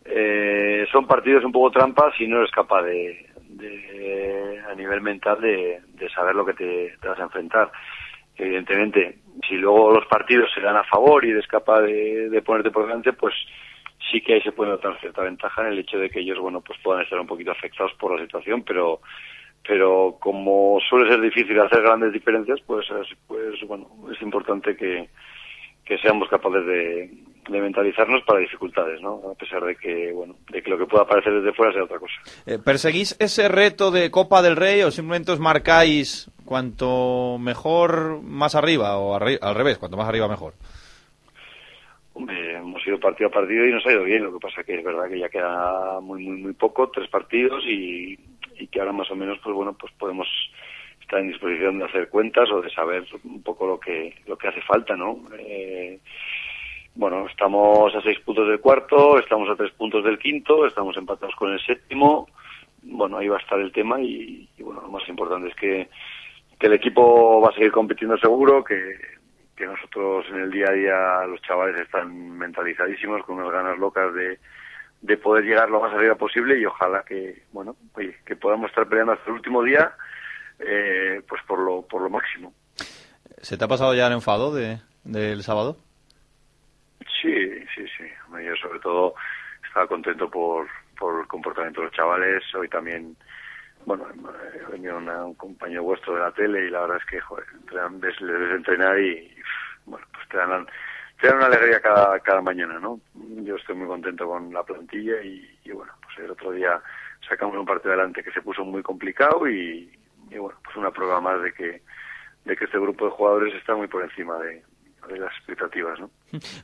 Eh, 0.05 0.87
son 0.91 1.07
partidos 1.07 1.45
un 1.45 1.53
poco 1.53 1.71
trampas 1.71 2.19
y 2.21 2.27
no 2.27 2.39
eres 2.39 2.51
capaz 2.51 2.83
de, 2.83 3.27
de 3.49 4.61
a 4.71 4.75
nivel 4.75 5.01
mental 5.01 5.41
de, 5.41 5.81
saber 6.15 6.35
lo 6.35 6.45
que 6.47 6.55
te, 6.55 6.97
vas 7.07 7.19
a 7.19 7.25
enfrentar. 7.25 7.71
Evidentemente, 8.37 9.19
si 9.49 9.57
luego 9.57 9.93
los 9.93 10.07
partidos 10.07 10.51
se 10.55 10.61
dan 10.61 10.77
a 10.77 10.85
favor 10.85 11.25
y 11.25 11.31
eres 11.31 11.47
capaz 11.47 11.83
de, 11.83 12.43
ponerte 12.45 12.71
por 12.71 12.87
delante, 12.87 13.13
pues 13.13 13.35
sí 14.11 14.21
que 14.23 14.35
ahí 14.35 14.41
se 14.43 14.53
puede 14.53 14.71
notar 14.71 14.99
cierta 15.01 15.23
ventaja 15.23 15.63
en 15.63 15.69
el 15.75 15.79
hecho 15.81 15.99
de 15.99 16.09
que 16.09 16.21
ellos, 16.21 16.39
bueno, 16.39 16.61
pues 16.63 16.79
puedan 16.83 17.03
estar 17.03 17.21
un 17.21 17.27
poquito 17.27 17.51
afectados 17.51 17.93
por 17.95 18.15
la 18.17 18.23
situación, 18.25 18.63
pero 18.63 19.01
pero 19.63 20.17
como 20.21 20.81
suele 20.89 21.11
ser 21.11 21.21
difícil 21.21 21.61
hacer 21.61 21.83
grandes 21.83 22.15
diferencias, 22.15 22.59
pues, 22.67 22.87
es- 22.91 23.15
pues 23.29 23.61
bueno, 23.69 23.89
es 24.11 24.21
importante 24.23 24.75
que, 24.75 25.11
que 25.85 25.99
seamos 25.99 26.29
capaces 26.31 26.65
de, 26.65 27.11
de 27.49 27.61
mentalizarnos 27.61 28.23
para 28.25 28.39
dificultades, 28.41 29.01
¿no? 29.01 29.21
A 29.31 29.35
pesar 29.35 29.65
de 29.65 29.75
que, 29.77 30.13
bueno, 30.13 30.37
de 30.51 30.63
que 30.63 30.71
lo 30.71 30.79
que 30.79 30.87
pueda 30.87 31.07
parecer 31.07 31.33
desde 31.35 31.53
fuera 31.53 31.73
sea 31.73 31.85
otra 31.85 31.99
cosa. 31.99 32.15
Eh, 32.47 32.59
¿Perseguís 32.65 33.17
ese 33.19 33.49
reto 33.49 33.91
de 33.91 34.11
Copa 34.11 34.43
del 34.43 34.57
Rey 34.57 34.83
o 34.83 34.91
simplemente 34.91 35.33
os 35.33 35.41
marcáis 35.41 36.31
cuanto 36.45 37.39
mejor 37.41 38.21
más 38.23 38.55
arriba 38.55 38.99
o 38.99 39.19
arri- 39.19 39.39
al 39.41 39.55
revés, 39.55 39.79
cuanto 39.79 39.97
más 39.97 40.09
arriba 40.09 40.29
mejor? 40.29 40.55
Hombre, 42.13 42.57
hemos 42.57 42.87
ido 42.87 42.99
partido 43.01 43.29
a 43.29 43.33
partido 43.33 43.65
y 43.67 43.73
nos 43.73 43.87
ha 43.87 43.93
ido 43.93 44.05
bien. 44.05 44.23
Lo 44.25 44.33
que 44.33 44.41
pasa 44.41 44.63
que 44.65 44.75
es 44.79 44.85
verdad 44.85 45.09
que 45.09 45.19
ya 45.19 45.29
queda 45.29 46.01
muy, 46.01 46.23
muy, 46.25 46.43
muy 46.43 46.53
poco, 46.53 46.91
tres 46.91 47.09
partidos 47.09 47.65
y, 47.67 48.19
y 48.59 48.67
que 48.67 48.81
ahora 48.81 48.93
más 48.93 49.11
o 49.11 49.17
menos, 49.17 49.39
pues 49.43 49.55
bueno, 49.55 49.75
pues 49.79 49.93
podemos 49.99 50.29
estar 51.01 51.21
en 51.21 51.29
disposición 51.29 51.79
de 51.79 51.85
hacer 51.87 52.09
cuentas 52.09 52.51
o 52.51 52.61
de 52.61 52.71
saber 52.71 53.05
un 53.25 53.43
poco 53.43 53.67
lo 53.67 53.81
que, 53.81 54.15
lo 54.27 54.37
que 54.37 54.49
hace 54.49 54.61
falta, 54.63 54.95
¿no? 54.97 55.21
Eh, 55.39 55.99
bueno, 56.95 57.27
estamos 57.27 57.95
a 57.95 58.03
seis 58.03 58.19
puntos 58.21 58.49
del 58.49 58.61
cuarto, 58.61 59.19
estamos 59.19 59.49
a 59.49 59.57
tres 59.57 59.73
puntos 59.73 60.05
del 60.05 60.19
quinto, 60.19 60.67
estamos 60.67 60.97
empatados 60.97 61.35
con 61.37 61.53
el 61.53 61.61
séptimo. 61.61 62.29
Bueno, 62.83 63.19
ahí 63.19 63.29
va 63.29 63.37
a 63.37 63.41
estar 63.41 63.59
el 63.59 63.73
tema 63.73 64.01
y, 64.01 64.49
bueno, 64.59 64.81
lo 64.83 64.89
más 64.89 65.09
importante 65.09 65.49
es 65.49 65.55
que, 65.55 65.89
que 66.59 66.67
el 66.67 66.73
equipo 66.75 67.41
va 67.41 67.51
a 67.51 67.55
seguir 67.55 67.73
compitiendo 67.73 68.17
seguro, 68.19 68.65
que, 68.65 68.97
que 69.57 69.67
nosotros 69.67 70.25
en 70.31 70.41
el 70.41 70.51
día 70.51 70.67
a 70.69 70.73
día 70.73 71.27
los 71.27 71.41
chavales 71.43 71.81
están 71.81 72.39
mentalizadísimos 72.39 73.25
con 73.25 73.39
unas 73.39 73.53
ganas 73.53 73.79
locas 73.79 74.13
de, 74.15 74.39
de 75.03 75.17
poder 75.17 75.45
llegar 75.45 75.71
lo 75.71 75.81
más 75.81 75.93
arriba 75.93 76.15
posible 76.15 76.59
y 76.59 76.65
ojalá 76.65 77.03
que 77.03 77.43
bueno 77.53 77.77
oye, 77.95 78.17
que 78.25 78.37
podamos 78.37 78.71
estar 78.71 78.89
peleando 78.89 79.13
hasta 79.13 79.27
el 79.27 79.37
último 79.37 79.63
día 79.63 79.93
eh, 80.59 81.23
pues 81.29 81.43
por 81.47 81.59
lo 81.59 81.83
por 81.83 82.03
lo 82.03 82.11
máximo 82.11 82.53
¿Se 83.41 83.57
te 83.57 83.65
ha 83.65 83.69
pasado 83.69 83.95
ya 83.95 84.07
el 84.07 84.13
enfado 84.13 84.55
de, 84.55 84.79
del 85.05 85.43
sábado? 85.43 85.77
Sí 87.23 87.65
sí 87.75 87.87
sí 87.97 88.05
yo 88.45 88.57
sobre 88.57 88.79
todo 88.81 89.15
estaba 89.67 89.87
contento 89.87 90.31
por 90.31 90.67
por 90.99 91.21
el 91.23 91.27
comportamiento 91.29 91.81
de 91.81 91.87
los 91.87 91.95
chavales 91.97 92.43
hoy 92.55 92.69
también 92.69 93.17
bueno, 93.87 94.07
venido 94.71 94.99
una- 94.99 95.25
un 95.25 95.35
compañero 95.35 95.83
vuestro 95.83 96.15
de 96.15 96.21
la 96.21 96.33
tele 96.33 96.67
y 96.67 96.71
la 96.71 96.83
verdad 96.83 96.99
es 96.99 97.05
que, 97.07 97.21
joder, 97.21 97.47
entrenan- 97.55 97.99
ves, 97.99 98.21
les 98.21 98.39
ves 98.39 98.53
entrenar 98.57 98.99
y, 99.01 99.35
bueno, 99.87 100.07
pues 100.13 100.29
te 100.29 100.37
dan, 100.37 100.67
te 101.19 101.29
dan 101.29 101.37
una 101.39 101.47
alegría 101.47 101.81
cada, 101.81 102.21
cada 102.21 102.43
mañana, 102.43 102.79
¿no? 102.79 103.01
Yo 103.43 103.57
estoy 103.57 103.77
muy 103.77 103.87
contento 103.87 104.27
con 104.29 104.53
la 104.53 104.63
plantilla 104.65 105.23
y, 105.23 105.59
y 105.65 105.71
bueno, 105.73 105.93
pues 106.03 106.19
el 106.19 106.31
otro 106.31 106.53
día 106.53 106.81
sacamos 107.27 107.57
un 107.57 107.65
partido 107.65 107.93
adelante 107.95 108.23
que 108.23 108.33
se 108.33 108.43
puso 108.43 108.65
muy 108.67 108.83
complicado 108.83 109.49
y, 109.49 109.91
y 110.31 110.37
bueno, 110.39 110.59
pues 110.63 110.77
una 110.77 110.91
prueba 110.91 111.19
más 111.23 111.41
de 111.43 111.53
que, 111.55 111.81
de 112.45 112.57
que 112.57 112.65
este 112.67 112.79
grupo 112.79 113.07
de 113.07 113.13
jugadores 113.13 113.55
está 113.55 113.75
muy 113.75 113.87
por 113.87 114.03
encima 114.05 114.39
de, 114.41 114.63
de 115.09 115.19
las 115.19 115.33
expectativas, 115.37 115.99
¿no? 116.01 116.11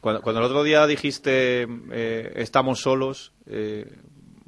Cuando, 0.00 0.22
cuando 0.22 0.40
el 0.40 0.46
otro 0.46 0.62
día 0.62 0.86
dijiste 0.86 1.66
eh, 1.90 2.32
estamos 2.36 2.80
solos, 2.80 3.32
eh, 3.46 3.86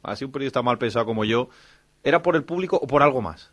así 0.03 0.25
un 0.25 0.33
periodista 0.33 0.63
mal 0.63 0.79
pensado 0.79 1.05
como 1.07 1.25
yo, 1.25 1.49
¿era 2.05 2.23
por 2.23 2.37
el 2.37 2.45
público 2.45 2.77
o 2.77 2.87
por 2.87 3.03
algo 3.03 3.21
más? 3.23 3.53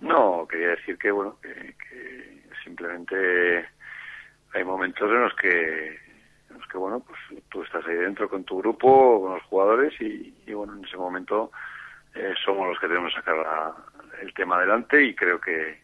No, 0.00 0.46
quería 0.48 0.68
decir 0.70 0.98
que, 0.98 1.10
bueno, 1.10 1.38
que, 1.40 1.52
que 1.88 2.42
simplemente 2.64 3.64
hay 4.52 4.64
momentos 4.64 5.08
en 5.08 5.20
los 5.22 5.34
que, 5.34 5.88
en 6.50 6.58
los 6.58 6.66
que, 6.68 6.78
bueno, 6.78 7.00
pues 7.00 7.18
tú 7.48 7.62
estás 7.62 7.86
ahí 7.86 7.94
dentro 7.96 8.28
con 8.28 8.44
tu 8.44 8.58
grupo, 8.58 9.20
con 9.22 9.34
los 9.34 9.42
jugadores 9.44 9.92
y, 10.00 10.34
y, 10.46 10.52
bueno, 10.52 10.74
en 10.76 10.84
ese 10.84 10.96
momento 10.96 11.50
eh, 12.14 12.34
somos 12.44 12.68
los 12.68 12.78
que 12.78 12.88
tenemos 12.88 13.12
que 13.12 13.20
sacar 13.20 13.36
la- 13.36 13.74
el 14.20 14.32
tema 14.34 14.56
adelante 14.56 15.02
y 15.02 15.14
creo 15.14 15.40
que, 15.40 15.82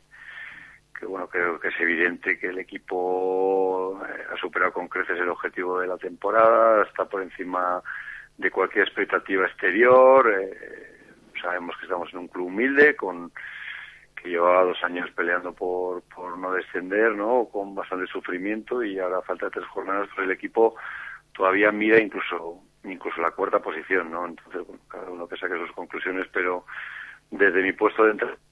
que, 1.01 1.07
bueno, 1.07 1.27
creo 1.29 1.59
que 1.59 1.69
es 1.69 1.81
evidente 1.81 2.39
que 2.39 2.49
el 2.49 2.59
equipo 2.59 4.01
eh, 4.07 4.25
ha 4.31 4.37
superado 4.37 4.73
con 4.73 4.87
creces 4.87 5.19
el 5.19 5.31
objetivo 5.31 5.81
de 5.81 5.89
la 5.89 5.97
temporada, 5.97 6.85
está 6.85 7.07
por 7.07 7.23
encima 7.23 7.83
de 8.37 8.51
cualquier 8.51 8.85
expectativa 8.85 9.47
exterior, 9.47 10.31
eh, 10.31 10.99
sabemos 11.41 11.75
que 11.79 11.87
estamos 11.87 12.13
en 12.13 12.19
un 12.19 12.29
club 12.29 12.49
humilde 12.49 12.95
con 12.95 13.33
que 14.15 14.29
llevaba 14.29 14.65
dos 14.65 14.85
años 14.85 15.11
peleando 15.13 15.55
por, 15.55 16.03
por 16.15 16.37
no 16.37 16.53
descender, 16.53 17.15
¿no? 17.15 17.49
Con 17.51 17.75
bastante 17.75 18.07
sufrimiento 18.07 18.85
y 18.85 18.99
ahora 18.99 19.23
falta 19.23 19.49
tres 19.49 19.65
jornadas, 19.69 20.11
pues 20.15 20.27
el 20.27 20.33
equipo 20.33 20.77
todavía 21.33 21.73
mira 21.73 21.99
incluso 21.99 22.61
incluso 22.85 23.23
la 23.23 23.31
cuarta 23.31 23.61
posición, 23.61 24.11
¿no? 24.11 24.27
Entonces, 24.27 24.67
bueno, 24.67 24.83
cada 24.89 25.11
uno 25.11 25.27
que 25.27 25.39
saque 25.39 25.57
sus 25.57 25.73
conclusiones, 25.73 26.27
pero 26.33 26.67
desde 27.31 27.63
mi 27.63 27.73
puesto 27.73 28.05
de 28.05 28.11
entrenador 28.13 28.50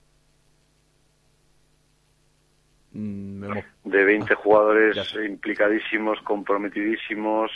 de 3.85 4.05
20 4.05 4.35
jugadores 4.35 4.97
implicadísimos, 5.25 6.21
comprometidísimos, 6.23 7.51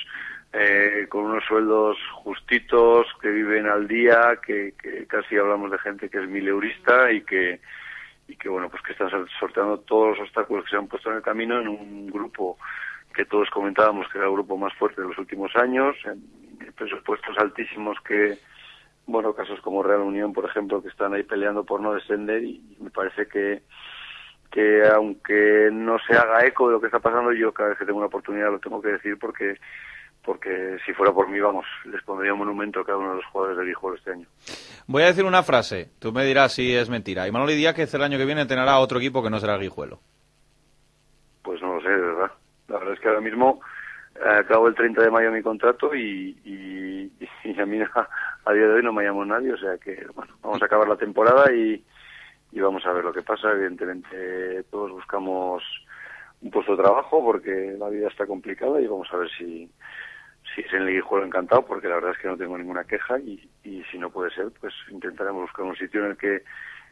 eh, 0.52 1.06
con 1.08 1.24
unos 1.24 1.44
sueldos 1.44 1.96
justitos, 2.12 3.06
que 3.20 3.28
viven 3.30 3.66
al 3.66 3.88
día, 3.88 4.38
que, 4.46 4.74
que 4.80 5.06
casi 5.06 5.36
hablamos 5.36 5.70
de 5.70 5.78
gente 5.78 6.08
que 6.08 6.18
es 6.18 6.28
mileurista 6.28 7.10
y 7.12 7.22
que 7.22 7.60
y 8.28 8.36
que 8.36 8.48
bueno 8.48 8.68
pues 8.70 8.82
que 8.82 8.92
están 8.92 9.10
sor- 9.10 9.28
sorteando 9.40 9.78
todos 9.80 10.10
los 10.10 10.20
obstáculos 10.28 10.64
que 10.64 10.70
se 10.70 10.76
han 10.76 10.86
puesto 10.86 11.10
en 11.10 11.16
el 11.16 11.22
camino 11.22 11.60
en 11.60 11.66
un 11.68 12.06
grupo 12.06 12.56
que 13.12 13.24
todos 13.24 13.50
comentábamos 13.50 14.06
que 14.08 14.18
era 14.18 14.28
el 14.28 14.32
grupo 14.32 14.56
más 14.56 14.72
fuerte 14.74 15.02
de 15.02 15.08
los 15.08 15.18
últimos 15.18 15.54
años, 15.56 15.96
en 16.04 16.72
presupuestos 16.74 17.36
altísimos 17.38 17.98
que 18.06 18.38
bueno, 19.06 19.34
casos 19.34 19.60
como 19.60 19.82
Real 19.82 20.00
Unión, 20.02 20.32
por 20.32 20.44
ejemplo, 20.44 20.80
que 20.80 20.88
están 20.88 21.12
ahí 21.12 21.24
peleando 21.24 21.64
por 21.64 21.80
no 21.80 21.92
descender 21.94 22.44
y 22.44 22.62
me 22.80 22.90
parece 22.90 23.26
que 23.26 23.62
que 24.52 24.86
aunque 24.86 25.70
no 25.72 25.98
se 26.06 26.14
haga 26.14 26.44
eco 26.46 26.68
de 26.68 26.74
lo 26.74 26.80
que 26.80 26.86
está 26.86 27.00
pasando, 27.00 27.32
yo 27.32 27.52
cada 27.52 27.70
vez 27.70 27.78
que 27.78 27.86
tengo 27.86 27.98
una 27.98 28.06
oportunidad 28.06 28.50
lo 28.50 28.60
tengo 28.60 28.80
que 28.80 28.90
decir 28.90 29.18
porque 29.18 29.56
porque 30.24 30.76
si 30.86 30.92
fuera 30.92 31.12
por 31.12 31.28
mí, 31.28 31.40
vamos, 31.40 31.66
les 31.84 32.00
pondría 32.04 32.32
un 32.32 32.38
monumento 32.38 32.78
a 32.78 32.86
cada 32.86 32.98
uno 32.98 33.10
de 33.10 33.16
los 33.16 33.24
jugadores 33.26 33.58
del 33.58 33.66
Guijuelo 33.66 33.96
este 33.96 34.12
año. 34.12 34.28
Voy 34.86 35.02
a 35.02 35.06
decir 35.06 35.24
una 35.24 35.42
frase, 35.42 35.90
tú 35.98 36.12
me 36.12 36.24
dirás 36.24 36.52
si 36.52 36.76
es 36.76 36.88
mentira. 36.88 37.26
Y 37.26 37.32
Manuel 37.32 37.56
Díaz 37.56 37.92
el 37.92 38.02
año 38.02 38.18
que 38.18 38.24
viene 38.24 38.42
entrenará 38.42 38.72
a 38.72 38.78
otro 38.78 38.98
equipo 38.98 39.20
que 39.20 39.30
no 39.30 39.40
será 39.40 39.56
el 39.56 39.62
Guijuelo. 39.62 39.98
Pues 41.42 41.60
no 41.60 41.74
lo 41.74 41.80
sé, 41.80 41.88
de 41.88 41.96
verdad. 41.96 42.30
La 42.68 42.78
verdad 42.78 42.94
es 42.94 43.00
que 43.00 43.08
ahora 43.08 43.20
mismo 43.20 43.60
eh, 44.14 44.38
acabo 44.38 44.68
el 44.68 44.76
30 44.76 45.02
de 45.02 45.10
mayo 45.10 45.32
mi 45.32 45.42
contrato 45.42 45.92
y, 45.92 46.38
y, 46.44 47.12
y 47.42 47.60
a 47.60 47.66
mí 47.66 47.80
a, 47.80 47.90
a 48.44 48.52
día 48.52 48.68
de 48.68 48.74
hoy 48.74 48.82
no 48.84 48.92
me 48.92 49.02
llamó 49.02 49.24
nadie, 49.24 49.52
o 49.52 49.58
sea 49.58 49.76
que, 49.78 50.06
bueno, 50.14 50.34
vamos 50.40 50.62
a 50.62 50.66
acabar 50.66 50.86
la 50.86 50.96
temporada 50.96 51.52
y, 51.52 51.84
y 52.52 52.60
vamos 52.60 52.84
a 52.86 52.92
ver 52.92 53.04
lo 53.04 53.12
que 53.12 53.22
pasa. 53.22 53.50
Evidentemente 53.50 54.62
todos 54.70 54.92
buscamos 54.92 55.62
un 56.42 56.50
puesto 56.50 56.76
de 56.76 56.82
trabajo 56.82 57.24
porque 57.24 57.74
la 57.78 57.88
vida 57.88 58.08
está 58.08 58.26
complicada 58.26 58.80
y 58.80 58.86
vamos 58.86 59.08
a 59.12 59.16
ver 59.16 59.30
si, 59.38 59.68
si 60.54 60.60
es 60.60 60.72
en 60.72 60.82
el 60.82 60.94
Guijuelo 60.94 61.24
encantado 61.24 61.64
porque 61.64 61.88
la 61.88 61.96
verdad 61.96 62.12
es 62.12 62.18
que 62.18 62.28
no 62.28 62.36
tengo 62.36 62.58
ninguna 62.58 62.84
queja 62.84 63.18
y, 63.18 63.48
y 63.64 63.82
si 63.90 63.98
no 63.98 64.10
puede 64.10 64.30
ser 64.34 64.48
pues 64.60 64.74
intentaremos 64.90 65.42
buscar 65.42 65.64
un 65.64 65.76
sitio 65.76 66.04
en 66.04 66.10
el 66.10 66.16
que 66.16 66.42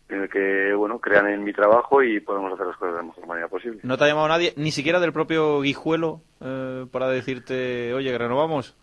en 0.09 0.23
el 0.23 0.29
que 0.29 0.73
bueno 0.75 0.99
crean 0.99 1.29
en 1.29 1.45
mi 1.45 1.53
trabajo 1.53 2.03
y 2.03 2.21
podemos 2.21 2.53
hacer 2.53 2.67
las 2.67 2.77
cosas 2.77 2.95
de 2.95 3.01
la 3.01 3.07
mejor 3.07 3.27
manera 3.27 3.49
posible. 3.49 3.81
¿No 3.83 3.97
te 3.97 4.05
ha 4.05 4.09
llamado 4.09 4.29
nadie, 4.29 4.53
ni 4.57 4.71
siquiera 4.71 4.99
del 4.99 5.13
propio 5.13 5.61
Guijuelo, 5.61 6.21
eh, 6.41 6.87
para 6.91 7.09
decirte, 7.09 7.93
oye, 7.95 8.11
que 8.11 8.19
renovamos? 8.19 8.77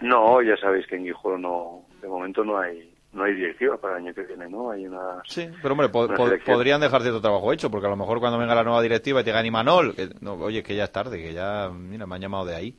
No, 0.00 0.40
ya 0.42 0.56
sabéis 0.56 0.86
que 0.86 0.96
en 0.96 1.04
Guijuelo 1.04 1.38
no, 1.38 1.82
de 2.00 2.08
momento 2.08 2.44
no 2.44 2.58
hay 2.58 2.97
no 3.12 3.24
hay 3.24 3.34
directiva 3.34 3.76
para 3.78 3.96
el 3.98 4.04
año 4.04 4.14
que 4.14 4.22
viene, 4.22 4.48
¿no? 4.48 4.70
Hay 4.70 4.86
una 4.86 5.22
Sí, 5.26 5.48
pero 5.62 5.72
hombre, 5.72 5.88
po- 5.88 6.06
po- 6.08 6.28
podrían 6.44 6.80
dejar 6.80 7.02
cierto 7.02 7.20
trabajo 7.20 7.52
hecho, 7.52 7.70
porque 7.70 7.86
a 7.86 7.90
lo 7.90 7.96
mejor 7.96 8.20
cuando 8.20 8.38
venga 8.38 8.54
la 8.54 8.64
nueva 8.64 8.82
directiva 8.82 9.20
y 9.20 9.24
te 9.24 9.32
gane 9.32 9.48
Imanol, 9.48 9.94
que, 9.94 10.08
no, 10.20 10.34
oye, 10.34 10.62
que 10.62 10.76
ya 10.76 10.84
es 10.84 10.92
tarde, 10.92 11.22
que 11.22 11.32
ya, 11.32 11.70
mira, 11.72 12.06
me 12.06 12.14
han 12.16 12.20
llamado 12.20 12.44
de 12.44 12.54
ahí. 12.56 12.74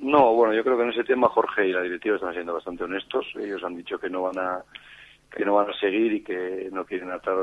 No, 0.00 0.34
bueno, 0.34 0.52
yo 0.54 0.62
creo 0.64 0.76
que 0.76 0.82
en 0.82 0.90
ese 0.90 1.04
tema 1.04 1.28
Jorge 1.28 1.68
y 1.68 1.72
la 1.72 1.80
directiva 1.82 2.16
están 2.16 2.34
siendo 2.34 2.52
bastante 2.52 2.84
honestos. 2.84 3.24
Ellos 3.36 3.62
han 3.64 3.76
dicho 3.76 3.98
que 3.98 4.10
no 4.10 4.22
van 4.22 4.38
a 4.38 4.62
que 5.34 5.44
no 5.44 5.54
van 5.54 5.68
a 5.70 5.74
seguir 5.80 6.12
y 6.12 6.22
que 6.22 6.68
no 6.70 6.84
quieren 6.84 7.10
atar, 7.10 7.34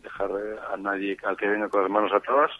dejar 0.00 0.30
a 0.72 0.76
nadie 0.76 1.16
al 1.24 1.36
que 1.36 1.48
venga 1.48 1.68
con 1.68 1.82
las 1.82 1.90
manos 1.90 2.12
atadas 2.12 2.52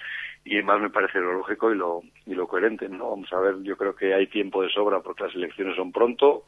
y 0.45 0.61
más 0.63 0.81
me 0.81 0.91
parece 0.91 1.21
lo 1.21 1.35
lógico 1.35 1.71
y 1.71 1.77
lo 1.77 2.01
y 2.27 2.35
lo 2.35 2.49
coherente, 2.49 2.89
¿no? 2.89 3.11
Vamos 3.11 3.33
a 3.33 3.39
ver, 3.39 3.63
yo 3.63 3.77
creo 3.77 3.95
que 3.95 4.13
hay 4.15 4.27
tiempo 4.27 4.61
de 4.63 4.71
sobra 4.71 4.99
porque 5.01 5.23
las 5.25 5.35
elecciones 5.37 5.77
son 5.77 5.93
pronto, 5.93 6.47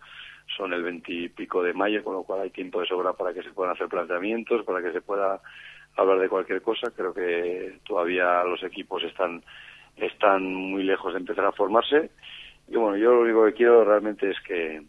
son 0.56 0.72
el 0.72 0.82
veintipico 0.82 1.62
de 1.62 1.72
mayo, 1.72 2.02
con 2.04 2.14
lo 2.14 2.22
cual 2.22 2.42
hay 2.42 2.50
tiempo 2.50 2.80
de 2.80 2.86
sobra 2.86 3.12
para 3.12 3.32
que 3.32 3.42
se 3.42 3.50
puedan 3.50 3.74
hacer 3.74 3.88
planteamientos, 3.88 4.64
para 4.64 4.82
que 4.82 4.92
se 4.92 5.00
pueda 5.00 5.40
hablar 5.96 6.18
de 6.18 6.28
cualquier 6.28 6.62
cosa. 6.62 6.90
Creo 6.90 7.12
que 7.12 7.78
todavía 7.86 8.44
los 8.44 8.62
equipos 8.62 9.02
están 9.04 9.42
están 9.96 10.42
muy 10.52 10.82
lejos 10.82 11.12
de 11.12 11.20
empezar 11.20 11.44
a 11.44 11.52
formarse 11.52 12.10
y 12.68 12.76
bueno, 12.76 12.96
yo 12.96 13.12
lo 13.14 13.22
único 13.22 13.44
que 13.44 13.52
quiero 13.52 13.84
realmente 13.84 14.30
es 14.30 14.40
que 14.40 14.82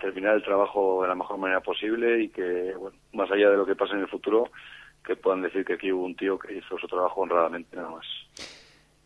terminar 0.00 0.36
el 0.36 0.42
trabajo 0.42 1.02
de 1.02 1.08
la 1.08 1.14
mejor 1.14 1.38
manera 1.38 1.60
posible 1.60 2.22
y 2.22 2.28
que, 2.28 2.72
bueno, 2.78 2.96
más 3.12 3.30
allá 3.30 3.50
de 3.50 3.56
lo 3.56 3.66
que 3.66 3.74
pase 3.74 3.94
en 3.94 4.00
el 4.00 4.08
futuro, 4.08 4.50
que 5.04 5.16
puedan 5.16 5.42
decir 5.42 5.64
que 5.64 5.74
aquí 5.74 5.92
hubo 5.92 6.04
un 6.04 6.14
tío 6.14 6.38
que 6.38 6.56
hizo 6.56 6.78
su 6.78 6.86
trabajo 6.86 7.20
honradamente, 7.20 7.76
nada 7.76 7.90
más. 7.90 8.06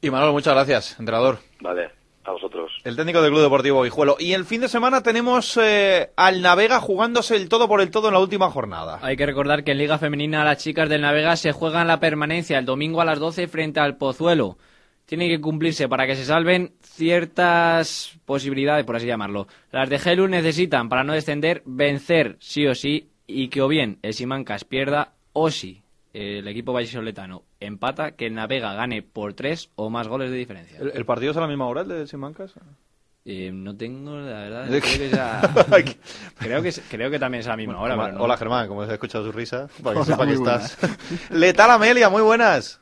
Y 0.01 0.11
Manolo, 0.11 0.33
muchas 0.33 0.55
gracias, 0.55 1.01
entrenador. 1.01 1.39
Vale, 1.61 1.91
a 2.25 2.33
vosotros. 2.33 2.73
El 2.85 2.97
técnico 2.97 3.23
del 3.23 3.31
Club 3.31 3.43
Deportivo 3.43 3.83
Guijuelo. 3.83 4.17
Y 4.19 4.33
el 4.33 4.45
fin 4.45 4.61
de 4.61 4.69
semana 4.69 5.03
tenemos 5.03 5.59
eh, 5.63 6.11
al 6.17 6.43
Navega 6.43 6.81
jugándose 6.81 7.37
el 7.37 7.49
todo 7.49 7.69
por 7.69 7.81
el 7.81 7.91
todo 7.91 8.09
en 8.09 8.15
la 8.15 8.21
última 8.21 8.51
jornada. 8.51 8.99
Hay 9.03 9.17
que 9.17 9.27
recordar 9.27 9.65
que 9.65 9.73
en 9.73 9.79
Liga 9.79 9.99
Femenina 9.99 10.45
las 10.45 10.59
chicas 10.59 10.89
del 10.89 11.03
Navega 11.03 11.37
se 11.37 11.53
juegan 11.53 11.87
la 11.87 12.01
permanencia 12.01 12.59
el 12.59 12.65
domingo 12.65 13.01
a 13.01 13.05
las 13.05 13.19
12 13.19 13.49
frente 13.49 13.81
al 13.81 13.97
Pozuelo. 13.97 14.59
Tiene 15.07 15.29
que 15.29 15.41
cumplirse 15.41 15.87
para 15.89 16.07
que 16.07 16.17
se 16.17 16.25
salven 16.25 16.75
ciertas 16.83 18.19
posibilidades, 18.25 18.87
por 18.87 18.97
así 18.97 19.07
llamarlo. 19.07 19.47
Las 19.71 19.91
de 19.91 19.99
Gelu 19.99 20.29
necesitan, 20.29 20.89
para 20.89 21.05
no 21.05 21.13
descender, 21.13 21.63
vencer 21.67 22.37
sí 22.41 22.67
o 22.67 22.75
sí 22.75 23.11
y 23.27 23.49
que 23.49 23.61
o 23.61 23.69
bien 23.69 23.99
el 24.03 24.15
Simancas 24.15 24.65
pierda 24.65 25.13
o 25.35 25.51
si 25.51 25.83
el 26.15 26.47
equipo 26.49 26.73
vallisoletano 26.73 27.43
empata, 27.67 28.13
que 28.13 28.27
el 28.27 28.35
Navega 28.35 28.75
gane 28.75 29.03
por 29.03 29.35
tres 29.35 29.71
o 29.77 29.91
más 29.91 30.09
goles 30.09 30.31
de 30.31 30.37
diferencia. 30.37 30.79
¿El, 30.79 30.93
el 30.95 31.05
partido 31.05 31.31
es 31.33 31.37
a 31.37 31.41
la 31.41 31.47
misma 31.49 31.67
hora, 31.67 31.83
el 31.83 31.89
de 31.89 32.07
Simancas? 32.07 32.55
Eh, 33.27 33.51
no 33.55 33.75
tengo, 33.77 34.17
la 34.19 34.41
verdad, 34.41 34.65
¿De 34.67 34.81
creo 34.83 35.85
que, 35.85 35.97
creo, 36.39 36.63
que, 36.63 36.69
es- 36.69 36.83
creo 36.91 37.11
que 37.11 37.19
también 37.19 37.41
es 37.41 37.47
a 37.47 37.51
la 37.51 37.57
misma 37.57 37.81
hora. 37.81 37.97
No- 37.97 38.23
Hola 38.23 38.37
Germán, 38.37 38.69
como 38.69 38.83
has 38.83 38.91
escuchado 38.91 39.25
su 39.25 39.33
risa, 39.33 39.69
para 39.83 39.95
que 39.95 40.01
Hola, 40.01 40.05
sepa 40.05 40.27
que 40.27 40.37
muy 40.37 40.49
estás. 40.49 40.79
Letal 41.31 41.71
Amelia, 41.71 42.09
muy 42.11 42.23
buenas. 42.23 42.81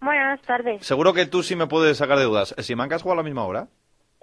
Buenas 0.00 0.40
tardes. 0.42 0.84
Seguro 0.86 1.12
que 1.12 1.26
tú 1.26 1.42
sí 1.42 1.54
me 1.56 1.66
puedes 1.66 1.96
sacar 1.98 2.18
de 2.18 2.24
dudas. 2.24 2.54
¿El 2.56 2.64
Simancas 2.64 3.02
juega 3.02 3.14
a 3.14 3.16
la 3.18 3.22
misma 3.22 3.44
hora? 3.44 3.68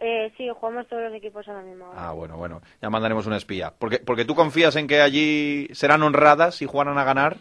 Eh, 0.01 0.31
sí, 0.37 0.47
jugamos 0.57 0.87
todos 0.87 1.03
los 1.03 1.13
equipos 1.13 1.45
a 1.49 1.53
la 1.53 1.61
misma 1.61 1.89
hora. 1.89 2.07
Ah, 2.07 2.11
bueno, 2.13 2.37
bueno, 2.37 2.61
ya 2.81 2.89
mandaremos 2.89 3.25
un 3.27 3.33
espía. 3.33 3.73
Porque, 3.77 3.99
porque 3.99 4.23
tú 4.25 4.33
confías 4.35 4.75
en 4.77 4.87
que 4.87 5.01
allí 5.01 5.67
serán 5.73 6.03
honradas 6.03 6.61
y 6.61 6.65
jugarán 6.65 6.97
a 6.97 7.03
ganar, 7.03 7.37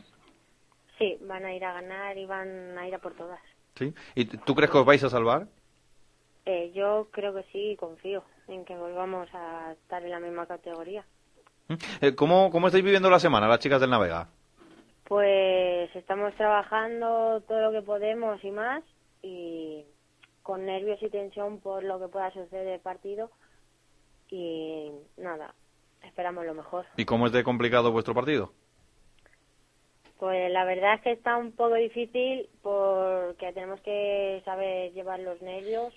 Sí, 0.98 1.16
van 1.22 1.44
a 1.44 1.54
ir 1.54 1.64
a 1.64 1.72
ganar 1.74 2.18
y 2.18 2.26
van 2.26 2.76
a 2.76 2.86
ir 2.86 2.94
a 2.94 2.98
por 2.98 3.14
todas. 3.14 3.40
¿sí? 3.78 3.94
¿Y 4.14 4.24
tú 4.24 4.54
crees 4.54 4.70
que 4.70 4.78
os 4.78 4.84
vais 4.84 5.02
a 5.04 5.08
salvar? 5.08 5.46
Eh, 6.44 6.72
yo 6.74 7.08
creo 7.10 7.34
que 7.34 7.44
sí 7.52 7.72
y 7.72 7.76
confío 7.76 8.24
en 8.48 8.64
que 8.64 8.76
volvamos 8.76 9.28
a 9.32 9.72
estar 9.72 10.02
en 10.02 10.10
la 10.10 10.20
misma 10.20 10.46
categoría. 10.46 11.04
Eh, 12.00 12.14
¿Cómo, 12.14 12.50
¿Cómo 12.50 12.66
estáis 12.66 12.84
viviendo 12.84 13.10
la 13.10 13.20
semana, 13.20 13.46
las 13.46 13.58
chicas 13.58 13.80
del 13.80 13.90
Navega? 13.90 14.28
Pues 15.04 15.94
estamos 15.94 16.34
trabajando 16.34 17.42
todo 17.46 17.60
lo 17.60 17.72
que 17.72 17.82
podemos 17.82 18.42
y 18.42 18.50
más 18.50 18.82
y 19.22 19.84
con 20.42 20.64
nervios 20.64 21.02
y 21.02 21.10
tensión 21.10 21.60
por 21.60 21.84
lo 21.84 22.00
que 22.00 22.08
pueda 22.08 22.30
suceder 22.32 22.66
el 22.66 22.80
partido 22.80 23.30
y 24.30 24.90
nada, 25.16 25.54
esperamos 26.02 26.44
lo 26.44 26.54
mejor. 26.54 26.86
¿Y 26.96 27.04
cómo 27.04 27.26
es 27.26 27.32
de 27.32 27.44
complicado 27.44 27.92
vuestro 27.92 28.14
partido? 28.14 28.52
Pues 30.18 30.50
la 30.50 30.64
verdad 30.64 30.94
es 30.94 31.00
que 31.02 31.12
está 31.12 31.36
un 31.36 31.52
poco 31.52 31.74
difícil 31.74 32.48
porque 32.62 33.52
tenemos 33.52 33.80
que 33.82 34.42
saber 34.44 34.92
llevar 34.92 35.20
los 35.20 35.40
nervios, 35.42 35.94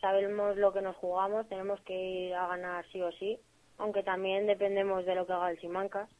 sabemos 0.00 0.56
lo 0.58 0.72
que 0.72 0.82
nos 0.82 0.96
jugamos, 0.96 1.48
tenemos 1.48 1.80
que 1.80 1.94
ir 1.98 2.34
a 2.34 2.46
ganar 2.48 2.84
sí 2.92 3.00
o 3.00 3.10
sí, 3.12 3.38
aunque 3.78 4.02
también 4.02 4.46
dependemos 4.46 5.06
de 5.06 5.14
lo 5.14 5.26
que 5.26 5.32
haga 5.32 5.50
el 5.50 5.58
Simancas. 5.60 6.10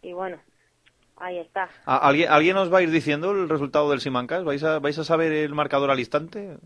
Y 0.00 0.14
bueno, 0.14 0.40
ahí 1.16 1.38
está. 1.38 1.68
¿A- 1.84 2.08
¿Alguien, 2.08 2.30
¿Alguien 2.30 2.56
os 2.56 2.72
va 2.72 2.78
a 2.78 2.82
ir 2.82 2.90
diciendo 2.90 3.32
el 3.32 3.48
resultado 3.48 3.90
del 3.90 4.00
Simancas? 4.00 4.42
¿Vais 4.44 4.64
a, 4.64 4.78
¿Vais 4.78 4.98
a 4.98 5.04
saber 5.04 5.32
el 5.32 5.54
marcador 5.54 5.90
al 5.90 5.98
instante? 6.00 6.56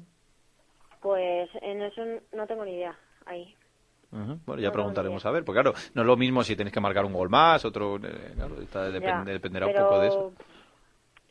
Pues 1.01 1.49
en 1.61 1.83
eso 1.83 2.03
no 2.33 2.47
tengo 2.47 2.65
ni 2.65 2.75
idea. 2.75 2.97
Ahí. 3.27 3.55
Ujú, 4.11 4.39
Bueno, 4.47 4.63
ya 4.63 4.73
preguntaremos 4.73 5.25
a 5.27 5.31
ver, 5.31 5.45
porque 5.45 5.61
claro, 5.61 5.77
no 5.95 6.03
es 6.03 6.07
lo 6.07 6.17
mismo 6.17 6.43
si 6.43 6.57
tenéis 6.57 6.73
que 6.73 6.81
marcar 6.81 7.05
un 7.05 7.13
gol 7.13 7.29
más, 7.29 7.65
otro, 7.65 7.97
eh, 7.97 8.33
claro, 8.37 8.61
está- 8.63 8.91
depende- 8.91 9.25
Ya, 9.27 9.33
dependerá 9.33 9.67
un 9.67 9.75
poco 9.75 9.99
de 10.01 10.09
eso. 10.09 10.33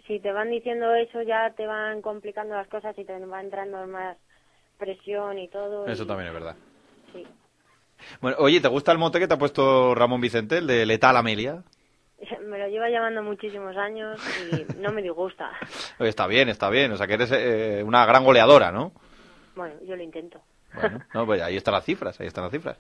Si 0.05 0.19
te 0.19 0.31
van 0.31 0.49
diciendo 0.51 0.93
eso, 0.95 1.21
ya 1.23 1.51
te 1.55 1.65
van 1.65 2.01
complicando 2.01 2.55
las 2.55 2.67
cosas 2.67 2.97
y 2.97 3.03
te 3.03 3.17
va 3.25 3.41
entrando 3.41 3.85
más 3.87 4.17
presión 4.77 5.37
y 5.39 5.47
todo. 5.49 5.87
Eso 5.87 6.03
y- 6.03 6.07
también 6.07 6.27
es 6.27 6.33
verdad. 6.33 6.55
Sí. 7.13 7.25
Bueno, 8.21 8.37
oye, 8.39 8.61
¿te 8.61 8.67
gusta 8.67 8.91
el 8.91 8.99
mote 8.99 9.19
que 9.19 9.27
te 9.27 9.33
ha 9.33 9.37
puesto 9.39 9.95
Ramón 9.95 10.21
Vicente, 10.21 10.59
el 10.59 10.67
de 10.67 10.85
Letal 10.85 11.17
Amelia? 11.17 11.63
Me 12.41 12.57
lo 12.59 12.67
lleva 12.67 12.89
llamando 12.89 13.23
muchísimos 13.23 13.75
años 13.75 14.19
y 14.37 14.65
no 14.77 14.91
me 14.91 15.01
disgusta. 15.01 15.51
Oye, 15.99 16.09
está 16.09 16.27
bien, 16.27 16.47
está 16.49 16.69
bien, 16.69 16.91
o 16.91 16.97
sea 16.97 17.07
que 17.07 17.15
eres 17.15 17.31
eh, 17.33 17.83
una 17.83 18.05
gran 18.05 18.23
goleadora, 18.23 18.71
¿no? 18.71 18.93
Bueno, 19.55 19.75
yo 19.83 19.95
lo 19.95 20.03
intento. 20.03 20.39
Bueno, 20.79 20.99
no, 21.13 21.25
pues 21.25 21.41
ahí 21.41 21.57
están 21.57 21.73
las 21.73 21.85
cifras, 21.85 22.19
ahí 22.19 22.27
están 22.27 22.43
las 22.43 22.51
cifras. 22.51 22.77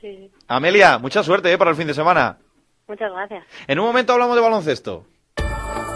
Sí. 0.00 0.30
Amelia, 0.48 0.98
mucha 0.98 1.22
suerte 1.22 1.52
eh, 1.52 1.58
para 1.58 1.70
el 1.70 1.76
fin 1.76 1.86
de 1.86 1.94
semana. 1.94 2.38
Muchas 2.86 3.10
gracias. 3.12 3.44
En 3.66 3.78
un 3.78 3.86
momento 3.86 4.12
hablamos 4.12 4.36
de 4.36 4.42
baloncesto. 4.42 5.06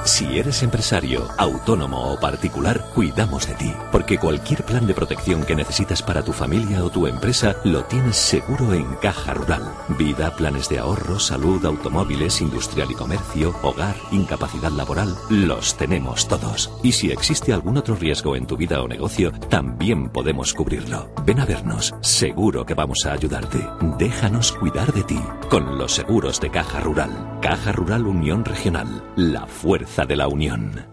Si 0.05 0.38
eres 0.38 0.62
empresario, 0.62 1.28
autónomo 1.36 2.12
o 2.12 2.18
particular, 2.18 2.86
cuidamos 2.94 3.46
de 3.46 3.55
ti, 3.55 3.74
porque 3.92 4.18
cualquier 4.18 4.64
plan 4.64 4.86
de 4.86 4.94
protección 4.94 5.44
que 5.44 5.55
necesitas 5.55 6.03
para 6.03 6.22
tu 6.22 6.32
familia 6.32 6.82
o 6.82 6.90
tu 6.90 7.07
empresa 7.07 7.55
lo 7.64 7.84
tienes 7.84 8.16
seguro 8.16 8.72
en 8.72 8.94
Caja 8.96 9.34
Rural. 9.34 9.62
Vida, 9.98 10.34
planes 10.36 10.70
de 10.70 10.78
ahorro, 10.78 11.18
salud, 11.20 11.64
automóviles, 11.66 12.40
industrial 12.40 12.90
y 12.90 12.94
comercio, 12.94 13.55
hogar, 13.62 13.94
incapacidad 14.11 14.70
laboral, 14.70 15.14
los 15.28 15.76
tenemos 15.76 16.26
todos. 16.28 16.70
Y 16.82 16.92
si 16.92 17.11
existe 17.11 17.53
algún 17.53 17.76
otro 17.76 17.94
riesgo 17.94 18.36
en 18.36 18.46
tu 18.46 18.57
vida 18.57 18.82
o 18.82 18.88
negocio, 18.88 19.32
también 19.51 20.09
podemos 20.09 20.55
cubrirlo. 20.55 21.12
Ven 21.26 21.40
a 21.40 21.44
vernos, 21.44 21.94
seguro 22.01 22.64
que 22.64 22.74
vamos 22.74 23.05
a 23.07 23.12
ayudarte. 23.12 23.68
Déjanos 23.98 24.53
cuidar 24.53 24.92
de 24.94 25.03
ti 25.05 25.20
con 25.51 25.76
los 25.76 25.92
seguros 25.92 26.40
de 26.40 26.51
Caja 26.51 26.80
Rural. 26.80 27.38
Caja 27.42 27.72
Rural 27.72 28.07
Unión 28.07 28.44
Regional, 28.44 29.05
la 29.16 29.46
fuerza 29.46 29.89
de 29.97 30.16
la 30.16 30.28
unión. 30.28 30.86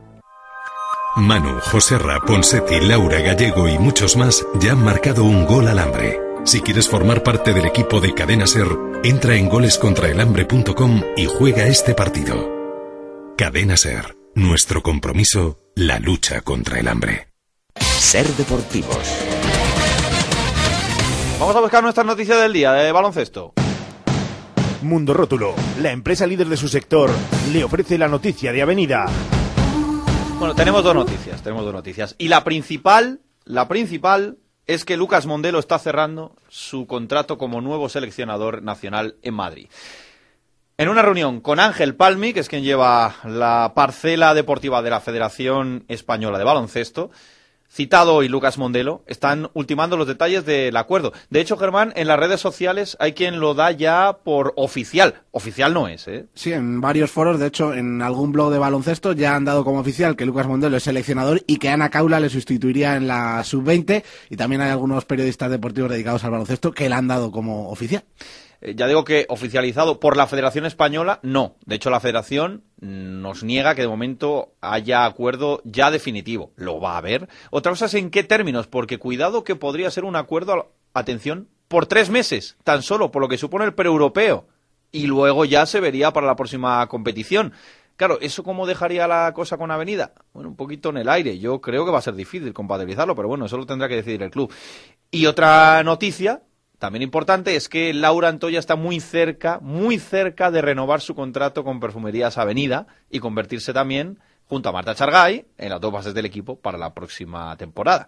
Manu, 1.15 1.59
Joserra, 1.61 2.19
Ponsetti, 2.25 2.79
Laura 2.81 3.19
Gallego 3.19 3.67
y 3.67 3.77
muchos 3.77 4.17
más 4.17 4.45
ya 4.59 4.73
han 4.73 4.83
marcado 4.83 5.23
un 5.23 5.45
gol 5.45 5.67
al 5.67 5.79
hambre. 5.79 6.19
Si 6.43 6.61
quieres 6.61 6.87
formar 6.87 7.23
parte 7.23 7.53
del 7.53 7.65
equipo 7.65 7.99
de 7.99 8.13
Cadena 8.13 8.47
Ser, 8.47 8.67
entra 9.03 9.35
en 9.35 9.49
golescontraelhambre.com 9.49 11.01
y 11.15 11.25
juega 11.25 11.65
este 11.67 11.93
partido. 11.93 12.49
Cadena 13.37 13.77
Ser, 13.77 14.17
nuestro 14.35 14.81
compromiso, 14.83 15.57
la 15.75 15.99
lucha 15.99 16.41
contra 16.41 16.79
el 16.79 16.87
hambre. 16.87 17.29
Ser 17.79 18.27
Deportivos. 18.27 18.97
Vamos 21.39 21.55
a 21.55 21.59
buscar 21.59 21.83
nuestras 21.83 22.05
noticias 22.05 22.41
del 22.41 22.53
día 22.53 22.73
de 22.73 22.91
baloncesto. 22.91 23.53
Mundo 24.81 25.13
Rótulo, 25.13 25.55
la 25.81 25.91
empresa 25.91 26.27
líder 26.27 26.47
de 26.47 26.57
su 26.57 26.67
sector, 26.67 27.09
le 27.51 27.63
ofrece 27.63 27.97
la 27.97 28.07
noticia 28.07 28.51
de 28.51 28.61
Avenida. 28.61 29.05
Bueno, 30.37 30.53
tenemos 30.53 30.83
dos 30.83 30.93
noticias, 30.93 31.41
tenemos 31.41 31.65
dos 31.65 31.73
noticias. 31.73 32.15
Y 32.19 32.27
la 32.27 32.43
principal, 32.43 33.21
la 33.43 33.67
principal 33.67 34.37
es 34.67 34.85
que 34.85 34.97
Lucas 34.97 35.25
Mondelo 35.25 35.57
está 35.57 35.79
cerrando 35.79 36.35
su 36.47 36.85
contrato 36.85 37.37
como 37.37 37.61
nuevo 37.61 37.89
seleccionador 37.89 38.61
nacional 38.61 39.15
en 39.23 39.33
Madrid. 39.33 39.67
En 40.77 40.89
una 40.89 41.01
reunión 41.01 41.41
con 41.41 41.59
Ángel 41.59 41.95
Palmi, 41.95 42.33
que 42.33 42.41
es 42.41 42.49
quien 42.49 42.63
lleva 42.63 43.15
la 43.23 43.71
parcela 43.75 44.35
deportiva 44.35 44.83
de 44.83 44.91
la 44.91 44.99
Federación 44.99 45.85
Española 45.87 46.37
de 46.37 46.43
Baloncesto, 46.43 47.09
citado 47.77 48.15
hoy 48.15 48.27
Lucas 48.27 48.57
Mondelo, 48.57 49.03
están 49.05 49.51
ultimando 49.53 49.97
los 49.97 50.07
detalles 50.07 50.47
del 50.47 50.75
acuerdo. 50.77 51.13
De 51.29 51.39
hecho, 51.41 51.57
Germán, 51.57 51.93
en 51.95 52.07
las 52.07 52.19
redes 52.19 52.41
sociales 52.41 52.97
hay 52.99 53.13
quien 53.13 53.39
lo 53.39 53.53
da 53.53 53.69
ya 53.69 54.17
por 54.23 54.53
oficial. 54.55 55.21
Oficial 55.29 55.75
no 55.75 55.87
es, 55.87 56.07
¿eh? 56.07 56.25
Sí, 56.33 56.51
en 56.53 56.81
varios 56.81 57.11
foros, 57.11 57.39
de 57.39 57.45
hecho, 57.45 57.75
en 57.75 58.01
algún 58.01 58.31
blog 58.31 58.51
de 58.51 58.57
baloncesto 58.57 59.13
ya 59.13 59.35
han 59.35 59.45
dado 59.45 59.63
como 59.63 59.79
oficial 59.79 60.15
que 60.15 60.25
Lucas 60.25 60.47
Mondelo 60.47 60.75
es 60.75 60.83
seleccionador 60.83 61.43
y 61.45 61.57
que 61.57 61.69
Ana 61.69 61.89
Caula 61.89 62.19
le 62.19 62.29
sustituiría 62.29 62.95
en 62.95 63.07
la 63.07 63.43
sub-20 63.43 64.03
y 64.31 64.35
también 64.37 64.61
hay 64.61 64.71
algunos 64.71 65.05
periodistas 65.05 65.51
deportivos 65.51 65.91
dedicados 65.91 66.23
al 66.23 66.31
baloncesto 66.31 66.71
que 66.71 66.89
la 66.89 66.97
han 66.97 67.07
dado 67.07 67.31
como 67.31 67.69
oficial. 67.69 68.03
Eh, 68.67 68.75
ya 68.75 68.87
digo 68.87 69.05
que 69.05 69.25
oficializado 69.29 69.99
por 69.99 70.17
la 70.17 70.27
Federación 70.27 70.65
Española, 70.65 71.19
no. 71.23 71.55
De 71.65 71.75
hecho, 71.75 71.89
la 71.89 72.01
Federación 72.01 72.65
nos 72.81 73.43
niega 73.43 73.75
que 73.75 73.83
de 73.83 73.87
momento 73.87 74.55
haya 74.59 75.05
acuerdo 75.05 75.61
ya 75.63 75.89
definitivo. 75.89 76.51
Lo 76.57 76.81
va 76.81 76.95
a 76.95 76.97
haber. 76.97 77.29
Otra 77.49 77.71
cosa 77.71 77.85
es 77.85 77.93
en 77.93 78.09
qué 78.09 78.23
términos, 78.23 78.67
porque 78.67 78.99
cuidado 78.99 79.45
que 79.45 79.55
podría 79.55 79.89
ser 79.89 80.03
un 80.03 80.17
acuerdo, 80.17 80.73
atención, 80.93 81.47
por 81.69 81.85
tres 81.85 82.09
meses, 82.09 82.57
tan 82.65 82.81
solo 82.81 83.09
por 83.09 83.21
lo 83.21 83.29
que 83.29 83.37
supone 83.37 83.63
el 83.63 83.73
preeuropeo. 83.73 84.47
Y 84.91 85.07
luego 85.07 85.45
ya 85.45 85.65
se 85.65 85.79
vería 85.79 86.11
para 86.11 86.27
la 86.27 86.35
próxima 86.35 86.85
competición. 86.87 87.53
Claro, 87.95 88.19
¿eso 88.21 88.43
cómo 88.43 88.67
dejaría 88.67 89.07
la 89.07 89.33
cosa 89.33 89.57
con 89.57 89.71
Avenida? 89.71 90.13
Bueno, 90.33 90.49
un 90.49 90.55
poquito 90.55 90.89
en 90.89 90.97
el 90.97 91.09
aire. 91.09 91.39
Yo 91.39 91.61
creo 91.61 91.85
que 91.85 91.91
va 91.91 91.99
a 91.99 92.01
ser 92.01 92.15
difícil 92.15 92.53
compatibilizarlo, 92.53 93.15
pero 93.15 93.29
bueno, 93.29 93.45
eso 93.45 93.57
lo 93.57 93.65
tendrá 93.65 93.87
que 93.87 93.95
decidir 93.95 94.21
el 94.23 94.29
club. 94.29 94.53
Y 95.09 95.25
otra 95.25 95.83
noticia, 95.83 96.43
también 96.79 97.01
importante 97.01 97.55
es 97.55 97.69
que 97.69 97.93
Laura 97.93 98.27
Antoya 98.27 98.59
está 98.59 98.75
muy 98.75 98.99
cerca, 98.99 99.59
muy 99.61 99.97
cerca 99.97 100.51
de 100.51 100.61
renovar 100.61 101.01
su 101.01 101.15
contrato 101.15 101.63
con 101.63 101.79
Perfumerías 101.79 102.37
Avenida 102.37 102.85
y 103.09 103.19
convertirse 103.19 103.73
también, 103.73 104.19
junto 104.45 104.69
a 104.69 104.71
Marta 104.71 104.93
Chargay, 104.93 105.45
en 105.57 105.69
las 105.69 105.81
dos 105.81 105.91
bases 105.91 106.13
del 106.13 106.25
equipo 106.25 106.55
para 106.55 106.77
la 106.77 106.93
próxima 106.93 107.55
temporada. 107.57 108.07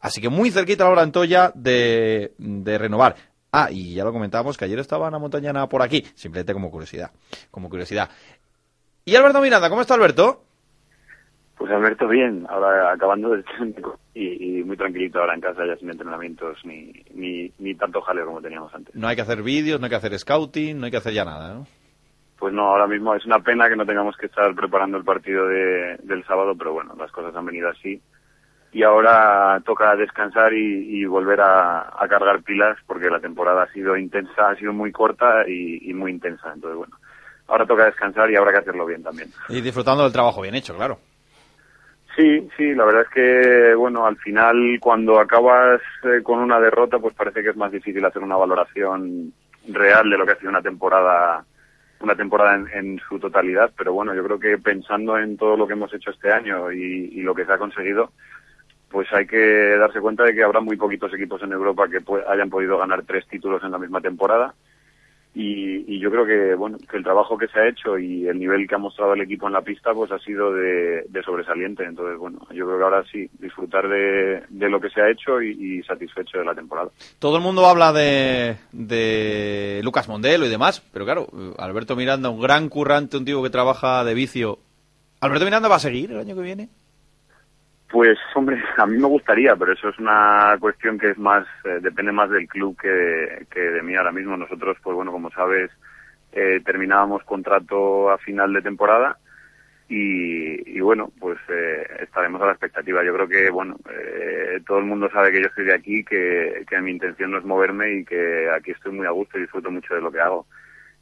Así 0.00 0.20
que 0.20 0.28
muy 0.28 0.52
cerquita 0.52 0.84
Laura 0.84 1.02
Antoya 1.02 1.50
de, 1.54 2.32
renovar. 2.78 3.16
Ah, 3.50 3.68
y 3.72 3.94
ya 3.94 4.04
lo 4.04 4.12
comentábamos 4.12 4.56
que 4.56 4.64
ayer 4.64 4.78
estaba 4.78 5.08
Ana 5.08 5.18
Montañana 5.18 5.68
por 5.68 5.82
aquí, 5.82 6.06
simplemente 6.14 6.52
como 6.52 6.70
curiosidad, 6.70 7.10
como 7.50 7.68
curiosidad. 7.68 8.08
¿Y 9.04 9.16
Alberto 9.16 9.40
Miranda? 9.40 9.68
¿Cómo 9.70 9.80
está 9.80 9.94
Alberto? 9.94 10.44
Pues 11.58 11.72
Alberto, 11.72 12.06
bien, 12.06 12.46
ahora 12.48 12.92
acabando 12.92 13.30
del 13.30 13.44
técnico 13.44 13.98
y, 14.14 14.60
y 14.60 14.64
muy 14.64 14.76
tranquilito 14.76 15.18
ahora 15.18 15.34
en 15.34 15.40
casa, 15.40 15.66
ya 15.66 15.76
sin 15.76 15.90
entrenamientos 15.90 16.56
ni, 16.64 16.92
ni, 17.14 17.52
ni 17.58 17.74
tanto 17.74 18.00
jaleo 18.00 18.26
como 18.26 18.40
teníamos 18.40 18.72
antes. 18.72 18.94
No 18.94 19.08
hay 19.08 19.16
que 19.16 19.22
hacer 19.22 19.42
vídeos, 19.42 19.80
no 19.80 19.86
hay 19.86 19.90
que 19.90 19.96
hacer 19.96 20.16
scouting, 20.16 20.78
no 20.78 20.84
hay 20.84 20.92
que 20.92 20.98
hacer 20.98 21.12
ya 21.12 21.24
nada, 21.24 21.54
¿no? 21.54 21.66
Pues 22.38 22.54
no, 22.54 22.62
ahora 22.68 22.86
mismo 22.86 23.12
es 23.16 23.26
una 23.26 23.40
pena 23.40 23.68
que 23.68 23.74
no 23.74 23.84
tengamos 23.84 24.16
que 24.16 24.26
estar 24.26 24.54
preparando 24.54 24.96
el 24.96 25.04
partido 25.04 25.48
de, 25.48 25.96
del 26.04 26.24
sábado, 26.24 26.54
pero 26.56 26.72
bueno, 26.72 26.94
las 26.96 27.10
cosas 27.10 27.34
han 27.34 27.44
venido 27.44 27.68
así. 27.68 28.00
Y 28.70 28.84
ahora 28.84 29.60
toca 29.66 29.96
descansar 29.96 30.52
y, 30.52 31.00
y 31.00 31.04
volver 31.06 31.40
a, 31.40 31.88
a 32.00 32.06
cargar 32.06 32.42
pilas 32.44 32.78
porque 32.86 33.10
la 33.10 33.18
temporada 33.18 33.64
ha 33.64 33.72
sido 33.72 33.96
intensa, 33.96 34.50
ha 34.50 34.54
sido 34.54 34.72
muy 34.72 34.92
corta 34.92 35.48
y, 35.48 35.90
y 35.90 35.94
muy 35.94 36.12
intensa. 36.12 36.52
Entonces, 36.54 36.76
bueno, 36.78 36.96
ahora 37.48 37.66
toca 37.66 37.86
descansar 37.86 38.30
y 38.30 38.36
habrá 38.36 38.52
que 38.52 38.58
hacerlo 38.58 38.86
bien 38.86 39.02
también. 39.02 39.30
Y 39.48 39.60
disfrutando 39.60 40.04
del 40.04 40.12
trabajo 40.12 40.42
bien 40.42 40.54
hecho, 40.54 40.76
claro. 40.76 40.98
Sí, 42.18 42.48
sí, 42.56 42.74
la 42.74 42.84
verdad 42.84 43.02
es 43.02 43.08
que, 43.10 43.74
bueno, 43.76 44.04
al 44.04 44.16
final 44.16 44.78
cuando 44.80 45.20
acabas 45.20 45.80
eh, 46.02 46.20
con 46.20 46.40
una 46.40 46.58
derrota, 46.58 46.98
pues 46.98 47.14
parece 47.14 47.44
que 47.44 47.50
es 47.50 47.56
más 47.56 47.70
difícil 47.70 48.04
hacer 48.04 48.24
una 48.24 48.34
valoración 48.34 49.32
real 49.68 50.10
de 50.10 50.18
lo 50.18 50.26
que 50.26 50.32
ha 50.32 50.38
sido 50.38 50.50
una 50.50 50.60
temporada 50.60 51.44
una 52.00 52.16
temporada 52.16 52.60
en, 52.74 52.98
su 53.08 53.20
totalidad, 53.20 53.70
pero 53.76 53.92
bueno, 53.92 54.14
yo 54.14 54.24
creo 54.24 54.38
que 54.40 54.58
pensando 54.58 55.16
en 55.16 55.36
todo 55.36 55.56
lo 55.56 55.66
que 55.68 55.74
hemos 55.74 55.94
hecho 55.94 56.10
este 56.10 56.32
año 56.32 56.72
y, 56.72 57.10
y 57.12 57.22
lo 57.22 57.36
que 57.36 57.44
se 57.44 57.52
ha 57.52 57.58
conseguido, 57.58 58.10
pues 58.90 59.12
hay 59.12 59.26
que 59.26 59.76
darse 59.76 60.00
cuenta 60.00 60.24
de 60.24 60.34
que 60.34 60.42
habrá 60.42 60.60
muy 60.60 60.76
poquitos 60.76 61.14
equipos 61.14 61.40
en 61.42 61.52
Europa 61.52 61.88
que 61.88 62.00
hayan 62.28 62.50
podido 62.50 62.78
ganar 62.78 63.04
tres 63.04 63.28
títulos 63.28 63.62
en 63.62 63.70
la 63.70 63.78
misma 63.78 64.00
temporada. 64.00 64.54
Y, 65.40 65.84
y 65.86 66.00
yo 66.00 66.10
creo 66.10 66.26
que 66.26 66.54
bueno 66.56 66.78
que 66.90 66.96
el 66.96 67.04
trabajo 67.04 67.38
que 67.38 67.46
se 67.46 67.60
ha 67.60 67.68
hecho 67.68 67.96
y 67.96 68.26
el 68.26 68.40
nivel 68.40 68.66
que 68.66 68.74
ha 68.74 68.78
mostrado 68.78 69.14
el 69.14 69.20
equipo 69.20 69.46
en 69.46 69.52
la 69.52 69.62
pista 69.62 69.94
pues 69.94 70.10
ha 70.10 70.18
sido 70.18 70.52
de, 70.52 71.04
sobresaliente 71.24 71.84
entonces 71.84 72.18
bueno 72.18 72.40
yo 72.50 72.66
creo 72.66 72.78
que 72.78 72.84
ahora 72.84 73.04
sí 73.12 73.30
disfrutar 73.38 73.88
de, 73.88 74.42
de 74.48 74.68
lo 74.68 74.80
que 74.80 74.90
se 74.90 75.00
ha 75.00 75.08
hecho 75.08 75.40
y, 75.40 75.78
y 75.78 75.82
satisfecho 75.84 76.38
de 76.38 76.44
la 76.44 76.56
temporada 76.56 76.90
Todo 77.20 77.36
el 77.36 77.42
mundo 77.42 77.66
habla 77.66 77.92
de, 77.92 78.56
de 78.72 79.80
Lucas 79.84 80.08
Mondelo 80.08 80.46
y 80.46 80.50
demás, 80.50 80.80
pero 80.92 81.04
claro, 81.04 81.28
Alberto 81.58 81.96
Miranda, 81.96 82.30
un 82.30 82.40
gran 82.40 82.68
currante, 82.68 83.16
un 83.16 83.24
tío 83.24 83.42
que 83.42 83.50
trabaja 83.50 84.04
de 84.04 84.14
vicio. 84.14 84.58
¿Alberto 85.20 85.44
Miranda 85.44 85.68
va 85.68 85.76
a 85.76 85.80
seguir 85.80 86.10
el 86.12 86.18
año 86.18 86.34
que 86.34 86.42
viene? 86.42 86.68
Pues, 87.90 88.18
hombre, 88.34 88.62
a 88.76 88.86
mí 88.86 88.98
me 88.98 89.06
gustaría, 89.06 89.56
pero 89.56 89.72
eso 89.72 89.88
es 89.88 89.98
una 89.98 90.56
cuestión 90.60 90.98
que 90.98 91.10
es 91.10 91.18
más, 91.18 91.46
eh, 91.64 91.78
depende 91.80 92.12
más 92.12 92.28
del 92.28 92.46
club 92.46 92.76
que, 92.78 93.46
que 93.50 93.60
de 93.60 93.82
mí 93.82 93.94
ahora 93.96 94.12
mismo. 94.12 94.36
Nosotros, 94.36 94.76
pues 94.82 94.94
bueno, 94.94 95.10
como 95.10 95.30
sabes, 95.30 95.70
eh, 96.32 96.60
terminábamos 96.64 97.24
contrato 97.24 98.10
a 98.10 98.18
final 98.18 98.52
de 98.52 98.60
temporada 98.60 99.16
y, 99.88 100.76
y 100.76 100.80
bueno, 100.80 101.10
pues 101.18 101.38
eh, 101.48 101.86
estaremos 102.00 102.42
a 102.42 102.46
la 102.46 102.52
expectativa. 102.52 103.02
Yo 103.02 103.14
creo 103.14 103.26
que, 103.26 103.50
bueno, 103.50 103.76
eh, 103.90 104.60
todo 104.66 104.78
el 104.80 104.84
mundo 104.84 105.08
sabe 105.10 105.32
que 105.32 105.40
yo 105.40 105.46
estoy 105.46 105.64
de 105.64 105.74
aquí, 105.74 106.04
que, 106.04 106.64
que 106.68 106.80
mi 106.82 106.90
intención 106.90 107.30
no 107.30 107.38
es 107.38 107.44
moverme 107.44 107.90
y 107.92 108.04
que 108.04 108.50
aquí 108.50 108.72
estoy 108.72 108.92
muy 108.92 109.06
a 109.06 109.10
gusto 109.12 109.38
y 109.38 109.42
disfruto 109.42 109.70
mucho 109.70 109.94
de 109.94 110.02
lo 110.02 110.12
que 110.12 110.20
hago. 110.20 110.46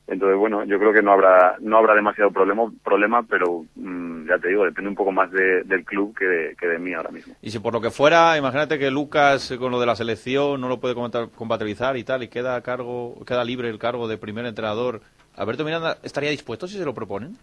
Entonces, 0.09 0.39
bueno, 0.39 0.65
yo 0.65 0.79
creo 0.79 0.93
que 0.93 1.03
no 1.03 1.13
habrá 1.13 1.57
no 1.61 1.79
habrá 1.79 1.95
demasiado 1.95 2.31
problema, 2.31 2.71
problema 2.85 3.25
pero 3.25 3.65
mm, 3.75 4.29
ya 4.29 4.39
te 4.39 4.49
digo, 4.49 4.65
depende 4.65 4.89
un 4.91 4.95
poco 4.95 5.11
más 5.11 5.31
de- 5.33 5.65
del 5.65 5.85
club 5.85 6.17
que 6.17 6.25
de, 6.25 6.57
que 6.57 6.69
de 6.69 6.79
mí 6.79 6.95
ahora 6.95 7.11
mismo. 7.11 7.35
Y 7.43 7.51
si 7.51 7.59
por 7.59 7.73
lo 7.73 7.81
que 7.81 7.91
fuera, 7.91 8.37
imagínate 8.39 8.79
que 8.79 8.91
Lucas 8.91 9.51
eh, 9.51 9.59
con 9.59 9.73
lo 9.73 9.81
de 9.81 9.87
la 9.87 9.97
selección 9.97 10.61
no 10.61 10.69
lo 10.69 10.79
puede 10.79 10.95
compatibilizar 10.95 11.97
y 11.97 12.05
tal, 12.05 12.23
y 12.23 12.29
queda 12.29 12.55
a 12.55 12.61
cargo, 12.63 13.17
queda 13.27 13.45
libre 13.45 13.69
el 13.69 13.79
cargo 13.81 14.07
de 14.07 14.17
primer 14.17 14.47
entrenador. 14.47 15.01
¿Alberto 15.35 15.65
Miranda 15.65 15.99
estaría 16.05 16.31
dispuesto 16.31 16.69
si 16.69 16.79
se 16.79 16.85
lo 16.85 16.95
proponen? 16.95 17.37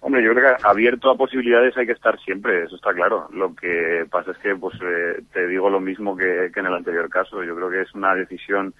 Hombre, 0.00 0.22
yo 0.22 0.32
creo 0.34 0.56
que 0.56 0.62
abierto 0.66 1.10
a 1.10 1.16
posibilidades 1.16 1.76
hay 1.76 1.86
que 1.86 1.92
estar 1.92 2.18
siempre, 2.20 2.64
eso 2.64 2.76
está 2.76 2.92
claro. 2.94 3.28
Lo 3.32 3.54
que 3.54 4.06
pasa 4.10 4.30
es 4.30 4.38
que, 4.38 4.54
pues, 4.54 4.74
eh, 4.80 5.22
te 5.32 5.46
digo 5.48 5.68
lo 5.68 5.80
mismo 5.80 6.16
que, 6.16 6.50
que 6.54 6.60
en 6.60 6.66
el 6.66 6.74
anterior 6.74 7.08
caso. 7.10 7.42
Yo 7.42 7.56
creo 7.56 7.70
que 7.70 7.82
es 7.82 7.94
una 7.94 8.14
decisión 8.14 8.72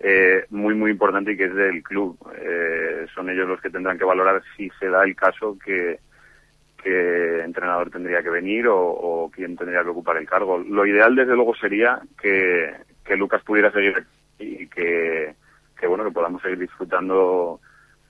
eh, 0.00 0.44
muy, 0.50 0.74
muy 0.74 0.90
importante 0.90 1.32
y 1.32 1.36
que 1.36 1.44
es 1.44 1.54
del 1.54 1.82
club. 1.82 2.18
Eh, 2.38 3.06
son 3.14 3.30
ellos 3.30 3.48
los 3.48 3.60
que 3.60 3.70
tendrán 3.70 3.98
que 3.98 4.04
valorar 4.04 4.42
si 4.56 4.70
se 4.78 4.88
da 4.88 5.04
el 5.04 5.16
caso 5.16 5.56
que, 5.64 5.98
que 6.82 7.40
entrenador 7.40 7.90
tendría 7.90 8.22
que 8.22 8.30
venir 8.30 8.68
o, 8.68 8.78
o 8.78 9.30
quién 9.30 9.56
tendría 9.56 9.82
que 9.82 9.90
ocupar 9.90 10.16
el 10.16 10.28
cargo. 10.28 10.58
Lo 10.58 10.86
ideal, 10.86 11.14
desde 11.14 11.34
luego, 11.34 11.54
sería 11.54 12.00
que, 12.20 12.74
que 13.04 13.16
Lucas 13.16 13.42
pudiera 13.42 13.72
seguir 13.72 14.04
y 14.38 14.66
que, 14.68 15.34
que 15.78 15.86
bueno, 15.86 16.04
que 16.04 16.10
podamos 16.10 16.42
seguir 16.42 16.58
disfrutando 16.58 17.60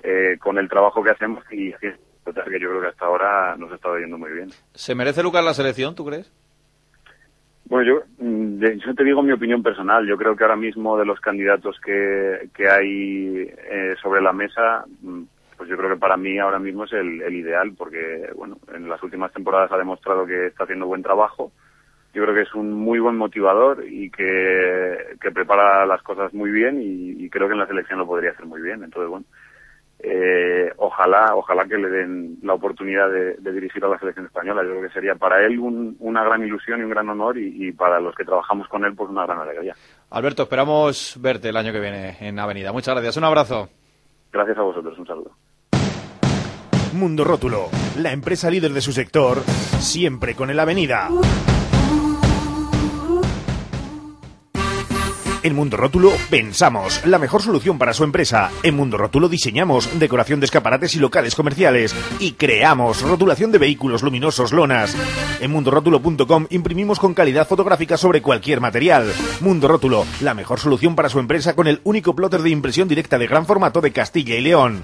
eh, 0.03 0.37
con 0.41 0.59
el 0.59 0.69
trabajo 0.69 1.03
que 1.03 1.11
hacemos 1.11 1.45
y 1.51 1.73
que 1.75 1.95
yo 2.27 2.71
creo 2.71 2.81
que 2.81 2.89
hasta 2.89 3.07
ahora 3.07 3.57
nos 3.57 3.71
ha 3.71 3.77
estado 3.77 3.99
yendo 3.99 4.19
muy 4.19 4.33
bien. 4.33 4.51
¿Se 4.75 4.95
merece 4.95 5.23
Lucas 5.23 5.45
la 5.45 5.55
selección, 5.55 5.95
tú 5.95 6.05
crees? 6.05 6.33
Bueno, 7.69 7.85
yo, 7.85 8.25
mm, 8.25 8.61
yo 8.61 8.95
te 8.95 9.05
digo 9.05 9.23
mi 9.23 9.33
opinión 9.33 9.63
personal. 9.63 10.07
Yo 10.07 10.17
creo 10.17 10.37
que 10.37 10.45
ahora 10.45 10.57
mismo 10.57 10.97
de 10.97 11.05
los 11.05 11.21
candidatos 11.21 11.79
que, 11.85 12.49
que 12.55 12.69
hay 12.69 13.51
eh, 13.71 13.95
sobre 14.01 14.23
la 14.23 14.33
mesa, 14.33 14.85
mm, 15.03 15.23
pues 15.57 15.69
yo 15.69 15.77
creo 15.77 15.91
que 15.91 15.97
para 15.97 16.17
mí 16.17 16.39
ahora 16.39 16.61
mismo 16.61 16.85
es 16.85 16.93
el, 16.93 17.23
el 17.23 17.35
ideal, 17.35 17.73
porque 17.77 18.31
bueno, 18.37 18.59
en 18.73 18.89
las 18.89 19.03
últimas 19.03 19.33
temporadas 19.33 19.73
ha 19.73 19.79
demostrado 19.79 20.27
que 20.27 20.47
está 20.47 20.65
haciendo 20.65 20.87
buen 20.87 21.03
trabajo. 21.03 21.51
Yo 22.15 22.23
creo 22.23 22.35
que 22.35 22.43
es 22.43 22.55
un 22.55 22.73
muy 22.73 22.99
buen 23.01 23.17
motivador 23.17 23.85
y 23.87 24.11
que, 24.11 25.17
que 25.21 25.31
prepara 25.33 25.85
las 25.87 26.03
cosas 26.03 26.33
muy 26.33 26.51
bien 26.51 26.81
y 26.81 27.29
creo 27.29 27.47
que 27.47 27.53
en 27.55 27.61
la 27.61 27.67
selección 27.67 27.99
lo 27.99 28.07
podría 28.07 28.31
hacer 28.31 28.47
muy 28.47 28.63
bien. 28.63 28.85
Entonces, 28.85 29.11
bueno, 29.11 29.27
eh, 29.99 30.71
ojalá, 30.77 31.35
ojalá 31.35 31.65
que 31.65 31.79
le 31.79 31.89
den 31.89 32.39
la 32.43 32.55
oportunidad 32.55 33.11
de, 33.11 33.35
de 33.35 33.53
dirigir 33.53 33.85
a 33.85 33.89
la 33.89 33.99
selección 33.99 34.27
española. 34.27 34.63
Yo 34.63 34.71
creo 34.71 34.83
que 34.83 34.91
sería 34.95 35.15
para 35.15 35.45
él 35.45 35.59
un- 35.59 35.97
una 36.01 36.23
gran 36.25 36.43
ilusión 36.45 36.81
y 36.81 36.85
un 36.85 36.91
gran 36.91 37.09
honor 37.09 37.39
y, 37.39 37.69
y 37.69 37.73
para 37.73 37.99
los 38.01 38.15
que 38.15 38.25
trabajamos 38.25 38.69
con 38.69 38.85
él, 38.85 38.95
pues 38.95 39.09
una 39.11 39.25
gran 39.27 39.39
alegría. 39.41 39.75
Alberto, 40.11 40.43
esperamos 40.45 41.19
verte 41.21 41.49
el 41.49 41.57
año 41.57 41.73
que 41.73 41.81
viene 41.81 42.17
en 42.21 42.39
Avenida. 42.39 42.73
Muchas 42.73 42.95
gracias, 42.95 43.17
un 43.17 43.25
abrazo. 43.25 43.69
Gracias 44.33 44.59
a 44.59 44.63
vosotros, 44.63 44.99
un 44.99 45.07
saludo. 45.07 45.31
Mundo 46.93 47.25
Rótulo, 47.25 47.67
la 47.99 48.13
empresa 48.13 48.51
líder 48.51 48.73
de 48.73 48.81
su 48.81 48.93
sector, 48.93 49.39
siempre 49.81 50.35
con 50.35 50.51
el 50.51 50.59
Avenida. 50.61 51.09
En 55.47 55.55
Mundo 55.55 55.77
Rótulo 55.77 56.11
pensamos 56.29 57.07
la 57.07 57.21
mejor 57.21 57.41
solución 57.41 57.79
para 57.79 57.95
su 57.95 58.03
empresa. 58.03 58.51
En 58.65 58.75
Mundo 58.75 58.97
Rótulo 58.97 59.29
diseñamos 59.29 59.89
decoración 59.97 60.41
de 60.41 60.47
escaparates 60.47 60.97
y 60.97 60.99
locales 60.99 61.37
comerciales 61.37 61.95
y 62.19 62.33
creamos 62.33 63.03
rotulación 63.03 63.53
de 63.53 63.59
vehículos 63.59 64.03
luminosos 64.03 64.51
lonas. 64.51 64.97
En 65.41 65.53
mundorótulo.com 65.53 66.49
imprimimos 66.51 66.99
con 66.99 67.15
calidad 67.15 67.47
fotográfica 67.47 67.97
sobre 67.97 68.23
cualquier 68.23 68.61
material. 68.61 69.13
Mundo 69.41 69.69
Rótulo, 69.69 70.05
la 70.21 70.35
mejor 70.35 70.59
solución 70.59 70.97
para 70.97 71.11
su 71.11 71.21
empresa 71.21 71.55
con 71.55 71.69
el 71.69 71.81
único 71.85 72.17
plotter 72.17 72.43
de 72.43 72.51
impresión 72.51 72.89
directa 72.89 73.17
de 73.17 73.29
gran 73.29 73.47
formato 73.47 73.81
de 73.81 73.93
Castilla 73.93 74.35
y 74.35 74.41
León 74.41 74.83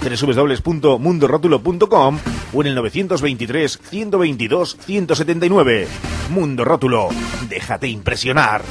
www.mundorótulo.com 0.00 2.18
o 2.52 2.60
en 2.60 2.66
el 2.68 2.76
923 2.76 3.80
122 3.90 4.76
179. 4.78 5.88
Mundo 6.30 6.64
Rótulo, 6.64 7.08
déjate 7.48 7.88
impresionar. 7.88 8.62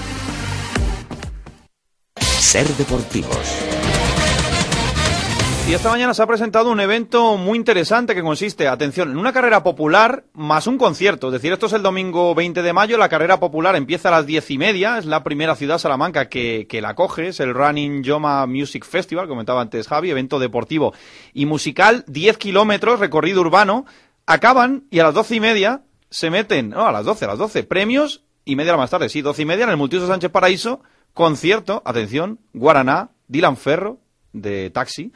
Ser 2.43 2.67
deportivos. 2.75 3.63
Y 5.67 5.73
esta 5.73 5.89
mañana 5.89 6.13
se 6.13 6.21
ha 6.21 6.27
presentado 6.27 6.69
un 6.69 6.81
evento 6.81 7.37
muy 7.37 7.57
interesante 7.57 8.13
que 8.13 8.21
consiste, 8.21 8.67
atención, 8.67 9.09
en 9.09 9.17
una 9.17 9.33
carrera 9.33 9.63
popular 9.63 10.25
más 10.33 10.67
un 10.67 10.77
concierto. 10.77 11.27
Es 11.27 11.33
decir, 11.33 11.51
esto 11.51 11.65
es 11.65 11.73
el 11.73 11.81
domingo 11.81 12.35
20 12.35 12.61
de 12.61 12.73
mayo, 12.73 12.97
la 12.97 13.09
carrera 13.09 13.39
popular 13.39 13.75
empieza 13.75 14.09
a 14.09 14.11
las 14.11 14.27
diez 14.27 14.51
y 14.51 14.59
media, 14.59 14.99
es 14.99 15.05
la 15.05 15.23
primera 15.23 15.55
ciudad 15.55 15.79
Salamanca 15.79 16.29
que, 16.29 16.67
que 16.69 16.81
la 16.81 16.93
coge, 16.93 17.29
es 17.29 17.39
el 17.39 17.55
Running 17.55 18.03
Yoma 18.03 18.45
Music 18.45 18.85
Festival, 18.85 19.27
comentaba 19.27 19.61
antes 19.61 19.87
Javi, 19.87 20.11
evento 20.11 20.37
deportivo 20.37 20.93
y 21.33 21.47
musical, 21.47 22.03
10 22.07 22.37
kilómetros, 22.37 22.99
recorrido 22.99 23.41
urbano, 23.41 23.85
acaban 24.27 24.83
y 24.91 24.99
a 24.99 25.05
las 25.05 25.15
doce 25.15 25.35
y 25.35 25.39
media 25.39 25.81
se 26.11 26.29
meten, 26.29 26.69
no, 26.69 26.85
a 26.85 26.91
las 26.91 27.05
doce, 27.05 27.25
a 27.25 27.29
las 27.29 27.39
doce, 27.39 27.63
premios 27.63 28.25
y 28.45 28.55
media 28.57 28.73
hora 28.73 28.81
más 28.81 28.91
tarde, 28.91 29.09
sí, 29.09 29.21
doce 29.21 29.41
y 29.41 29.45
media 29.45 29.63
en 29.63 29.71
el 29.71 29.77
Multiuso 29.77 30.05
Sánchez 30.05 30.29
Paraíso, 30.29 30.81
concierto, 31.13 31.81
atención, 31.85 32.39
Guaraná, 32.53 33.09
Dylan 33.27 33.57
Ferro, 33.57 33.97
de 34.33 34.69
Taxi, 34.69 35.11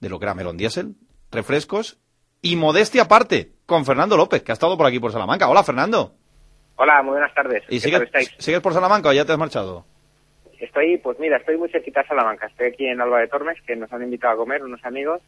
de 0.00 0.08
lo 0.08 0.18
que 0.18 0.24
era 0.24 0.34
Melon 0.34 0.56
Diesel, 0.56 0.94
refrescos 1.30 1.98
y 2.42 2.56
modestia 2.56 3.02
aparte 3.02 3.52
con 3.66 3.84
Fernando 3.84 4.16
López, 4.16 4.42
que 4.42 4.52
ha 4.52 4.54
estado 4.54 4.76
por 4.76 4.86
aquí 4.86 4.98
por 4.98 5.12
Salamanca. 5.12 5.48
Hola, 5.48 5.62
Fernando. 5.62 6.14
Hola, 6.76 7.02
muy 7.02 7.12
buenas 7.12 7.34
tardes. 7.34 7.62
¿Y 7.68 7.80
sigues 7.80 8.60
por 8.62 8.72
Salamanca 8.72 9.10
o 9.10 9.12
ya 9.12 9.24
te 9.24 9.32
has 9.32 9.38
marchado? 9.38 9.84
Estoy, 10.58 10.98
pues 10.98 11.18
mira, 11.18 11.38
estoy 11.38 11.56
muy 11.56 11.68
cerquita 11.70 12.02
de 12.02 12.08
Salamanca. 12.08 12.46
Estoy 12.46 12.68
aquí 12.68 12.86
en 12.86 13.00
Alba 13.00 13.20
de 13.20 13.28
Tormes, 13.28 13.58
que 13.66 13.76
nos 13.76 13.92
han 13.92 14.02
invitado 14.02 14.34
a 14.34 14.36
comer 14.36 14.62
unos 14.62 14.84
amigos. 14.84 15.20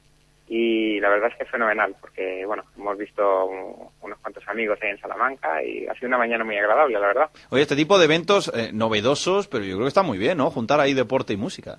Y 0.54 1.00
la 1.00 1.08
verdad 1.08 1.30
es 1.30 1.36
que 1.38 1.44
es 1.44 1.50
fenomenal 1.50 1.94
porque, 1.98 2.44
bueno, 2.44 2.62
hemos 2.76 2.98
visto 2.98 3.46
un- 3.46 3.88
unos 4.02 4.18
cuantos 4.18 4.46
amigos 4.48 4.78
ahí 4.82 4.90
en 4.90 4.98
Salamanca 5.00 5.62
y 5.62 5.86
ha 5.86 5.94
sido 5.94 6.08
una 6.08 6.18
mañana 6.18 6.44
muy 6.44 6.58
agradable, 6.58 6.98
la 7.00 7.06
verdad. 7.06 7.30
Oye, 7.48 7.62
este 7.62 7.74
tipo 7.76 7.98
de 7.98 8.04
eventos 8.04 8.52
eh, 8.54 8.70
novedosos, 8.72 9.48
pero 9.48 9.64
yo 9.64 9.76
creo 9.76 9.84
que 9.86 9.88
está 9.88 10.02
muy 10.02 10.18
bien, 10.18 10.36
¿no? 10.36 10.50
Juntar 10.50 10.78
ahí 10.78 10.92
deporte 10.92 11.32
y 11.32 11.38
música. 11.38 11.78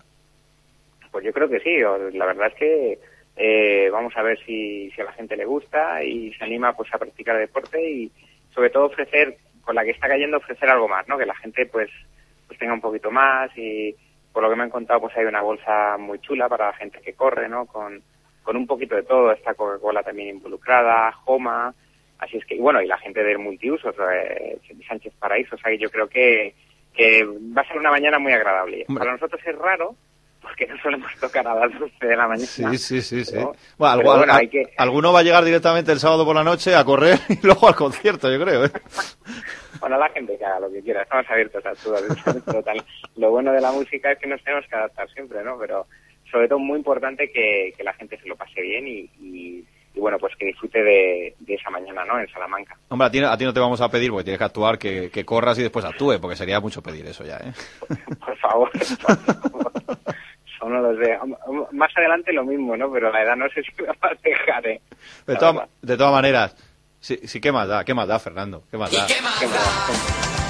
Pues 1.11 1.23
yo 1.23 1.31
creo 1.33 1.47
que 1.47 1.59
sí, 1.59 1.77
la 2.17 2.25
verdad 2.25 2.47
es 2.47 2.55
que 2.55 2.99
eh, 3.35 3.89
vamos 3.91 4.13
a 4.17 4.23
ver 4.23 4.39
si, 4.43 4.89
si 4.91 5.01
a 5.01 5.05
la 5.05 5.11
gente 5.13 5.37
le 5.37 5.45
gusta 5.45 6.03
y 6.03 6.33
se 6.33 6.43
anima 6.43 6.73
pues 6.75 6.91
a 6.93 6.97
practicar 6.97 7.37
deporte 7.37 7.79
y 7.87 8.11
sobre 8.55 8.71
todo 8.71 8.85
ofrecer, 8.85 9.37
con 9.63 9.75
la 9.75 9.83
que 9.83 9.91
está 9.91 10.07
cayendo, 10.07 10.37
ofrecer 10.37 10.67
algo 10.69 10.87
más, 10.87 11.07
¿no? 11.07 11.17
Que 11.19 11.27
la 11.27 11.35
gente 11.35 11.67
pues, 11.67 11.91
pues 12.47 12.57
tenga 12.57 12.73
un 12.73 12.81
poquito 12.81 13.11
más 13.11 13.55
y 13.55 13.95
por 14.31 14.41
lo 14.41 14.49
que 14.49 14.55
me 14.55 14.63
han 14.63 14.71
contado 14.71 15.01
pues 15.01 15.15
hay 15.15 15.25
una 15.25 15.41
bolsa 15.43 15.95
muy 15.99 16.17
chula 16.19 16.49
para 16.49 16.67
la 16.71 16.73
gente 16.77 16.99
que 17.01 17.13
corre, 17.13 17.47
¿no? 17.47 17.67
Con, 17.67 18.01
con 18.43 18.55
un 18.57 18.67
poquito 18.67 18.95
de 18.95 19.03
todo, 19.03 19.31
está 19.31 19.53
Coca-Cola 19.53 20.03
también 20.03 20.29
involucrada, 20.35 21.11
Joma, 21.23 21.73
así 22.19 22.37
es 22.37 22.45
que, 22.45 22.55
y 22.55 22.59
bueno, 22.59 22.81
y 22.81 22.87
la 22.87 22.97
gente 22.97 23.23
del 23.23 23.39
multiusos, 23.39 23.95
eh, 24.13 24.57
Sánchez 24.87 25.13
Paraíso, 25.19 25.55
o 25.55 25.57
sea 25.59 25.71
que 25.71 25.77
yo 25.79 25.89
creo 25.89 26.07
que, 26.07 26.53
que 26.93 27.23
va 27.25 27.61
a 27.61 27.67
ser 27.67 27.77
una 27.77 27.89
mañana 27.91 28.19
muy 28.19 28.31
agradable. 28.33 28.85
Para 28.95 29.13
nosotros 29.13 29.41
es 29.45 29.55
raro, 29.57 29.95
porque 30.41 30.67
no 30.67 30.77
solemos 30.81 31.09
tocar 31.21 31.47
a 31.47 31.55
las 31.55 31.79
12 31.79 32.05
de 32.05 32.15
la 32.17 32.27
mañana. 32.27 32.45
Sí, 32.45 32.77
sí, 32.77 33.01
sí, 33.01 33.23
sí. 33.25 33.35
Bueno, 33.37 33.53
pero 33.77 33.87
algu- 33.89 34.17
bueno, 34.17 34.33
al- 34.33 34.39
hay 34.41 34.47
que- 34.49 34.73
Alguno 34.77 35.13
va 35.13 35.19
a 35.21 35.23
llegar 35.23 35.43
directamente 35.45 35.91
el 35.93 35.99
sábado 35.99 36.25
por 36.25 36.35
la 36.35 36.43
noche 36.43 36.75
a 36.75 36.83
correr 36.83 37.17
y 37.29 37.39
luego 37.45 37.67
al 37.67 37.75
concierto, 37.75 38.29
yo 38.31 38.43
creo. 38.43 38.65
¿eh? 38.65 38.71
Bueno, 39.79 39.97
la 39.97 40.07
gente 40.11 40.37
que 40.37 40.45
haga 40.45 40.61
lo 40.61 40.71
que 40.71 40.81
quiera, 40.81 41.01
estamos 41.01 41.29
abiertos 41.29 41.65
a 41.65 41.73
todo. 41.75 41.97
Total. 42.45 42.81
Lo 43.17 43.31
bueno 43.31 43.51
de 43.51 43.59
la 43.59 43.71
música 43.73 44.11
es 44.13 44.19
que 44.19 44.27
nos 44.27 44.41
tenemos 44.41 44.65
que 44.67 44.75
adaptar 44.77 45.09
siempre, 45.09 45.43
¿no? 45.43 45.57
Pero 45.59 45.87
sobre 46.33 46.49
todo 46.49 46.59
muy 46.59 46.77
importante 46.79 47.31
que, 47.31 47.73
que 47.77 47.83
la 47.85 47.93
gente 47.93 48.19
se 48.19 48.27
lo 48.27 48.35
pase 48.35 48.59
bien 48.61 48.85
y, 48.87 49.09
y- 49.21 49.65
y, 49.95 49.99
bueno, 49.99 50.17
pues 50.17 50.35
que 50.35 50.47
disfrute 50.47 50.81
de, 50.83 51.35
de 51.39 51.53
esa 51.53 51.69
mañana, 51.69 52.03
¿no? 52.03 52.19
En 52.19 52.27
Salamanca. 52.33 52.75
Hombre, 52.89 53.05
a 53.07 53.11
ti, 53.11 53.19
a 53.19 53.37
ti 53.37 53.45
no 53.45 53.53
te 53.53 53.59
vamos 53.59 53.79
a 53.79 53.89
pedir 53.89 54.09
porque 54.09 54.23
tienes 54.23 54.39
que 54.39 54.43
actuar, 54.45 54.79
que, 54.79 55.11
que 55.11 55.23
corras 55.23 55.59
y 55.59 55.61
después 55.61 55.85
actúe, 55.85 56.19
porque 56.19 56.35
sería 56.35 56.59
mucho 56.59 56.81
pedir 56.81 57.05
eso 57.05 57.23
ya, 57.23 57.37
¿eh? 57.37 57.53
Por 58.25 58.35
favor. 58.39 58.71
No 60.63 60.81
lo 60.81 60.97
sé. 60.97 61.15
Más 61.73 61.91
adelante 61.95 62.31
lo 62.33 62.43
mismo, 62.45 62.75
¿no? 62.77 62.91
Pero 62.91 63.11
la 63.11 63.21
edad 63.21 63.35
no 63.35 63.47
sé 63.49 63.61
si 63.63 63.69
me 63.81 63.87
va 63.89 63.95
a 64.01 64.15
dejar, 64.23 64.65
¿eh? 64.65 64.81
De, 65.27 65.33
verdad. 65.33 65.67
de 65.81 65.97
todas 65.97 66.13
maneras, 66.13 66.55
sí, 66.99 67.19
sí, 67.25 67.39
¿qué 67.41 67.51
más 67.51 67.67
da? 67.67 67.83
¿Qué 67.85 67.93
más 67.93 68.07
da, 68.07 68.17
Fernando? 68.17 68.63
¿Qué 68.71 68.77
más 68.77 68.91
da? 68.91 69.05
¿Qué 69.05 69.21
más 69.21 70.42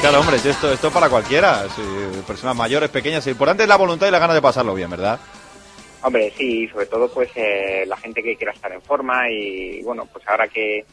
Claro, 0.00 0.20
hombre, 0.20 0.36
esto, 0.36 0.72
esto 0.72 0.86
es 0.88 0.92
para 0.94 1.08
cualquiera, 1.10 1.66
personas 2.26 2.54
mayores, 2.54 2.88
pequeñas, 2.88 3.26
lo 3.26 3.32
importante 3.32 3.64
es 3.64 3.68
la 3.68 3.76
voluntad 3.76 4.06
y 4.06 4.10
la 4.12 4.20
ganas 4.20 4.36
de 4.36 4.42
pasarlo 4.42 4.74
bien, 4.74 4.88
¿verdad? 4.90 5.18
Hombre, 6.02 6.32
sí, 6.38 6.68
sobre 6.68 6.86
todo 6.86 7.12
pues 7.12 7.28
eh, 7.34 7.84
la 7.86 7.96
gente 7.96 8.22
que 8.22 8.36
quiera 8.36 8.52
estar 8.52 8.70
en 8.72 8.80
forma 8.80 9.28
y 9.28 9.82
bueno, 9.82 10.06
pues 10.12 10.26
ahora 10.28 10.46
que, 10.46 10.84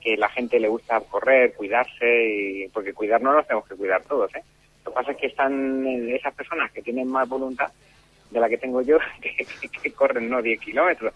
que 0.00 0.16
la 0.16 0.28
gente 0.30 0.58
le 0.58 0.66
gusta 0.66 1.00
correr, 1.02 1.54
cuidarse, 1.54 2.26
y 2.64 2.68
porque 2.68 2.92
cuidarnos 2.92 3.36
nos 3.36 3.46
tenemos 3.46 3.68
que 3.68 3.76
cuidar 3.76 4.02
todos, 4.02 4.34
¿eh? 4.34 4.42
Lo 4.84 4.90
que 4.90 4.94
pasa 4.96 5.12
es 5.12 5.18
que 5.18 5.26
están 5.28 5.86
eh, 5.86 6.16
esas 6.16 6.34
personas 6.34 6.72
que 6.72 6.82
tienen 6.82 7.06
más 7.08 7.28
voluntad 7.28 7.70
de 8.30 8.40
la 8.40 8.48
que 8.48 8.58
tengo 8.58 8.82
yo, 8.82 8.98
que, 9.22 9.46
que- 9.80 9.92
corren, 9.92 10.28
¿no? 10.28 10.42
10 10.42 10.60
kilómetros. 10.60 11.14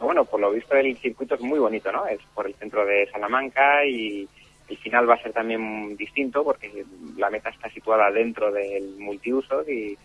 Bueno, 0.00 0.24
por 0.24 0.40
lo 0.40 0.52
visto 0.52 0.74
el 0.74 0.96
circuito 0.96 1.34
es 1.34 1.40
muy 1.42 1.58
bonito, 1.58 1.92
¿no? 1.92 2.06
Es 2.06 2.20
por 2.34 2.46
el 2.46 2.54
centro 2.54 2.86
de 2.86 3.06
Salamanca 3.10 3.84
y 3.84 4.26
el 4.68 4.76
final 4.78 5.08
va 5.08 5.14
a 5.14 5.22
ser 5.22 5.32
también 5.32 5.96
distinto 5.96 6.44
porque 6.44 6.84
la 7.16 7.30
meta 7.30 7.48
está 7.50 7.70
situada 7.70 8.10
dentro 8.10 8.52
del 8.52 8.96
multiusos 8.98 9.68
y, 9.68 9.96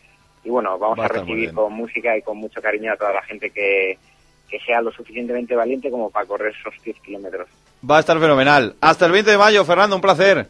y 0.44 0.50
bueno, 0.50 0.78
vamos 0.78 1.00
Va 1.00 1.06
a 1.06 1.10
recibir 1.10 1.54
con 1.54 1.74
música 1.74 2.18
y 2.18 2.22
con 2.22 2.38
mucho 2.38 2.62
cariño 2.62 2.94
a 2.94 2.98
toda 2.98 3.14
la 3.14 3.22
gente 3.24 3.50
que, 3.50 3.98
que 4.50 4.60
sea 4.60 4.82
lo 4.82 4.92
suficientemente 4.92 5.56
valiente 5.56 5.90
como 5.92 6.10
para 6.10 6.26
correr 6.26 6.54
esos 6.60 6.74
10 6.84 7.00
kilómetros. 7.02 7.50
Va 7.90 7.98
a 7.98 8.00
estar 8.00 8.20
fenomenal. 8.20 8.76
Hasta 8.82 9.06
el 9.06 9.12
20 9.12 9.32
de 9.32 9.38
mayo, 9.38 9.66
Fernando, 9.66 9.96
un 9.96 10.02
placer. 10.02 10.48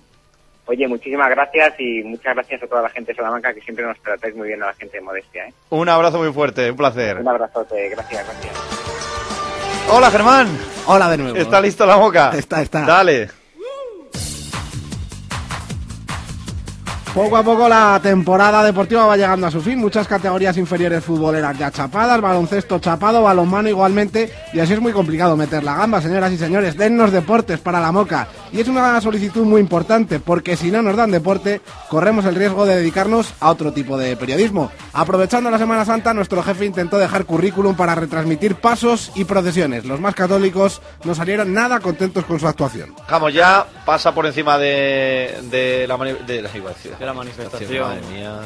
Oye, 0.66 0.88
muchísimas 0.88 1.30
gracias 1.30 1.74
y 1.80 2.04
muchas 2.04 2.36
gracias 2.36 2.64
a 2.64 2.68
toda 2.68 2.84
la 2.84 2.90
gente 2.90 3.12
de 3.12 3.18
Salamanca 3.18 3.54
que 3.54 3.62
siempre 3.62 3.86
nos 3.86 4.00
tratáis 4.02 4.34
muy 4.36 4.48
bien 4.48 4.64
a 4.64 4.68
la 4.68 4.74
gente 4.74 4.98
de 4.98 5.04
Modestia. 5.04 5.48
¿eh? 5.48 5.54
Un 5.70 5.90
abrazo 5.90 6.20
muy 6.20 6.32
fuerte, 6.32 6.72
un 6.72 6.78
placer. 6.78 7.18
Un 7.18 7.28
abrazote, 7.28 7.90
gracias, 7.90 8.26
gracias. 8.26 8.56
Hola, 9.90 10.10
Germán. 10.10 10.48
Hola 10.88 11.10
de 11.10 11.18
nuevo. 11.18 11.38
¿Está 11.38 11.60
listo 11.60 11.86
la 11.86 11.98
boca? 11.98 12.32
Está, 12.38 12.62
está. 12.62 12.86
Dale. 12.86 13.43
Poco 17.14 17.38
a 17.38 17.44
poco 17.44 17.70
la 17.70 18.00
temporada 18.02 18.64
deportiva 18.64 19.06
va 19.06 19.16
llegando 19.16 19.46
a 19.46 19.52
su 19.52 19.62
fin. 19.62 19.78
Muchas 19.78 20.08
categorías 20.08 20.58
inferiores 20.58 21.04
futboleras 21.04 21.56
ya 21.60 21.70
chapadas, 21.70 22.20
baloncesto 22.20 22.80
chapado, 22.80 23.22
balonmano 23.22 23.70
igualmente. 23.70 24.34
Y 24.52 24.60
así 24.60 24.74
es 24.74 24.82
muy 24.82 24.94
complicado 24.94 25.38
meter 25.38 25.64
la 25.64 25.76
gamba, 25.76 26.02
señoras 26.02 26.32
y 26.32 26.40
señores. 26.40 26.76
Dennos 26.76 27.12
deportes 27.12 27.60
para 27.60 27.80
la 27.80 27.92
moca. 27.92 28.28
Y 28.52 28.62
es 28.62 28.68
una 28.68 29.00
solicitud 29.00 29.46
muy 29.46 29.62
importante, 29.62 30.20
porque 30.20 30.58
si 30.58 30.72
no 30.72 30.82
nos 30.82 30.96
dan 30.96 31.12
deporte, 31.12 31.62
corremos 31.88 32.26
el 32.26 32.34
riesgo 32.34 32.66
de 32.66 32.78
dedicarnos 32.78 33.32
a 33.40 33.52
otro 33.52 33.72
tipo 33.72 33.96
de 33.96 34.18
periodismo. 34.18 34.72
Aprovechando 34.94 35.52
la 35.52 35.60
Semana 35.60 35.86
Santa, 35.86 36.16
nuestro 36.16 36.42
jefe 36.42 36.66
intentó 36.66 36.98
dejar 36.98 37.26
currículum 37.26 37.76
para 37.76 37.94
retransmitir 37.94 38.56
pasos 38.56 39.12
y 39.14 39.26
procesiones. 39.26 39.86
Los 39.86 40.00
más 40.00 40.16
católicos 40.16 40.82
no 41.04 41.14
salieron 41.14 41.54
nada 41.54 41.80
contentos 41.80 42.26
con 42.26 42.40
su 42.40 42.48
actuación. 42.48 42.96
Vamos 43.10 43.34
ya, 43.34 43.68
pasa 43.86 44.16
por 44.16 44.26
encima 44.26 44.58
de, 44.58 45.40
de 45.52 45.88
la, 45.88 45.98
De 47.04 47.08
la 47.08 47.14
manifestación. 47.14 47.84
Madre 47.86 48.02
mía. 48.14 48.40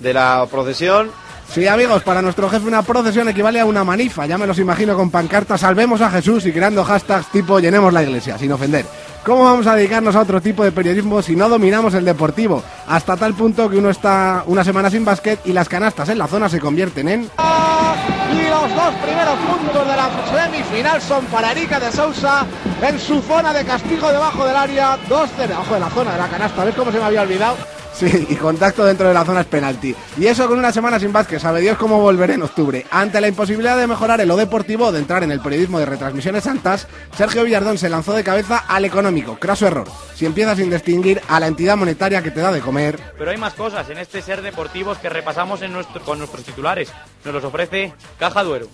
De 0.00 0.12
la 0.12 0.48
procesión. 0.50 1.12
Sí, 1.48 1.68
amigos, 1.68 2.02
para 2.02 2.20
nuestro 2.22 2.50
jefe 2.50 2.66
una 2.66 2.82
procesión 2.82 3.28
equivale 3.28 3.60
a 3.60 3.66
una 3.66 3.84
manifa. 3.84 4.26
Ya 4.26 4.36
me 4.36 4.48
los 4.48 4.58
imagino 4.58 4.96
con 4.96 5.12
pancartas 5.12 5.60
Salvemos 5.60 6.00
a 6.00 6.10
Jesús 6.10 6.44
y 6.46 6.52
creando 6.52 6.82
hashtags 6.82 7.30
tipo 7.30 7.60
Llenemos 7.60 7.92
la 7.92 8.02
iglesia, 8.02 8.36
sin 8.36 8.50
ofender. 8.50 8.84
¿Cómo 9.24 9.44
vamos 9.44 9.68
a 9.68 9.76
dedicarnos 9.76 10.16
a 10.16 10.22
otro 10.22 10.40
tipo 10.40 10.64
de 10.64 10.72
periodismo 10.72 11.22
si 11.22 11.36
no 11.36 11.48
dominamos 11.48 11.94
el 11.94 12.04
deportivo? 12.04 12.64
Hasta 12.88 13.16
tal 13.16 13.34
punto 13.34 13.70
que 13.70 13.78
uno 13.78 13.90
está 13.90 14.42
una 14.46 14.64
semana 14.64 14.90
sin 14.90 15.04
básquet 15.04 15.38
y 15.44 15.52
las 15.52 15.68
canastas 15.68 16.08
en 16.08 16.18
la 16.18 16.26
zona 16.26 16.48
se 16.48 16.58
convierten 16.58 17.08
en... 17.08 17.20
Y 17.22 18.48
los 18.48 18.74
dos 18.74 18.94
primeros 19.04 19.38
puntos 19.38 19.86
de 19.86 19.96
la 19.96 20.10
semifinal 20.32 21.00
son 21.00 21.24
para 21.26 21.52
Erika 21.52 21.78
de 21.78 21.92
Sousa 21.92 22.44
en 22.82 22.98
su 22.98 23.22
zona 23.22 23.52
de 23.52 23.64
castigo 23.64 24.10
debajo 24.10 24.44
del 24.44 24.56
área. 24.56 24.98
Dos 25.08 25.36
de 25.38 25.46
debajo 25.46 25.74
de 25.74 25.80
la 25.80 25.90
zona 25.90 26.12
de 26.12 26.18
la 26.18 26.28
canasta. 26.28 26.64
¿Ves 26.64 26.74
cómo 26.74 26.90
se 26.90 26.98
me 26.98 27.04
había 27.04 27.22
olvidado? 27.22 27.56
Sí, 27.94 28.26
y 28.28 28.34
contacto 28.34 28.84
dentro 28.84 29.06
de 29.06 29.14
la 29.14 29.24
zona 29.24 29.42
es 29.42 29.46
penalti. 29.46 29.94
Y 30.16 30.26
eso 30.26 30.48
con 30.48 30.58
una 30.58 30.72
semana 30.72 30.98
sin 30.98 31.12
básquet, 31.12 31.38
sabe 31.38 31.60
Dios 31.60 31.78
cómo 31.78 32.00
volveré 32.00 32.34
en 32.34 32.42
octubre. 32.42 32.84
Ante 32.90 33.20
la 33.20 33.28
imposibilidad 33.28 33.78
de 33.78 33.86
mejorar 33.86 34.20
en 34.20 34.26
lo 34.28 34.36
deportivo 34.36 34.90
de 34.90 34.98
entrar 34.98 35.22
en 35.22 35.30
el 35.30 35.40
periodismo 35.40 35.78
de 35.78 35.86
retransmisiones 35.86 36.42
santas, 36.44 36.88
Sergio 37.16 37.44
Villardón 37.44 37.78
se 37.78 37.88
lanzó 37.88 38.12
de 38.12 38.24
cabeza 38.24 38.58
al 38.58 38.84
económico. 38.84 39.38
Craso 39.38 39.68
error. 39.68 39.86
Si 40.14 40.26
empiezas 40.26 40.58
sin 40.58 40.70
distinguir 40.70 41.20
a 41.28 41.38
la 41.38 41.46
entidad 41.46 41.76
monetaria 41.76 42.22
que 42.22 42.32
te 42.32 42.40
da 42.40 42.50
de 42.50 42.60
comer, 42.60 42.98
Pero 43.16 43.30
hay 43.30 43.36
más 43.36 43.54
cosas 43.54 43.88
en 43.90 43.98
este 43.98 44.22
ser 44.22 44.42
deportivos 44.42 44.98
que 44.98 45.08
repasamos 45.08 45.60
con 46.04 46.18
nuestros 46.18 46.44
titulares. 46.44 46.92
Nos 47.24 47.34
los 47.34 47.44
ofrece 47.44 47.92
Caja 48.18 48.42
Duero. 48.42 48.68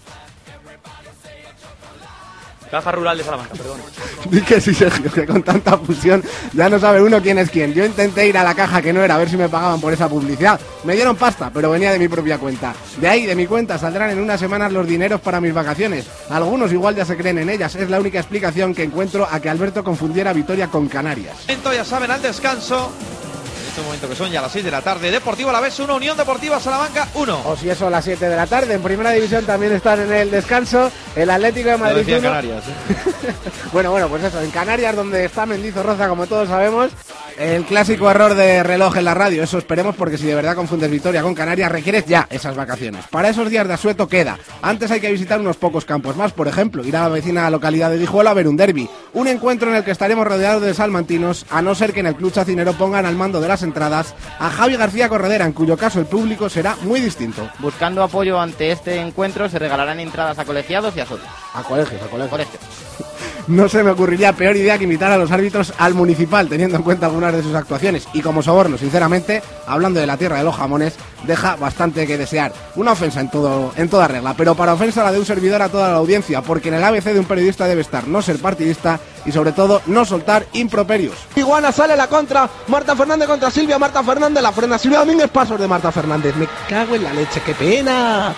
Caja 2.70 2.92
Rural 2.92 3.18
de 3.18 3.24
Salamanca, 3.24 3.54
perdón. 3.54 3.80
Di 4.30 4.40
que 4.42 4.60
sí, 4.60 4.74
Sergio, 4.74 5.10
que 5.10 5.26
con 5.26 5.42
tanta 5.42 5.76
fusión 5.78 6.22
ya 6.52 6.68
no 6.68 6.78
sabe 6.78 7.02
uno 7.02 7.20
quién 7.20 7.38
es 7.38 7.50
quién. 7.50 7.72
Yo 7.74 7.84
intenté 7.84 8.28
ir 8.28 8.38
a 8.38 8.44
la 8.44 8.54
caja 8.54 8.80
que 8.80 8.92
no 8.92 9.02
era 9.02 9.16
a 9.16 9.18
ver 9.18 9.28
si 9.28 9.36
me 9.36 9.48
pagaban 9.48 9.80
por 9.80 9.92
esa 9.92 10.08
publicidad. 10.08 10.60
Me 10.84 10.94
dieron 10.94 11.16
pasta, 11.16 11.50
pero 11.52 11.70
venía 11.70 11.90
de 11.92 11.98
mi 11.98 12.08
propia 12.08 12.38
cuenta. 12.38 12.74
De 13.00 13.08
ahí, 13.08 13.26
de 13.26 13.34
mi 13.34 13.46
cuenta, 13.46 13.78
saldrán 13.78 14.10
en 14.10 14.20
unas 14.20 14.38
semanas 14.38 14.72
los 14.72 14.86
dineros 14.86 15.20
para 15.20 15.40
mis 15.40 15.52
vacaciones. 15.52 16.06
Algunos 16.28 16.72
igual 16.72 16.94
ya 16.94 17.04
se 17.04 17.16
creen 17.16 17.38
en 17.38 17.50
ellas. 17.50 17.74
Es 17.74 17.90
la 17.90 17.98
única 17.98 18.18
explicación 18.18 18.74
que 18.74 18.84
encuentro 18.84 19.26
a 19.30 19.40
que 19.40 19.50
Alberto 19.50 19.82
confundiera 19.82 20.32
Vitoria 20.32 20.68
con 20.68 20.88
Canarias. 20.88 21.36
Ya 21.46 21.84
saben, 21.84 22.10
al 22.10 22.20
descanso. 22.20 22.92
Este 23.70 23.82
momento 23.82 24.08
que 24.08 24.16
son 24.16 24.32
ya 24.32 24.42
las 24.42 24.50
6 24.50 24.64
de 24.64 24.70
la 24.72 24.82
tarde. 24.82 25.12
Deportivo 25.12 25.50
a 25.50 25.52
la 25.52 25.60
vez, 25.60 25.78
1, 25.78 25.94
Unión 25.94 26.16
Deportiva 26.16 26.58
Salamanca 26.58 27.06
1. 27.14 27.42
O 27.46 27.56
si 27.56 27.70
eso 27.70 27.86
a 27.86 27.90
las 27.90 28.04
7 28.04 28.28
de 28.28 28.34
la 28.34 28.48
tarde. 28.48 28.74
En 28.74 28.82
primera 28.82 29.12
división 29.12 29.46
también 29.46 29.70
están 29.70 30.00
en 30.00 30.12
el 30.12 30.28
descanso. 30.28 30.90
El 31.14 31.30
Atlético 31.30 31.70
de 31.70 31.76
Madrid. 31.76 32.16
uno. 32.18 32.20
Canarias. 32.20 32.64
¿eh? 32.66 33.32
Bueno, 33.72 33.92
bueno, 33.92 34.08
pues 34.08 34.24
eso, 34.24 34.40
en 34.42 34.50
Canarias, 34.50 34.96
donde 34.96 35.24
está 35.24 35.46
Mendizorroza, 35.46 36.08
como 36.08 36.26
todos 36.26 36.48
sabemos, 36.48 36.90
el 37.38 37.64
clásico 37.64 38.10
error 38.10 38.34
de 38.34 38.62
reloj 38.62 38.96
en 38.96 39.04
la 39.04 39.14
radio. 39.14 39.42
Eso 39.42 39.58
esperemos, 39.58 39.94
porque 39.94 40.18
si 40.18 40.26
de 40.26 40.34
verdad 40.34 40.56
confundes 40.56 40.90
Vitoria 40.90 41.22
con 41.22 41.34
Canarias, 41.34 41.70
requieres 41.70 42.04
ya 42.06 42.26
esas 42.30 42.56
vacaciones. 42.56 43.06
Para 43.08 43.28
esos 43.28 43.48
días 43.48 43.66
de 43.68 43.74
asueto 43.74 44.08
queda. 44.08 44.38
Antes 44.60 44.90
hay 44.90 45.00
que 45.00 45.12
visitar 45.12 45.40
unos 45.40 45.56
pocos 45.56 45.84
campos 45.84 46.16
más, 46.16 46.32
por 46.32 46.48
ejemplo, 46.48 46.84
ir 46.84 46.96
a 46.96 47.02
la 47.02 47.08
vecina 47.08 47.48
localidad 47.48 47.90
de 47.90 47.98
Dijuelo 47.98 48.30
a 48.30 48.34
ver 48.34 48.48
un 48.48 48.56
derby. 48.56 48.90
Un 49.12 49.28
encuentro 49.28 49.70
en 49.70 49.76
el 49.76 49.84
que 49.84 49.92
estaremos 49.92 50.26
rodeados 50.26 50.62
de 50.62 50.74
salmantinos, 50.74 51.46
a 51.50 51.62
no 51.62 51.74
ser 51.74 51.92
que 51.92 52.00
en 52.00 52.06
el 52.06 52.16
Club 52.16 52.32
Chacinero 52.32 52.72
pongan 52.72 53.06
al 53.06 53.16
mando 53.16 53.40
de 53.40 53.48
las 53.48 53.59
entradas 53.62 54.14
a 54.38 54.50
Javi 54.50 54.76
García 54.76 55.08
Corredera, 55.08 55.46
en 55.46 55.52
cuyo 55.52 55.76
caso 55.76 56.00
el 56.00 56.06
público 56.06 56.48
será 56.48 56.76
muy 56.82 57.00
distinto. 57.00 57.48
Buscando 57.58 58.02
apoyo 58.02 58.40
ante 58.40 58.72
este 58.72 59.00
encuentro 59.00 59.48
se 59.48 59.58
regalarán 59.58 60.00
entradas 60.00 60.38
a 60.38 60.44
colegiados 60.44 60.96
y 60.96 61.00
a 61.00 61.06
socios. 61.06 61.30
A 61.54 61.62
colegios, 61.62 62.02
a 62.02 62.06
colegios. 62.06 62.48
No 63.50 63.68
se 63.68 63.82
me 63.82 63.90
ocurriría 63.90 64.32
peor 64.32 64.56
idea 64.56 64.78
que 64.78 64.84
invitar 64.84 65.10
a 65.10 65.18
los 65.18 65.32
árbitros 65.32 65.74
al 65.76 65.92
municipal, 65.94 66.48
teniendo 66.48 66.76
en 66.76 66.84
cuenta 66.84 67.06
algunas 67.06 67.34
de 67.34 67.42
sus 67.42 67.52
actuaciones. 67.52 68.06
Y 68.12 68.22
como 68.22 68.44
soborno, 68.44 68.78
sinceramente, 68.78 69.42
hablando 69.66 69.98
de 69.98 70.06
la 70.06 70.16
tierra 70.16 70.38
de 70.38 70.44
los 70.44 70.54
jamones, 70.54 70.94
deja 71.24 71.56
bastante 71.56 72.06
que 72.06 72.16
desear. 72.16 72.52
Una 72.76 72.92
ofensa 72.92 73.20
en, 73.20 73.28
todo, 73.28 73.72
en 73.76 73.88
toda 73.88 74.06
regla, 74.06 74.34
pero 74.38 74.54
para 74.54 74.74
ofensa 74.74 75.02
la 75.02 75.10
de 75.10 75.18
un 75.18 75.26
servidor 75.26 75.62
a 75.62 75.68
toda 75.68 75.88
la 75.88 75.96
audiencia, 75.96 76.42
porque 76.42 76.68
en 76.68 76.74
el 76.74 76.84
ABC 76.84 77.06
de 77.06 77.18
un 77.18 77.24
periodista 77.24 77.66
debe 77.66 77.80
estar 77.80 78.06
no 78.06 78.22
ser 78.22 78.38
partidista 78.38 79.00
y 79.26 79.32
sobre 79.32 79.50
todo 79.50 79.82
no 79.86 80.04
soltar 80.04 80.46
improperios. 80.52 81.16
Iguana 81.34 81.72
sale 81.72 81.96
la 81.96 82.06
contra, 82.06 82.48
Marta 82.68 82.94
Fernández 82.94 83.26
contra 83.26 83.50
Silvia, 83.50 83.80
Marta 83.80 84.04
Fernández 84.04 84.44
la 84.44 84.52
frena, 84.52 84.78
Silvia 84.78 85.00
Domínguez, 85.00 85.28
pasos 85.28 85.58
de 85.58 85.66
Marta 85.66 85.90
Fernández. 85.90 86.36
Me 86.36 86.46
cago 86.68 86.94
en 86.94 87.02
la 87.02 87.12
leche, 87.12 87.42
qué 87.44 87.54
pena. 87.54 88.32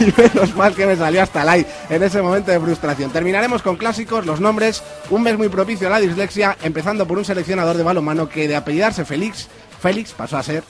Y 0.00 0.12
menos 0.16 0.54
mal 0.56 0.74
que 0.74 0.86
me 0.86 0.96
salió 0.96 1.22
hasta 1.22 1.42
el 1.42 1.48
aire 1.48 1.68
en 1.90 2.02
ese 2.02 2.22
momento 2.22 2.50
de 2.50 2.60
frustración. 2.60 3.10
Terminaremos 3.10 3.62
con 3.62 3.76
clásicos, 3.76 4.26
los 4.26 4.40
nombres, 4.40 4.82
un 5.10 5.22
mes 5.22 5.36
muy 5.36 5.48
propicio 5.48 5.88
a 5.88 5.90
la 5.90 6.00
dislexia, 6.00 6.56
empezando 6.62 7.06
por 7.06 7.18
un 7.18 7.24
seleccionador 7.24 7.76
de 7.76 7.82
balonmano 7.82 8.28
que 8.28 8.48
de 8.48 8.56
apellidarse 8.56 9.04
Félix, 9.04 9.48
Félix 9.80 10.12
pasó 10.12 10.36
a 10.36 10.42
ser 10.42 10.64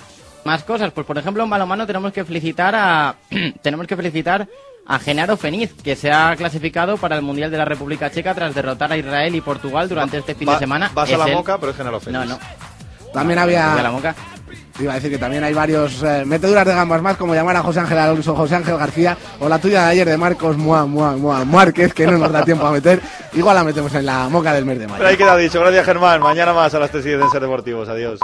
Más 0.44 0.64
cosas, 0.64 0.92
pues 0.92 1.06
por 1.06 1.18
ejemplo 1.18 1.42
en 1.42 1.50
balonmano 1.50 1.86
tenemos 1.86 2.12
que 2.12 2.24
felicitar 2.24 2.74
a 2.74 3.16
tenemos 3.62 3.86
que 3.86 3.96
felicitar 3.96 4.48
a 4.86 4.98
Genaro 4.98 5.36
Feniz, 5.36 5.74
que 5.82 5.96
se 5.96 6.10
ha 6.10 6.34
clasificado 6.36 6.96
para 6.96 7.16
el 7.16 7.22
Mundial 7.22 7.50
de 7.50 7.58
la 7.58 7.66
República 7.66 8.10
Checa 8.10 8.34
tras 8.34 8.54
derrotar 8.54 8.90
a 8.90 8.96
Israel 8.96 9.34
y 9.34 9.42
Portugal 9.42 9.86
durante 9.86 10.16
este 10.16 10.34
fin 10.34 10.48
de 10.48 10.58
semana. 10.58 10.90
Vas 10.94 11.12
a 11.12 11.18
la 11.18 11.28
él. 11.28 11.34
moca, 11.34 11.58
pero 11.58 11.72
es 11.72 11.76
Genaro 11.76 12.00
Félix. 12.00 12.26
No, 12.26 12.34
no. 12.34 12.38
También 13.12 13.38
había. 13.38 13.74
Iba 14.78 14.92
a 14.92 14.94
decir 14.96 15.10
que 15.10 15.18
también 15.18 15.42
hay 15.44 15.54
varios 15.54 16.02
eh, 16.02 16.24
meteduras 16.24 16.66
de 16.66 16.74
gambas 16.74 17.02
más, 17.02 17.16
como 17.16 17.34
llamar 17.34 17.56
a 17.56 17.62
José 17.62 17.80
Ángel 17.80 17.98
Alonso, 17.98 18.34
José 18.34 18.56
Ángel 18.56 18.76
García, 18.76 19.16
o 19.40 19.48
la 19.48 19.58
tuya 19.58 19.84
de 19.84 19.90
ayer 19.90 20.08
de 20.08 20.16
Marcos 20.16 20.56
Mua, 20.56 20.86
Mua, 20.86 21.16
Mua, 21.16 21.44
Márquez, 21.44 21.92
que 21.92 22.06
no 22.06 22.18
nos 22.18 22.32
da 22.32 22.44
tiempo 22.44 22.66
a 22.66 22.72
meter. 22.72 23.00
Igual 23.32 23.56
la 23.56 23.64
metemos 23.64 23.92
en 23.94 24.06
la 24.06 24.28
moca 24.28 24.52
del 24.52 24.64
mes 24.64 24.78
de 24.78 24.86
mayo. 24.86 24.98
Pero 24.98 25.08
ahí 25.10 25.16
queda 25.16 25.36
dicho. 25.36 25.60
Gracias, 25.60 25.84
Germán. 25.84 26.20
Mañana 26.20 26.52
más 26.52 26.74
a 26.74 26.78
las 26.78 26.90
3 26.90 27.04
y 27.04 27.08
10 27.08 27.22
en 27.22 27.30
Ser 27.30 27.42
Deportivos. 27.42 27.88
Adiós. 27.88 28.20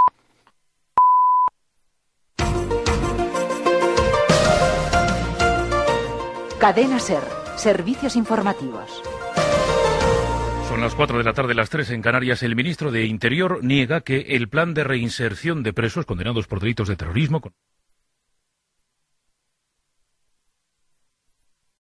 Cadena 6.59 6.99
Ser. 6.99 7.23
Servicios 7.57 8.17
informativos. 8.17 9.03
Son 10.85 10.91
las 10.91 10.97
4 10.97 11.17
de 11.17 11.25
la 11.25 11.33
tarde, 11.33 11.55
las 11.55 11.71
3 11.71 11.93
en 11.93 12.03
Canarias. 12.03 12.43
El 12.43 12.57
ministro 12.57 12.93
de 12.93 13.07
Interior 13.07 13.65
niega 13.65 14.03
que 14.03 14.37
el 14.37 14.51
plan 14.51 14.75
de 14.75 14.85
reinserción 14.85 15.63
de 15.63 15.73
presos 15.73 16.05
condenados 16.05 16.47
por 16.47 16.61
delitos 16.61 16.89
de 16.89 16.97
terrorismo. 16.97 17.41